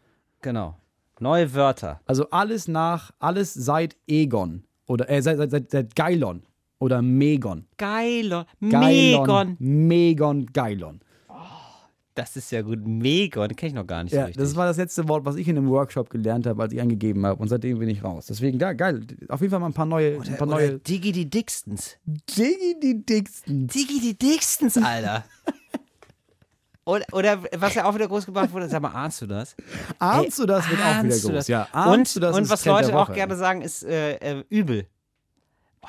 Genau. 0.40 0.78
Neue 1.18 1.52
Wörter. 1.54 2.00
Also 2.06 2.30
alles 2.30 2.68
nach, 2.68 3.10
alles 3.18 3.52
seit 3.52 3.96
Egon 4.06 4.64
oder 4.92 5.08
äh, 5.08 5.22
seit, 5.22 5.50
seit, 5.50 5.70
seit, 5.70 5.96
Geilon 5.96 6.42
oder 6.78 7.00
Megon. 7.00 7.66
Geilon. 7.78 8.44
Megon. 8.60 9.56
Megon, 9.58 10.46
Geilon. 10.52 11.00
Das 12.14 12.36
ist 12.36 12.52
ja 12.52 12.60
gut. 12.60 12.86
Megon. 12.86 13.48
Kenn 13.56 13.68
ich 13.68 13.74
noch 13.74 13.86
gar 13.86 14.04
nicht 14.04 14.12
Ja, 14.12 14.20
so 14.20 14.26
richtig. 14.26 14.42
das 14.42 14.54
war 14.54 14.66
das 14.66 14.76
letzte 14.76 15.08
Wort, 15.08 15.24
was 15.24 15.36
ich 15.36 15.48
in 15.48 15.56
einem 15.56 15.70
Workshop 15.70 16.10
gelernt 16.10 16.46
habe, 16.46 16.60
als 16.62 16.74
ich 16.74 16.80
angegeben 16.82 17.24
habe. 17.24 17.40
Und 17.40 17.48
seitdem 17.48 17.78
bin 17.78 17.88
ich 17.88 18.04
raus. 18.04 18.26
Deswegen, 18.26 18.58
geil, 18.58 18.74
geil. 18.74 19.00
Auf 19.30 19.40
jeden 19.40 19.50
Fall 19.50 19.60
mal 19.60 19.68
ein 19.68 19.72
paar 19.72 19.86
neue. 19.86 20.20
ein 20.20 20.36
paar 20.36 20.46
Oder 20.46 20.56
neue 20.56 20.78
Diggi 20.78 21.12
die 21.12 21.30
Dixtons. 21.30 21.96
Diggi, 22.04 22.76
die 22.82 23.06
dicksten. 23.06 23.66
Diggi 23.66 23.98
die 24.00 24.18
Dixtons, 24.18 24.76
Alter. 24.76 25.24
oder, 26.84 27.04
oder 27.12 27.38
was 27.56 27.74
ja 27.74 27.84
auch 27.84 27.94
wieder 27.94 28.08
groß 28.08 28.26
gemacht 28.26 28.52
wurde, 28.52 28.68
sag 28.68 28.82
mal, 28.82 28.90
ahnst 28.90 29.22
du 29.22 29.26
das? 29.26 29.54
Ahnst 29.98 30.38
du 30.38 30.46
das? 30.46 30.68
Wird 30.68 30.80
auch 30.80 30.84
wieder 30.84 30.98
Ahnst 30.98 31.22
groß. 31.24 31.32
das? 31.32 31.48
Ja, 31.48 31.62
und 31.64 31.68
ahnst 31.78 32.16
du 32.16 32.20
das? 32.20 32.36
und 32.36 32.42
ist 32.44 32.50
was 32.50 32.62
Trend 32.62 32.80
Leute 32.82 32.98
auch 32.98 33.12
gerne 33.12 33.36
sagen, 33.36 33.62
ist 33.62 33.84
äh, 33.84 34.14
äh, 34.16 34.44
übel. 34.48 34.86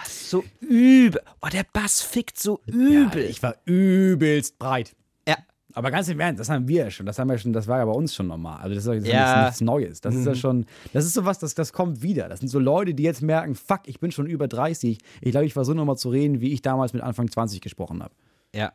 Ist 0.04 0.30
so 0.30 0.44
übel. 0.60 1.22
Oh, 1.42 1.48
der 1.52 1.66
Bass 1.72 2.02
fickt 2.02 2.40
so 2.40 2.60
Ja, 2.66 2.74
übel. 2.74 3.24
ich 3.26 3.42
war 3.44 3.56
übelst 3.66 4.58
breit. 4.58 4.96
Ja. 5.28 5.36
Aber 5.76 5.92
ganz 5.92 6.08
im 6.10 6.20
Ernst, 6.20 6.40
das 6.40 6.50
haben 6.50 6.68
wir 6.68 6.86
ja 6.86 6.92
schon. 6.92 7.06
Das 7.06 7.20
haben 7.20 7.30
wir 7.30 7.38
schon, 7.38 7.54
das 7.54 7.68
war 7.68 7.78
ja 7.78 7.86
bei 7.86 7.92
uns 7.92 8.14
schon 8.16 8.28
normal. 8.28 8.60
Also 8.62 8.74
das 8.76 8.86
ist 8.86 8.88
ja 8.88 8.94
das 8.96 9.04
ist 9.04 9.12
Ja. 9.14 9.36
Mhm. 9.38 9.44
nichts 9.46 9.62
Neues. 9.62 10.02
Das 10.02 10.16
ist 10.16 10.26
ja 10.26 10.34
schon, 10.36 10.66
das 10.94 11.06
ist 11.06 11.14
sowas, 11.14 11.38
das, 11.40 11.54
das 11.54 11.74
kommt 11.74 12.02
wieder. 12.02 12.28
Das 12.28 12.40
sind 12.40 12.50
so 12.50 12.58
Leute, 12.60 12.94
die 12.96 13.04
jetzt 13.04 13.22
merken, 13.22 13.54
fuck, 13.56 13.82
ich 13.86 14.00
bin 14.00 14.12
schon 14.12 14.26
über 14.26 14.48
30. 14.48 14.98
Ich 15.22 15.32
glaube, 15.32 15.46
ich 15.46 15.54
versuche 15.54 15.76
nochmal 15.76 15.98
zu 15.98 16.10
reden, 16.10 16.42
wie 16.42 16.54
ich 16.54 16.62
damals 16.64 16.94
mit 16.94 17.04
Anfang 17.04 17.30
20 17.30 17.62
gesprochen 17.62 18.02
habe. 18.02 18.14
Ja. 18.56 18.74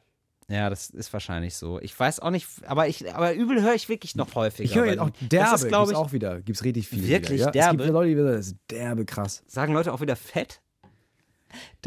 Ja, 0.50 0.70
das 0.70 0.88
ist 0.88 1.12
wahrscheinlich 1.12 1.54
so. 1.54 1.78
Ich 1.80 1.98
weiß 1.98 2.20
auch 2.20 2.30
nicht, 2.30 2.46
aber 2.66 2.88
ich, 2.88 3.12
aber 3.14 3.34
übel 3.34 3.62
höre 3.62 3.74
ich 3.74 3.88
wirklich 3.90 4.16
noch 4.16 4.34
häufiger. 4.34 4.64
Ich 4.64 4.74
höre 4.74 4.86
jetzt 4.86 4.98
auch 4.98 5.10
derbe, 5.20 5.50
Das 5.50 5.62
ist, 5.62 5.68
gibt's 5.68 5.90
ich, 5.90 5.96
auch 5.96 6.12
wieder. 6.12 6.36
Gibt 6.40 6.56
es 6.58 6.64
richtig 6.64 6.88
viel. 6.88 7.06
Wirklich? 7.06 7.40
wieder, 7.40 7.42
ja? 7.42 7.48
Es 7.48 7.52
Derbe? 7.52 7.76
gibt 7.82 7.92
Leute, 7.92 8.08
die 8.08 8.16
wieder, 8.16 8.32
das 8.32 8.46
ist 8.48 8.56
derbe 8.70 9.04
krass. 9.04 9.42
sagen 9.46 9.74
Leute 9.74 9.92
auch 9.92 10.00
wieder 10.00 10.16
fett. 10.16 10.62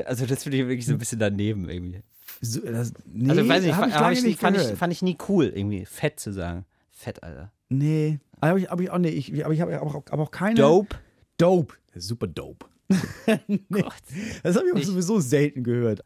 Also 0.06 0.26
das 0.28 0.44
finde 0.44 0.58
ich 0.60 0.68
wirklich 0.68 0.86
so 0.86 0.94
ein 0.94 1.00
bisschen 1.00 1.20
daneben 1.20 1.70
irgendwie. 1.70 2.02
So, 2.40 2.60
das, 2.62 2.94
nee, 3.06 3.30
Also 3.30 3.48
weiß 3.48 3.64
nicht, 3.64 3.76
hab 3.76 4.12
ich 4.12 4.20
ich, 4.20 4.26
nicht 4.26 4.40
fand, 4.40 4.58
ich, 4.58 4.64
fand 4.78 4.94
ich 4.94 5.02
nie 5.02 5.18
cool, 5.28 5.46
irgendwie 5.46 5.86
fett 5.86 6.20
zu 6.20 6.32
sagen. 6.32 6.66
Fett, 6.92 7.24
Alter. 7.24 7.52
Nee. 7.70 8.20
Aber 8.40 8.58
ich, 8.58 8.72
aber 8.72 8.84
ich 8.84 8.90
auch, 8.92 8.98
nee, 8.98 9.10
ich, 9.10 9.44
aber 9.44 9.54
ich 9.54 9.62
habe 9.62 9.82
auch, 9.82 10.04
aber 10.10 10.24
auch 10.24 10.32
keine. 10.32 10.56
Dope. 10.56 10.96
Dope. 11.38 11.76
Super 11.96 12.28
dope. 12.28 12.66
nee, 13.48 13.84
das 14.44 14.56
habe 14.56 14.66
ich 14.68 14.72
auch 14.74 14.78
Nicht. 14.78 14.88
sowieso 14.88 15.20
selten 15.20 15.64
gehört. 15.64 16.04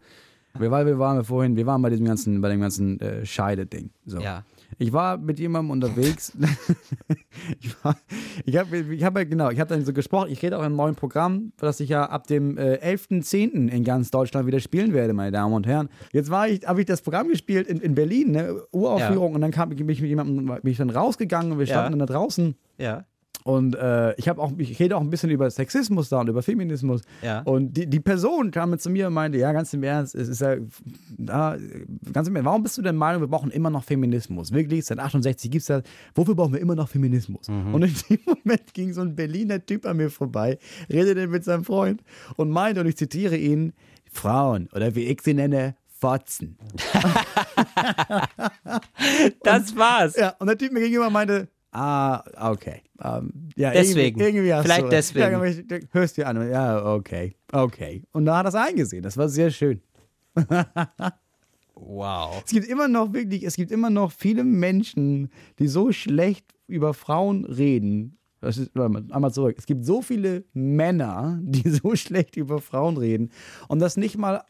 Wir, 0.57 0.71
weil 0.71 0.85
wir 0.85 0.97
waren 0.99 1.23
vorhin, 1.23 1.55
wir 1.55 1.65
waren 1.65 1.81
bei 1.81 1.89
diesem 1.89 2.05
ganzen, 2.05 2.41
bei 2.41 2.49
dem 2.49 2.61
ganzen 2.61 2.99
äh, 2.99 3.25
Scheide-Ding. 3.25 3.89
So. 4.05 4.19
Ja. 4.19 4.43
Ich 4.77 4.91
war 4.93 5.17
mit 5.17 5.39
jemandem 5.39 5.71
unterwegs. 5.71 6.33
ich 7.61 7.75
war, 7.83 7.95
ich 8.45 8.57
habe, 8.57 8.77
ich 8.77 9.03
hab, 9.03 9.17
ja- 9.17 9.23
genau, 9.23 9.49
ich 9.49 9.59
habe 9.59 9.69
dann 9.69 9.85
so 9.85 9.93
gesprochen. 9.93 10.29
Ich 10.31 10.41
rede 10.41 10.55
auch 10.57 10.61
in 10.61 10.67
einem 10.67 10.75
neuen 10.75 10.95
Programm, 10.95 11.51
das 11.57 11.79
ich 11.79 11.89
ja 11.89 12.05
ab 12.09 12.27
dem 12.27 12.57
äh, 12.57 12.75
11.10. 12.81 13.67
in 13.69 13.83
ganz 13.83 14.11
Deutschland 14.11 14.47
wieder 14.47 14.59
spielen 14.59 14.93
werde, 14.93 15.13
meine 15.13 15.31
Damen 15.31 15.53
und 15.53 15.67
Herren. 15.67 15.89
Jetzt 16.11 16.29
war 16.29 16.47
ich, 16.47 16.65
habe 16.67 16.79
ich 16.81 16.85
das 16.87 17.01
Programm 17.01 17.27
gespielt 17.29 17.67
in, 17.67 17.79
in 17.79 17.95
Berlin, 17.95 18.31
ne, 18.31 18.55
Uraufführung, 18.71 19.33
und 19.35 19.41
dann 19.41 19.51
kam, 19.51 19.69
bin 19.69 19.77
ich 19.89 20.01
mit 20.01 20.09
jemandem, 20.09 20.45
bin 20.61 20.71
ich 20.71 20.77
dann 20.77 20.89
rausgegangen 20.89 21.53
und 21.53 21.59
wir 21.59 21.65
Ja. 21.65 21.73
standen 21.75 21.99
dann 21.99 22.07
da 22.07 22.13
draußen. 22.13 22.55
Ja. 22.77 23.05
Und 23.45 23.75
äh, 23.75 24.15
ich 24.15 24.27
habe 24.27 24.41
auch, 24.41 24.51
ich 24.57 24.79
rede 24.79 24.97
auch 24.97 25.01
ein 25.01 25.11
bisschen 25.11 25.29
über 25.29 25.47
Sexismus 25.51 26.09
da 26.09 26.19
und 26.19 26.29
über 26.29 26.41
Feminismus. 26.41 27.01
Ja. 27.21 27.41
Und 27.41 27.77
die, 27.77 27.85
die 27.85 27.99
Person 27.99 28.49
kam 28.49 28.71
mit 28.71 28.81
zu 28.81 28.89
mir 28.89 29.05
und 29.05 29.13
meinte, 29.13 29.37
ja, 29.37 29.53
ganz 29.53 29.71
im 29.71 29.83
Ernst, 29.83 30.15
es 30.15 30.27
ist 30.29 30.41
ja, 30.41 30.55
da, 31.15 31.55
ganz 32.11 32.27
im 32.27 32.35
Ernst, 32.35 32.45
warum 32.47 32.63
bist 32.63 32.75
du 32.79 32.81
der 32.81 32.93
Meinung, 32.93 33.21
wir 33.21 33.27
brauchen 33.27 33.51
immer 33.51 33.69
noch 33.69 33.83
Feminismus? 33.83 34.51
Wirklich, 34.51 34.83
seit 34.85 34.97
68 34.97 35.51
gibt 35.51 35.61
es 35.61 35.67
das, 35.67 35.83
wofür 36.15 36.33
brauchen 36.33 36.53
wir 36.53 36.59
immer 36.59 36.73
noch 36.73 36.89
Feminismus? 36.89 37.47
Und 37.47 37.83
in 37.83 37.93
dem 38.09 38.19
Moment 38.25 38.73
ging 38.73 38.93
so 38.93 39.01
ein 39.01 39.15
Berliner 39.15 39.63
Typ 39.63 39.85
an 39.85 39.97
mir 39.97 40.09
vorbei, 40.09 40.57
redete 40.89 41.27
mit 41.27 41.43
seinem 41.43 41.65
Freund 41.65 42.01
und 42.37 42.49
meinte, 42.49 42.81
und 42.81 42.87
ich 42.87 42.97
zitiere 42.97 43.37
ihn, 43.37 43.73
Frauen, 44.11 44.69
oder 44.73 44.95
wie 44.95 45.03
ich 45.03 45.21
sie 45.21 45.35
nenne, 45.35 45.75
Fotzen. 45.87 46.57
Das 49.43 49.75
war's. 49.75 50.15
Ja, 50.15 50.35
und 50.39 50.47
der 50.47 50.57
Typ 50.57 50.71
mir 50.71 50.79
gegenüber 50.79 51.09
meinte, 51.09 51.47
ah, 51.75 52.51
okay. 52.51 52.81
Ähm, 53.01 53.49
ja, 53.55 53.71
Deswegen. 53.71 54.19
Irgendwie, 54.19 54.49
irgendwie 54.49 54.63
Vielleicht 54.63 54.85
du, 54.85 54.89
deswegen. 54.89 55.69
Ja, 55.69 55.79
hörst 55.91 56.17
dir 56.17 56.27
an. 56.27 56.49
Ja, 56.49 56.85
okay, 56.93 57.35
okay. 57.51 58.03
Und 58.11 58.25
da 58.25 58.37
hat 58.37 58.45
er 58.45 58.49
es 58.49 58.55
eingesehen. 58.55 59.03
Das 59.03 59.17
war 59.17 59.29
sehr 59.29 59.51
schön. 59.51 59.81
Wow. 61.75 62.41
Es 62.45 62.51
gibt 62.51 62.67
immer 62.67 62.87
noch 62.87 63.13
wirklich, 63.13 63.43
es 63.43 63.55
gibt 63.55 63.71
immer 63.71 63.89
noch 63.89 64.11
viele 64.11 64.43
Menschen, 64.43 65.29
die 65.59 65.67
so 65.67 65.91
schlecht 65.91 66.45
über 66.67 66.93
Frauen 66.93 67.45
reden. 67.45 68.17
Das 68.41 68.57
ist, 68.57 68.77
einmal 68.77 69.33
zurück. 69.33 69.55
Es 69.57 69.65
gibt 69.65 69.85
so 69.85 70.01
viele 70.01 70.45
Männer, 70.53 71.39
die 71.41 71.69
so 71.69 71.95
schlecht 71.95 72.37
über 72.37 72.61
Frauen 72.61 72.97
reden 72.97 73.31
und 73.67 73.79
das 73.79 73.97
nicht 73.97 74.17
mal, 74.17 74.43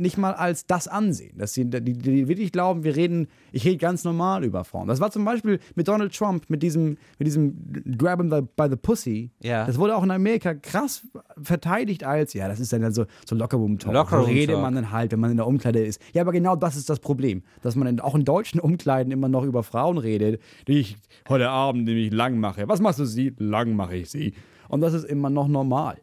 nicht 0.00 0.16
mal 0.16 0.32
als 0.32 0.66
das 0.66 0.88
ansehen. 0.88 1.36
Dass 1.38 1.52
sie, 1.52 1.64
die, 1.66 1.92
die 1.92 2.28
wirklich 2.28 2.52
glauben, 2.52 2.84
wir 2.84 2.96
reden, 2.96 3.28
ich 3.52 3.64
rede 3.64 3.76
ganz 3.76 4.02
normal 4.04 4.44
über 4.44 4.64
Frauen. 4.64 4.88
Das 4.88 5.00
war 5.00 5.10
zum 5.10 5.24
Beispiel 5.24 5.60
mit 5.74 5.86
Donald 5.86 6.16
Trump, 6.16 6.48
mit 6.48 6.62
diesem, 6.62 6.96
mit 7.18 7.26
diesem 7.26 7.96
Grab 7.98 8.20
him 8.20 8.30
the, 8.30 8.40
by 8.56 8.66
the 8.68 8.76
Pussy. 8.76 9.30
Ja. 9.42 9.66
Das 9.66 9.78
wurde 9.78 9.96
auch 9.96 10.02
in 10.02 10.10
Amerika 10.10 10.54
krass 10.54 11.06
verteidigt 11.40 12.04
als, 12.04 12.32
ja, 12.32 12.48
das 12.48 12.60
ist 12.60 12.72
dann 12.72 12.92
so, 12.92 13.04
so 13.26 13.36
Lockerroom-Talk. 13.36 13.92
Lockerroom 13.92 14.24
so 14.24 14.30
redet 14.30 14.54
Talk. 14.54 14.62
man 14.62 14.74
dann 14.74 14.90
halt, 14.90 15.12
wenn 15.12 15.20
man 15.20 15.30
in 15.30 15.36
der 15.36 15.46
Umkleide 15.46 15.84
ist. 15.84 16.00
Ja, 16.12 16.22
aber 16.22 16.32
genau 16.32 16.56
das 16.56 16.76
ist 16.76 16.88
das 16.88 16.98
Problem, 16.98 17.42
dass 17.62 17.76
man 17.76 17.86
in, 17.86 18.00
auch 18.00 18.14
in 18.14 18.24
deutschen 18.24 18.58
Umkleiden 18.58 19.12
immer 19.12 19.28
noch 19.28 19.44
über 19.44 19.62
Frauen 19.62 19.98
redet, 19.98 20.40
die 20.66 20.80
ich 20.80 20.96
heute 21.28 21.50
Abend 21.50 21.84
nämlich 21.84 22.12
lang 22.12 22.38
mache. 22.38 22.66
Was 22.68 22.80
machst 22.80 22.98
du 22.98 23.04
sie? 23.04 23.34
Lang 23.38 23.76
mache 23.76 23.96
ich 23.96 24.10
sie. 24.10 24.34
Und 24.68 24.80
das 24.80 24.94
ist 24.94 25.04
immer 25.04 25.30
noch 25.30 25.48
normal. 25.48 25.98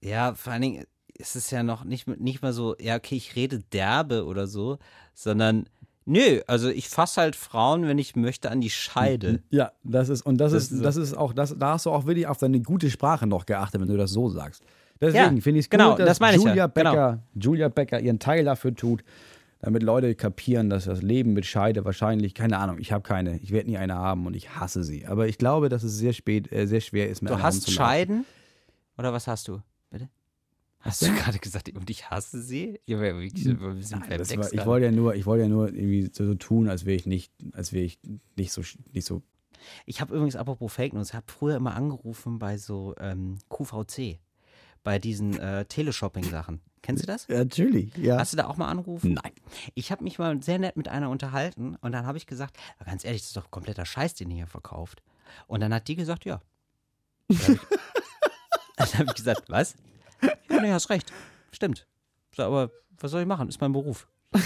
Ja, 0.00 0.34
vor 0.34 0.52
allen 0.52 0.62
Dingen 0.62 0.84
ist 1.18 1.36
es 1.36 1.50
ja 1.50 1.62
noch 1.62 1.84
nicht, 1.84 2.06
nicht 2.20 2.42
mal 2.42 2.52
so, 2.52 2.76
ja, 2.78 2.96
okay, 2.96 3.16
ich 3.16 3.36
rede 3.36 3.60
derbe 3.72 4.24
oder 4.24 4.46
so, 4.46 4.78
sondern, 5.14 5.66
nö, 6.04 6.40
also 6.46 6.68
ich 6.68 6.88
fasse 6.88 7.20
halt 7.20 7.36
Frauen, 7.36 7.86
wenn 7.86 7.98
ich 7.98 8.16
möchte, 8.16 8.50
an 8.50 8.60
die 8.60 8.70
Scheide. 8.70 9.42
Ja, 9.50 9.72
das 9.82 10.08
ist, 10.08 10.22
und 10.22 10.38
das, 10.38 10.52
Das 10.52 10.64
ist, 10.64 10.72
ist 10.72 10.78
so. 10.78 10.84
das 10.84 10.96
ist 10.96 11.14
auch, 11.16 11.32
das, 11.32 11.56
da 11.58 11.72
hast 11.72 11.86
du 11.86 11.90
auch 11.90 12.06
wirklich 12.06 12.26
auf 12.26 12.38
deine 12.38 12.60
gute 12.60 12.90
Sprache 12.90 13.26
noch 13.26 13.46
geachtet, 13.46 13.80
wenn 13.80 13.88
du 13.88 13.96
das 13.96 14.10
so 14.10 14.28
sagst. 14.28 14.62
Deswegen 15.00 15.36
Ja, 15.36 15.42
finde 15.42 15.60
ich 15.60 15.66
es 15.66 15.70
genau, 15.70 15.90
gut, 15.90 16.00
dass 16.00 16.18
das 16.18 16.30
ich 16.30 16.42
ja, 16.42 16.48
Julia, 16.48 16.66
genau. 16.68 16.90
Becker, 16.90 17.22
Julia 17.34 17.68
Becker 17.68 18.00
ihren 18.00 18.18
Teil 18.18 18.44
dafür 18.44 18.74
tut, 18.74 19.04
damit 19.60 19.82
Leute 19.82 20.14
kapieren, 20.14 20.70
dass 20.70 20.84
das 20.84 21.02
Leben 21.02 21.32
mit 21.32 21.44
Scheide 21.44 21.84
wahrscheinlich, 21.84 22.34
keine 22.34 22.58
Ahnung, 22.58 22.78
ich 22.78 22.92
habe 22.92 23.02
keine, 23.02 23.38
ich 23.38 23.50
werde 23.52 23.68
nie 23.68 23.76
eine 23.76 23.94
haben 23.94 24.26
und 24.26 24.34
ich 24.34 24.56
hasse 24.56 24.84
sie. 24.84 25.06
Aber 25.06 25.28
ich 25.28 25.38
glaube, 25.38 25.68
dass 25.68 25.82
es 25.82 25.98
sehr 25.98 26.12
spät, 26.12 26.50
äh, 26.52 26.66
sehr 26.66 26.80
schwer 26.80 27.08
ist, 27.10 27.20
mit 27.22 27.30
Du 27.30 27.42
hast. 27.42 27.70
Scheiden? 27.70 28.24
Oder 28.96 29.12
was 29.12 29.26
hast 29.26 29.48
du? 29.48 29.60
Hast 30.86 31.02
du 31.02 31.12
gerade 31.14 31.38
gesagt, 31.38 31.68
und 31.74 31.90
ich 31.90 32.10
hasse 32.10 32.40
sie? 32.40 32.80
Ja, 32.86 33.00
ein 33.00 33.18
bisschen 33.18 33.58
Nein, 33.58 34.18
das 34.18 34.36
war, 34.36 34.52
ich 34.52 34.64
wollte 34.66 34.86
ja 34.86 34.92
nur, 34.92 35.14
ich 35.14 35.26
wollte 35.26 35.42
ja 35.44 35.48
nur 35.48 35.68
irgendwie 35.68 36.10
so, 36.12 36.24
so 36.24 36.34
tun, 36.34 36.68
als 36.68 36.84
wäre 36.84 36.96
ich 36.96 37.06
nicht, 37.06 37.32
als 37.52 37.72
wäre 37.72 37.84
ich 37.84 37.98
nicht 38.36 38.52
so, 38.52 38.62
nicht 38.92 39.04
so. 39.06 39.22
Ich 39.84 40.00
habe 40.00 40.14
übrigens, 40.14 40.36
apropos 40.36 40.72
Fake 40.72 40.92
News, 40.92 41.12
habe 41.12 41.26
früher 41.30 41.56
immer 41.56 41.74
angerufen 41.74 42.38
bei 42.38 42.56
so 42.56 42.94
ähm, 43.00 43.38
QVC, 43.48 44.18
bei 44.84 44.98
diesen 44.98 45.38
äh, 45.38 45.64
Teleshopping-Sachen. 45.64 46.60
Kennst 46.82 47.02
du 47.02 47.06
das? 47.08 47.26
Ja, 47.26 47.38
natürlich, 47.38 47.96
ja. 47.96 48.18
Hast 48.18 48.32
du 48.32 48.36
da 48.36 48.46
auch 48.46 48.56
mal 48.56 48.68
angerufen? 48.68 49.14
Nein. 49.14 49.32
Ich 49.74 49.90
habe 49.90 50.04
mich 50.04 50.20
mal 50.20 50.40
sehr 50.40 50.60
nett 50.60 50.76
mit 50.76 50.86
einer 50.86 51.10
unterhalten 51.10 51.74
und 51.80 51.90
dann 51.90 52.06
habe 52.06 52.16
ich 52.16 52.26
gesagt, 52.26 52.56
"Aber 52.78 52.88
ganz 52.88 53.04
ehrlich, 53.04 53.22
das 53.22 53.28
ist 53.30 53.36
doch 53.36 53.50
kompletter 53.50 53.84
Scheiß, 53.84 54.14
den 54.14 54.30
ihr 54.30 54.36
hier 54.36 54.46
verkauft. 54.46 55.02
Und 55.48 55.60
dann 55.60 55.74
hat 55.74 55.88
die 55.88 55.96
gesagt, 55.96 56.24
ja. 56.24 56.40
Dann 57.28 57.38
habe 57.38 57.58
ich, 58.78 58.94
hab 58.98 59.06
ich 59.08 59.14
gesagt, 59.14 59.48
was? 59.48 59.74
Ja, 60.50 60.60
nee, 60.62 60.72
hast 60.72 60.90
recht. 60.90 61.12
Stimmt. 61.52 61.86
Aber 62.38 62.70
was 62.98 63.10
soll 63.10 63.20
ich 63.22 63.26
machen? 63.26 63.48
Ist 63.48 63.60
mein 63.60 63.72
Beruf. 63.72 64.08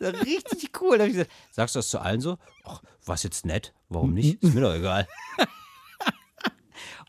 Richtig 0.00 0.80
cool. 0.80 0.98
Da 0.98 1.04
hab 1.04 1.08
ich 1.08 1.14
gesagt, 1.14 1.32
sagst 1.50 1.74
du 1.74 1.78
das 1.78 1.88
zu 1.88 1.98
allen 2.00 2.20
so? 2.20 2.38
Ach, 2.64 2.82
was 3.04 3.22
jetzt 3.22 3.46
nett? 3.46 3.74
Warum 3.88 4.14
nicht? 4.14 4.42
Ist 4.42 4.54
mir 4.54 4.60
doch 4.62 4.74
egal. 4.74 5.06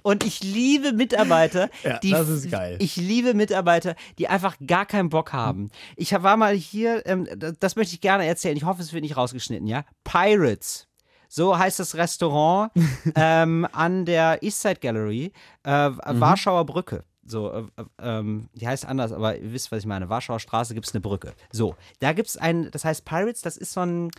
Und 0.04 0.24
ich 0.24 0.42
liebe 0.42 0.94
Mitarbeiter, 0.94 1.70
Ja, 1.84 1.98
die 2.00 2.12
das 2.12 2.30
ist 2.30 2.50
geil. 2.50 2.78
Ich 2.80 2.96
liebe 2.96 3.34
Mitarbeiter, 3.34 3.96
die 4.18 4.30
einfach 4.30 4.56
gar 4.66 4.86
keinen 4.86 5.10
Bock 5.10 5.34
haben. 5.34 5.70
Ich 5.98 6.14
war 6.14 6.38
mal 6.38 6.56
hier, 6.56 7.06
ähm, 7.06 7.28
das, 7.36 7.56
das 7.60 7.76
möchte 7.76 7.94
ich 7.96 8.00
gerne 8.02 8.26
erzählen. 8.26 8.56
Ich 8.56 8.64
hoffe, 8.64 8.82
es 8.82 8.94
wird 8.94 9.04
nicht 9.04 9.18
rausgeschnitten, 9.18 9.68
ja? 9.68 9.84
Pirates. 10.06 10.87
So 11.28 11.58
heißt 11.58 11.80
das 11.80 11.96
Restaurant 11.96 12.72
ähm, 13.16 13.68
an 13.72 14.06
der 14.06 14.42
Eastside 14.44 14.80
Gallery, 14.80 15.32
äh, 15.64 15.70
Warschauer 15.70 16.66
Brücke. 16.66 17.04
So, 17.26 17.52
äh, 17.52 17.60
äh, 17.60 17.86
ähm, 18.00 18.50
die 18.54 18.68
heißt 18.68 18.86
anders, 18.86 19.12
aber 19.12 19.38
ihr 19.38 19.52
wisst, 19.52 19.72
was 19.72 19.80
ich 19.80 19.86
meine. 19.86 20.10
Warschauer 20.10 20.40
Straße 20.40 20.74
gibt 20.74 20.88
es 20.88 20.94
eine 20.94 21.02
Brücke. 21.02 21.34
So, 21.52 21.76
da 22.00 22.14
gibt 22.14 22.30
es 22.30 22.38
ein, 22.38 22.72
das 22.72 22.86
heißt 22.86 23.04
Pirates, 23.04 23.42
das 23.42 23.58
ist 23.58 23.74
so 23.74 23.82
ein 23.82 24.12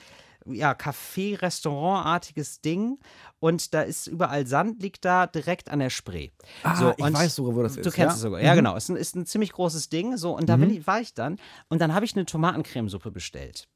ja, 0.47 0.73
Café-Restaurant-artiges 0.73 2.61
Ding 2.61 2.99
und 3.41 3.75
da 3.75 3.83
ist 3.83 4.07
überall 4.07 4.47
Sand, 4.47 4.83
liegt 4.83 5.05
da 5.05 5.27
direkt 5.27 5.71
an 5.71 5.79
der 5.81 5.91
Spree. 5.91 6.31
Ah, 6.63 6.77
so, 6.77 6.95
ich 6.97 7.13
weiß 7.13 7.35
sogar, 7.35 7.55
wo 7.55 7.63
das 7.63 7.75
du 7.75 7.81
ist, 7.81 7.95
kennst 7.95 7.99
ja? 7.99 8.07
Mhm. 8.07 8.15
es 8.15 8.21
sogar. 8.21 8.41
Ja, 8.43 8.55
genau. 8.55 8.77
Es 8.77 8.85
ist 8.85 8.91
ein, 8.91 8.97
ist 8.97 9.17
ein 9.17 9.27
ziemlich 9.27 9.53
großes 9.53 9.89
Ding. 9.89 10.17
So, 10.17 10.37
und 10.37 10.49
da 10.49 10.57
bin 10.57 10.71
ich, 10.71 10.87
war 10.87 11.01
ich 11.01 11.15
dann 11.15 11.39
und 11.69 11.81
dann 11.81 11.95
habe 11.95 12.05
ich 12.05 12.15
eine 12.15 12.25
Tomatencremesuppe 12.25 13.11
bestellt. 13.11 13.69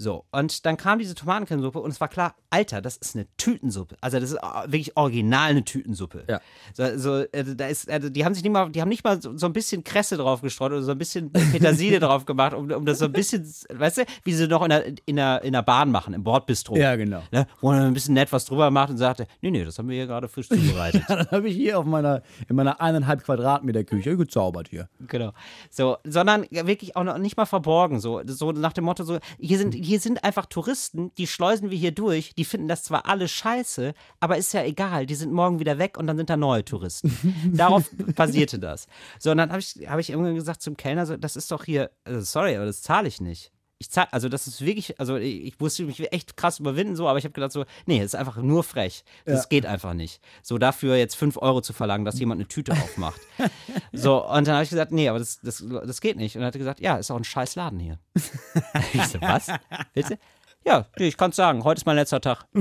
So, 0.00 0.24
und 0.32 0.64
dann 0.64 0.78
kam 0.78 0.98
diese 0.98 1.14
Tomatencremesuppe 1.14 1.78
und 1.78 1.90
es 1.90 2.00
war 2.00 2.08
klar, 2.08 2.34
Alter, 2.48 2.80
das 2.80 2.96
ist 2.96 3.14
eine 3.14 3.26
Tütensuppe. 3.36 3.98
Also 4.00 4.18
das 4.18 4.30
ist 4.30 4.38
äh, 4.38 4.62
wirklich 4.64 4.96
original 4.96 5.50
eine 5.50 5.62
Tütensuppe. 5.62 6.24
Ja. 6.26 6.40
So, 6.72 6.96
so 6.96 7.18
äh, 7.32 7.54
da 7.54 7.66
ist, 7.66 7.90
also 7.90 8.08
die 8.08 8.24
haben 8.24 8.32
sich 8.32 8.42
nicht 8.42 8.50
mal, 8.50 8.70
die 8.70 8.80
haben 8.80 8.88
nicht 8.88 9.04
mal 9.04 9.20
so, 9.20 9.36
so 9.36 9.44
ein 9.44 9.52
bisschen 9.52 9.84
Kresse 9.84 10.16
drauf 10.16 10.40
gestreut 10.40 10.72
oder 10.72 10.80
so 10.80 10.92
ein 10.92 10.96
bisschen 10.96 11.30
Petersilie 11.30 12.00
drauf 12.00 12.24
gemacht, 12.24 12.54
um, 12.54 12.70
um 12.70 12.86
das 12.86 12.98
so 12.98 13.04
ein 13.04 13.12
bisschen, 13.12 13.46
weißt 13.70 13.98
du, 13.98 14.04
wie 14.24 14.32
sie 14.32 14.48
noch 14.48 14.62
in 14.62 14.70
der, 14.70 14.86
in 15.04 15.16
der, 15.16 15.42
in 15.42 15.52
der 15.52 15.60
Bahn 15.60 15.90
machen, 15.90 16.14
im 16.14 16.24
Bordbistro. 16.24 16.76
Ja, 16.76 16.96
genau. 16.96 17.22
Ne, 17.30 17.46
wo 17.60 17.70
man 17.70 17.82
ein 17.82 17.92
bisschen 17.92 18.14
nett 18.14 18.32
was 18.32 18.46
drüber 18.46 18.70
macht 18.70 18.88
und 18.88 18.96
sagte, 18.96 19.26
nee, 19.42 19.50
nee, 19.50 19.66
das 19.66 19.78
haben 19.78 19.90
wir 19.90 19.96
hier 19.96 20.06
gerade 20.06 20.28
frisch 20.28 20.48
zubereitet. 20.48 21.02
Dann 21.08 21.30
habe 21.30 21.46
ich 21.50 21.56
hier 21.56 21.78
auf 21.78 21.84
meiner, 21.84 22.22
in 22.48 22.56
meiner 22.56 22.80
eineinhalb 22.80 23.22
Quadratmeter 23.22 23.84
Küche 23.84 24.16
gezaubert 24.16 24.68
hier. 24.68 24.88
Genau. 25.08 25.32
So, 25.68 25.98
sondern 26.04 26.46
wirklich 26.50 26.96
auch 26.96 27.04
noch 27.04 27.18
nicht 27.18 27.36
mal 27.36 27.44
verborgen. 27.44 28.00
So, 28.00 28.22
so 28.24 28.52
nach 28.52 28.72
dem 28.72 28.84
Motto: 28.84 29.04
so, 29.04 29.18
hier 29.38 29.58
sind, 29.58 29.74
hier 29.74 29.89
sind 29.98 30.24
einfach 30.24 30.46
Touristen, 30.46 31.12
die 31.16 31.26
schleusen 31.26 31.70
wir 31.70 31.78
hier 31.78 31.92
durch, 31.92 32.34
die 32.34 32.44
finden 32.44 32.68
das 32.68 32.82
zwar 32.82 33.06
alle 33.06 33.28
scheiße, 33.28 33.94
aber 34.20 34.36
ist 34.36 34.52
ja 34.52 34.62
egal, 34.64 35.06
die 35.06 35.14
sind 35.14 35.32
morgen 35.32 35.60
wieder 35.60 35.78
weg 35.78 35.98
und 35.98 36.06
dann 36.06 36.16
sind 36.16 36.30
da 36.30 36.36
neue 36.36 36.64
Touristen. 36.64 37.52
Darauf 37.54 37.90
basierte 38.14 38.58
das. 38.58 38.86
So, 39.18 39.30
und 39.30 39.38
dann 39.38 39.50
habe 39.50 39.60
ich, 39.60 39.88
hab 39.88 39.98
ich 39.98 40.10
irgendwann 40.10 40.34
gesagt 40.34 40.62
zum 40.62 40.76
Kellner: 40.76 41.06
so, 41.06 41.16
das 41.16 41.36
ist 41.36 41.50
doch 41.50 41.64
hier, 41.64 41.90
also 42.04 42.20
sorry, 42.20 42.56
aber 42.56 42.66
das 42.66 42.82
zahle 42.82 43.08
ich 43.08 43.20
nicht. 43.20 43.52
Ich 43.82 43.90
zahl, 43.90 44.08
also 44.10 44.28
das 44.28 44.46
ist 44.46 44.60
wirklich, 44.60 45.00
also 45.00 45.16
ich, 45.16 45.58
musste 45.58 45.84
mich 45.84 46.12
echt 46.12 46.36
krass 46.36 46.58
überwinden, 46.58 46.96
so, 46.96 47.08
aber 47.08 47.18
ich 47.18 47.24
habe 47.24 47.32
gedacht 47.32 47.50
so, 47.50 47.64
nee, 47.86 47.96
das 47.96 48.08
ist 48.08 48.14
einfach 48.14 48.36
nur 48.36 48.62
frech. 48.62 49.04
Das 49.24 49.44
Ja. 49.44 49.48
geht 49.48 49.64
einfach 49.64 49.94
nicht. 49.94 50.20
So 50.42 50.58
dafür 50.58 50.96
jetzt 50.96 51.14
fünf 51.16 51.38
Euro 51.38 51.62
zu 51.62 51.72
verlangen, 51.72 52.04
dass 52.04 52.18
jemand 52.18 52.40
eine 52.40 52.46
Tüte 52.48 52.72
aufmacht. 52.72 53.18
so, 53.92 54.22
und 54.28 54.46
dann 54.46 54.56
habe 54.56 54.64
ich 54.64 54.70
gesagt, 54.70 54.92
nee, 54.92 55.08
aber 55.08 55.18
das, 55.18 55.40
das, 55.40 55.64
das 55.66 56.02
geht 56.02 56.18
nicht. 56.18 56.36
Und 56.36 56.42
er 56.42 56.48
hat 56.48 56.54
gesagt, 56.54 56.80
ja, 56.80 56.96
ist 56.96 57.10
auch 57.10 57.16
ein 57.16 57.24
scheiß 57.24 57.54
Laden 57.54 57.80
hier. 57.80 57.98
ich 58.92 59.06
so, 59.06 59.18
was? 59.22 59.46
Willst 59.94 60.10
du? 60.10 60.18
Ja, 60.66 60.84
nee, 60.98 61.08
ich 61.08 61.16
kann 61.16 61.32
sagen, 61.32 61.64
heute 61.64 61.78
ist 61.78 61.86
mein 61.86 61.96
letzter 61.96 62.20
Tag. 62.20 62.44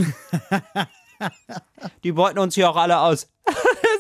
Die 2.05 2.13
beuten 2.13 2.39
uns 2.39 2.55
hier 2.55 2.69
auch 2.69 2.77
alle 2.77 2.97
aus. 3.01 3.27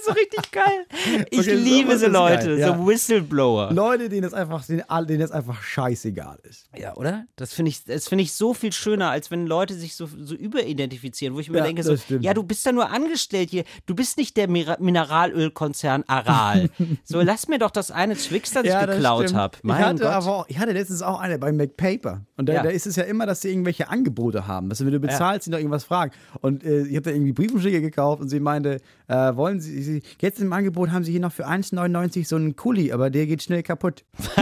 So 0.09 0.13
richtig 0.13 0.51
geil. 0.51 0.85
Ich 1.31 1.39
Okay, 1.39 1.53
liebe 1.55 1.97
so 1.97 2.07
Leute, 2.07 2.45
geil, 2.47 2.59
ja. 2.59 2.75
so 2.77 2.87
Whistleblower. 2.87 3.71
Leute, 3.73 4.09
denen 4.09 4.23
es 4.25 4.33
einfach, 4.33 4.65
denen, 4.65 5.21
es 5.21 5.31
einfach 5.31 5.61
scheißegal 5.61 6.39
ist. 6.43 6.67
Ja, 6.77 6.95
oder? 6.95 7.25
Das 7.35 7.53
finde 7.53 7.69
ich, 7.69 7.83
das 7.85 8.07
finde 8.07 8.23
ich 8.23 8.33
so 8.33 8.53
viel 8.53 8.71
schöner, 8.73 9.09
als 9.09 9.31
wenn 9.31 9.45
Leute 9.47 9.73
sich 9.73 9.95
so, 9.95 10.07
so 10.07 10.35
überidentifizieren, 10.35 11.35
wo 11.35 11.39
ich 11.39 11.49
mir 11.49 11.57
Ja, 11.59 11.63
denke, 11.63 11.83
so, 11.83 11.95
ja, 12.19 12.33
du 12.33 12.43
bist 12.43 12.65
da 12.65 12.71
nur 12.71 12.89
angestellt 12.89 13.49
hier, 13.49 13.63
du 13.85 13.95
bist 13.95 14.17
nicht 14.17 14.37
der 14.37 14.47
Mineralölkonzern 14.49 16.03
Aral. 16.07 16.69
so, 17.03 17.21
lass 17.21 17.47
mir 17.47 17.59
doch 17.59 17.71
das 17.71 17.91
eine 17.91 18.15
Twix, 18.15 18.51
das 18.51 18.63
ich 18.65 18.77
geklaut 18.77 19.33
habe. 19.33 19.57
Ich 19.63 19.71
hatte 19.71 20.03
Gott. 20.03 20.11
aber 20.11 20.27
auch, 20.27 20.45
ich 20.47 20.59
hatte 20.59 20.71
letztens 20.71 21.01
auch 21.01 21.19
eine 21.19 21.37
bei 21.39 21.51
McPaper. 21.51 22.21
Und 22.37 22.47
da, 22.49 22.53
Ja. 22.53 22.63
da 22.63 22.69
ist 22.69 22.87
es 22.87 22.95
ja 22.95 23.03
immer, 23.03 23.25
dass 23.25 23.41
sie 23.41 23.49
irgendwelche 23.49 23.89
Angebote 23.89 24.47
haben. 24.47 24.69
Dass 24.69 24.83
wenn 24.85 24.91
du 24.91 24.99
bezahlst, 24.99 25.45
sie 25.45 25.51
noch 25.51 25.57
irgendwas 25.57 25.83
fragen. 25.83 26.11
Und 26.41 26.63
äh, 26.63 26.81
ich 26.83 26.95
habe 26.95 27.01
da 27.03 27.11
irgendwie 27.11 27.33
Briefumschläge 27.33 27.81
gekauft 27.81 28.21
und 28.21 28.29
sie 28.29 28.39
meinte, 28.39 28.77
äh, 29.07 29.35
wollen 29.35 29.59
Sie, 29.59 29.81
sie, 29.81 29.98
jetzt 30.21 30.39
im 30.39 30.51
Angebot 30.53 30.91
haben 30.91 31.03
sie 31.03 31.11
hier 31.11 31.19
noch 31.21 31.31
für 31.31 31.47
1,99 31.47 32.27
so 32.27 32.35
einen 32.35 32.55
Kuli, 32.55 32.91
aber 32.91 33.09
der 33.09 33.25
geht 33.27 33.41
schnell 33.43 33.63
kaputt. 33.63 34.03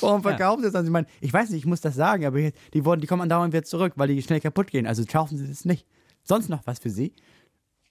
Warum 0.00 0.22
verkaufen 0.22 0.60
sie 0.60 0.66
das? 0.66 0.72
dann? 0.72 0.84
Sie 0.84 0.90
meinen, 0.90 1.06
ich 1.20 1.32
weiß 1.32 1.50
nicht, 1.50 1.60
ich 1.60 1.66
muss 1.66 1.80
das 1.80 1.94
sagen, 1.94 2.24
aber 2.24 2.38
jetzt- 2.38 2.58
die, 2.74 2.84
wollen, 2.84 3.00
die 3.00 3.06
kommen 3.06 3.22
andauernd 3.22 3.52
wieder 3.52 3.64
zurück, 3.64 3.92
weil 3.96 4.08
die 4.08 4.22
schnell 4.22 4.40
kaputt 4.40 4.70
gehen. 4.70 4.86
Also 4.86 5.04
kaufen 5.06 5.36
sie 5.38 5.46
das 5.48 5.64
nicht. 5.64 5.86
Sonst 6.22 6.48
noch 6.48 6.60
was 6.66 6.78
für 6.78 6.90
sie? 6.90 7.12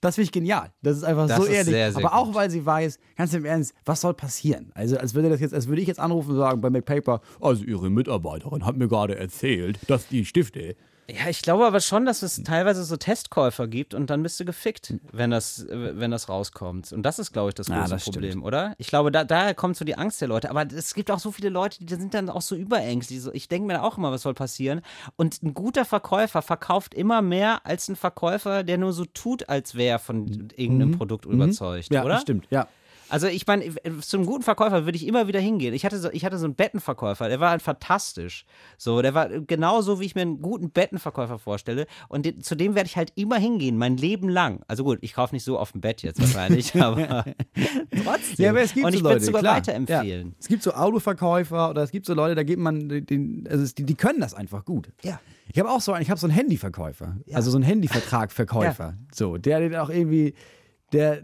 Das 0.00 0.16
finde 0.16 0.24
ich 0.26 0.32
genial. 0.32 0.72
Das 0.82 0.96
ist 0.96 1.04
einfach 1.04 1.28
Das 1.28 1.36
so 1.36 1.44
ist 1.44 1.50
ehrlich. 1.50 1.72
sehr, 1.74 1.92
sehr 1.92 2.04
aber 2.04 2.16
auch 2.16 2.26
gut. 2.26 2.34
weil 2.34 2.50
sie 2.50 2.64
weiß, 2.66 2.98
ganz 3.16 3.34
im 3.34 3.44
Ernst, 3.44 3.72
was 3.84 4.00
soll 4.00 4.14
passieren? 4.14 4.72
Also 4.74 4.96
als 4.98 5.14
würde 5.14 5.28
das 5.28 5.40
jetzt, 5.40 5.54
als 5.54 5.68
würde 5.68 5.80
ich 5.80 5.86
jetzt 5.88 6.00
anrufen 6.00 6.30
und 6.32 6.36
sagen 6.38 6.60
bei 6.60 6.70
McPaper, 6.70 7.20
also 7.40 7.62
ihre 7.64 7.88
Mitarbeiterin 7.88 8.64
hat 8.64 8.76
mir 8.76 8.88
gerade 8.88 9.16
erzählt, 9.16 9.78
dass 9.88 10.08
die 10.08 10.24
Stifte. 10.24 10.74
Ja, 11.10 11.28
ich 11.28 11.42
glaube 11.42 11.66
aber 11.66 11.80
schon, 11.80 12.06
dass 12.06 12.22
es 12.22 12.42
teilweise 12.44 12.84
so 12.84 12.96
Testkäufer 12.96 13.66
gibt 13.66 13.92
und 13.92 14.08
dann 14.08 14.22
bist 14.22 14.38
du 14.38 14.44
gefickt, 14.44 14.94
wenn 15.10 15.30
das, 15.32 15.66
wenn 15.68 16.10
das 16.12 16.28
rauskommt. 16.28 16.92
Und 16.92 17.02
das 17.02 17.18
ist, 17.18 17.32
glaube 17.32 17.48
ich, 17.50 17.54
das 17.54 17.66
Ja, 17.68 17.80
große 17.80 17.90
das 17.90 18.02
stimmt. 18.02 18.14
Problem, 18.14 18.42
oder? 18.44 18.74
Ich 18.78 18.86
glaube, 18.86 19.10
da, 19.10 19.24
daher 19.24 19.54
kommt 19.54 19.76
so 19.76 19.84
die 19.84 19.96
Angst 19.98 20.20
der 20.20 20.28
Leute. 20.28 20.48
Aber 20.48 20.64
es 20.72 20.94
gibt 20.94 21.10
auch 21.10 21.18
so 21.18 21.32
viele 21.32 21.48
Leute, 21.48 21.84
die 21.84 21.94
sind 21.94 22.14
dann 22.14 22.30
auch 22.30 22.40
so 22.40 22.54
überängstlich. 22.54 23.20
Ich 23.32 23.48
denke 23.48 23.66
mir 23.66 23.82
auch 23.82 23.98
immer, 23.98 24.12
was 24.12 24.22
soll 24.22 24.34
passieren. 24.34 24.80
Und 25.16 25.42
ein 25.42 25.54
guter 25.54 25.84
Verkäufer 25.84 26.40
verkauft 26.40 26.94
immer 26.94 27.20
mehr 27.20 27.66
als 27.66 27.88
ein 27.88 27.96
Verkäufer, 27.96 28.62
der 28.62 28.78
nur 28.78 28.92
so 28.92 29.04
tut, 29.04 29.48
als 29.48 29.74
wäre 29.74 29.94
er 29.94 29.98
von 29.98 30.48
irgendeinem 30.56 30.92
Produkt 30.96 31.26
überzeugt, 31.26 31.90
Mhm. 31.90 31.94
Ja, 31.96 32.04
oder? 32.04 32.14
das 32.14 32.22
stimmt, 32.22 32.46
ja. 32.50 32.68
Also 33.12 33.26
ich 33.26 33.46
meine, 33.46 33.70
zum 34.00 34.24
guten 34.24 34.42
Verkäufer 34.42 34.86
würde 34.86 34.96
ich 34.96 35.06
immer 35.06 35.28
wieder 35.28 35.38
hingehen. 35.38 35.74
Ich 35.74 35.84
hatte 35.84 35.98
so, 35.98 36.10
ich 36.10 36.24
hatte 36.24 36.38
so 36.38 36.46
einen 36.46 36.54
Bettenverkäufer, 36.54 37.28
der 37.28 37.40
war 37.40 37.50
halt 37.50 37.60
fantastisch. 37.60 38.46
So, 38.78 39.02
der 39.02 39.12
war 39.12 39.28
genauso, 39.28 40.00
wie 40.00 40.06
ich 40.06 40.14
mir 40.14 40.22
einen 40.22 40.40
guten 40.40 40.70
Bettenverkäufer 40.70 41.38
vorstelle. 41.38 41.86
Und 42.08 42.24
den, 42.24 42.40
zu 42.40 42.54
dem 42.54 42.74
werde 42.74 42.86
ich 42.86 42.96
halt 42.96 43.12
immer 43.14 43.36
hingehen, 43.36 43.76
mein 43.76 43.98
Leben 43.98 44.30
lang. 44.30 44.62
Also 44.66 44.82
gut, 44.82 44.96
ich 45.02 45.12
kaufe 45.12 45.34
nicht 45.34 45.44
so 45.44 45.58
auf 45.58 45.72
dem 45.72 45.82
Bett 45.82 46.00
jetzt 46.02 46.22
wahrscheinlich, 46.22 46.74
aber 46.82 47.26
trotzdem. 48.02 48.44
Ja, 48.46 48.48
aber 48.48 48.62
es 48.62 48.72
gibt 48.72 48.86
Und 48.86 48.92
so 48.92 48.96
ich 48.96 49.04
würde 49.04 49.14
Leute, 49.14 49.20
es 49.20 49.26
sogar 49.26 49.42
klar. 49.42 49.56
weiterempfehlen. 49.56 50.28
Ja. 50.28 50.34
Es 50.40 50.48
gibt 50.48 50.62
so 50.62 50.72
Autoverkäufer 50.72 51.68
oder 51.68 51.82
es 51.82 51.90
gibt 51.90 52.06
so 52.06 52.14
Leute, 52.14 52.34
da 52.34 52.44
gibt 52.44 52.62
man 52.62 52.88
den, 52.88 53.46
also 53.46 53.70
die, 53.74 53.84
die 53.84 53.94
können 53.94 54.20
das 54.20 54.32
einfach 54.32 54.64
gut. 54.64 54.90
Ja. 55.02 55.20
Ich 55.52 55.58
habe 55.58 55.68
auch 55.70 55.82
so 55.82 55.92
einen, 55.92 56.00
ich 56.00 56.08
habe 56.08 56.18
so 56.18 56.26
einen 56.26 56.34
Handyverkäufer, 56.34 57.18
also 57.34 57.50
so 57.50 57.58
einen 57.58 57.64
Handyvertragverkäufer. 57.64 58.94
So, 59.12 59.36
der 59.36 59.60
den 59.60 59.76
auch 59.76 59.90
irgendwie, 59.90 60.32
der, 60.94 61.22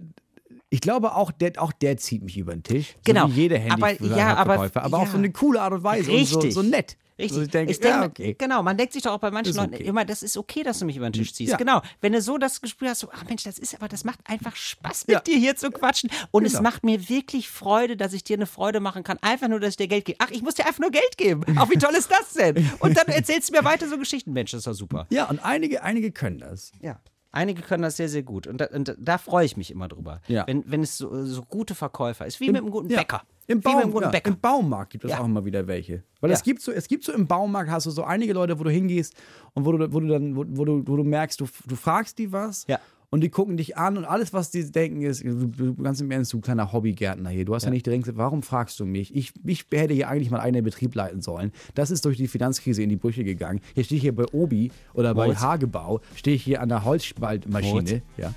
ich 0.71 0.81
glaube 0.81 1.15
auch, 1.15 1.31
der, 1.33 1.53
auch 1.63 1.73
der 1.73 1.97
zieht 1.97 2.23
mich 2.23 2.37
über 2.37 2.53
den 2.53 2.63
Tisch. 2.63 2.97
Genau. 3.05 3.29
So 3.29 3.37
wie 3.37 3.41
jeder 3.43 3.61
Aber- 3.73 4.03
ja, 4.03 4.37
aber- 4.37 4.71
aber, 4.75 4.97
auch 4.99 5.05
ja. 5.05 5.11
so 5.11 5.17
eine 5.19 5.31
coole 5.33 5.61
Art 5.63 5.73
und 5.73 5.83
Weise 5.83 6.11
und 6.11 6.17
Richtig. 6.19 6.53
so, 6.55 6.63
so 6.63 6.69
nett. 6.69 6.97
Richtig. 7.19 7.35
So, 7.37 7.43
ich 7.43 7.49
denke, 7.51 7.73
Ich 7.73 7.81
denke, 7.81 7.99
ja, 7.99 8.05
okay. 8.07 8.37
Genau, 8.39 8.63
man 8.63 8.77
denkt 8.77 8.93
sich 8.93 9.03
doch 9.03 9.11
auch 9.11 9.19
bei 9.19 9.33
manchen 9.33 9.53
Leuten 9.57 9.75
okay. 9.75 9.83
immer, 9.83 10.05
das 10.05 10.23
ist 10.23 10.37
okay, 10.37 10.63
dass 10.63 10.79
du 10.79 10.85
mich 10.85 10.97
über 10.97 11.11
den 11.11 11.15
Tisch 11.15 11.35
ziehst. 11.35 11.51
Ja. 11.51 11.57
Genau. 11.57 11.83
Wenn 12.01 12.13
du 12.13 12.23
so 12.23 12.39
das 12.39 12.61
Gespür 12.61 12.91
hast, 12.91 13.01
so, 13.01 13.09
ach 13.13 13.25
Mensch, 13.25 13.43
das 13.43 13.59
ist 13.59 13.75
aber, 13.75 13.89
das 13.89 14.05
macht 14.05 14.21
einfach 14.27 14.55
Spaß 14.55 15.09
mit 15.09 15.15
Ja. 15.15 15.21
dir 15.21 15.37
hier 15.37 15.57
zu 15.57 15.73
quatschen. 15.73 16.11
Und 16.31 16.45
es 16.45 16.53
Genau. 16.53 16.63
macht 16.63 16.85
mir 16.85 17.09
wirklich 17.09 17.49
Freude, 17.49 17.97
dass 17.97 18.13
ich 18.13 18.23
dir 18.23 18.37
eine 18.37 18.47
Freude 18.47 18.79
machen 18.79 19.03
kann. 19.03 19.19
Einfach 19.21 19.49
nur, 19.49 19.59
dass 19.59 19.71
ich 19.71 19.77
dir 19.79 19.89
Geld 19.89 20.05
gebe. 20.05 20.19
Ach, 20.21 20.31
ich 20.31 20.43
muss 20.43 20.55
dir 20.55 20.67
einfach 20.67 20.79
nur 20.79 20.93
Geld 20.93 21.17
geben. 21.17 21.43
Ach, 21.57 21.69
wie 21.71 21.77
toll 21.79 21.95
ist 21.97 22.09
das 22.09 22.35
denn? 22.35 22.71
Und 22.79 22.97
dann 22.97 23.07
erzählst 23.09 23.49
du 23.49 23.55
mir 23.55 23.65
weiter 23.65 23.89
so 23.89 23.99
Geschichten. 23.99 24.33
Mensch, 24.33 24.53
das 24.53 24.59
ist 24.61 24.67
doch 24.69 24.75
super. 24.75 25.07
Ja, 25.11 25.25
und 25.29 25.41
einige, 25.45 25.83
einige 25.83 26.13
können 26.13 26.39
das. 26.39 26.71
Ja. 26.81 27.01
Einige 27.39 27.63
können 27.63 27.85
das 27.85 27.97
sehr, 27.97 28.09
sehr 28.09 28.25
gut. 28.25 28.49
Und 28.49 28.61
da, 28.61 28.67
und 28.67 28.97
da 28.99 29.17
freue 29.17 29.47
ich 29.47 29.57
mich 29.57 29.71
immer 29.71 29.87
drüber. 29.87 30.21
Ja. 30.27 30.45
Wenn, 30.49 30.65
wenn 30.67 30.83
es 30.83 30.99
so, 30.99 31.25
so 31.25 31.43
gute 31.43 31.77
Verkäufer 31.77 32.27
ist. 32.27 32.41
Wie 32.41 32.49
mit 32.49 32.57
einem 32.57 32.71
guten 32.71 32.91
ja, 32.91 32.99
Bäcker. 32.99 33.23
Im, 33.47 33.61
Baum, 33.61 33.95
ja. 34.03 34.11
Im 34.11 34.41
Baumarkt 34.41 34.91
gibt 34.91 35.05
es 35.05 35.13
Ja. 35.13 35.21
auch 35.21 35.25
immer 35.25 35.45
wieder 35.45 35.67
welche. 35.69 36.03
Weil 36.21 36.31
Ja. 36.31 36.37
es 36.37 36.43
gibt 36.43 36.61
so, 36.61 36.73
es 36.73 36.89
gibt 36.89 37.05
so 37.05 37.13
im 37.13 37.29
Baumarkt 37.29 37.71
hast 37.71 37.87
du 37.87 37.91
so 37.91 38.03
einige 38.03 38.33
Leute, 38.33 38.59
wo 38.59 38.65
du 38.65 38.71
hingehst 38.71 39.15
und 39.55 39.65
wo 39.65 39.71
du, 39.71 39.93
wo 39.93 40.01
du 40.01 40.09
dann, 40.09 40.35
wo, 40.35 40.45
wo 40.49 40.65
du, 40.65 40.83
wo 40.85 40.97
du 40.97 41.05
merkst, 41.05 41.41
du, 41.41 41.47
du 41.67 41.77
fragst 41.77 42.19
die 42.19 42.33
was 42.33 42.67
Ja. 42.67 42.81
Und 43.11 43.23
die 43.23 43.31
gucken 43.31 43.57
dich 43.57 43.77
an 43.77 43.97
und 43.97 44.05
alles, 44.05 44.33
was 44.33 44.51
die 44.51 44.71
denken, 44.71 45.03
ist, 45.03 45.25
du, 45.25 45.75
ganz 45.75 46.01
im 46.01 46.11
Ernst, 46.11 46.33
du 46.33 46.41
kleiner 46.41 46.73
Hobbygärtner 46.73 47.31
hier. 47.31 47.45
Du 47.45 47.55
hast 47.55 47.65
ja, 47.65 47.71
nicht 47.71 47.87
direkt 47.87 48.17
warum 48.17 48.43
fragst 48.43 48.79
du 48.81 48.85
mich? 48.85 49.15
Ich, 49.15 49.33
ich 49.45 49.65
hätte 49.73 49.95
hier 49.95 50.09
eigentlich 50.09 50.31
mal 50.31 50.41
einen 50.41 50.63
Betrieb 50.63 50.95
leiten 50.95 51.23
sollen. 51.23 51.53
Das 51.75 51.91
ist 51.91 52.05
durch 52.05 52.19
die 52.19 52.29
Finanzkrise 52.29 52.83
in 52.83 52.91
die 52.91 52.97
Brüche 52.97 53.25
gegangen. 53.25 53.61
Hier 53.75 53.85
stehe 53.85 53.97
ich 53.97 54.03
hier 54.03 54.15
bei 54.15 54.27
Obi 54.33 54.71
oder 54.93 55.15
bei 55.15 55.27
Moritz? 55.27 55.41
Hagebau, 55.41 56.01
stehe 56.15 56.37
ich 56.37 56.43
hier 56.43 56.61
an 56.61 56.69
der 56.69 56.85
Holzspaltmaschine. 56.85 57.73
Moritz? 57.73 58.03
Ja. 58.19 58.35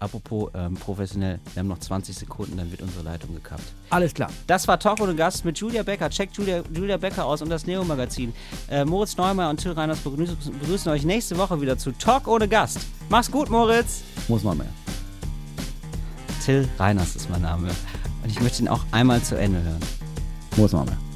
Apropos 0.00 0.50
ähm, 0.54 0.74
professionell, 0.74 1.38
wir 1.52 1.60
haben 1.60 1.68
noch 1.68 1.78
20 1.78 2.16
Sekunden, 2.16 2.56
dann 2.56 2.70
wird 2.70 2.80
unsere 2.80 3.04
Leitung 3.04 3.34
gekappt. 3.34 3.62
Alles 3.90 4.14
klar. 4.14 4.30
Das 4.46 4.66
war 4.66 4.78
Talk 4.78 4.98
ohne 5.00 5.14
Gast 5.14 5.44
mit 5.44 5.58
Julia 5.58 5.82
Becker. 5.82 6.08
Checkt 6.08 6.36
Julia, 6.38 6.62
Julia 6.72 6.96
Becker 6.96 7.26
aus 7.26 7.42
und 7.42 7.50
das 7.50 7.66
Neo-Magazin. 7.66 8.32
Äh, 8.70 8.86
Moritz 8.86 9.16
Neumeier 9.18 9.50
und 9.50 9.58
Till 9.58 9.72
Reiners 9.72 9.98
begrüßen, 9.98 10.36
begrüßen 10.58 10.90
euch 10.90 11.04
nächste 11.04 11.36
Woche 11.36 11.60
wieder 11.60 11.76
zu 11.76 11.92
Talk 11.92 12.26
ohne 12.26 12.48
Gast. 12.48 12.78
Mach's 13.10 13.30
gut, 13.30 13.50
Moritz. 13.50 14.02
Muss 14.26 14.42
man 14.42 14.56
mehr. 14.56 14.72
Till 16.44 16.66
Reiners 16.78 17.16
ist 17.16 17.28
mein 17.28 17.42
Name. 17.42 17.68
Und 18.22 18.30
ich 18.30 18.40
möchte 18.40 18.62
ihn 18.62 18.68
auch 18.68 18.84
einmal 18.92 19.22
zu 19.22 19.36
Ende 19.38 19.62
hören. 19.62 19.80
Moritz 20.56 20.72
Neumeier. 20.72 21.09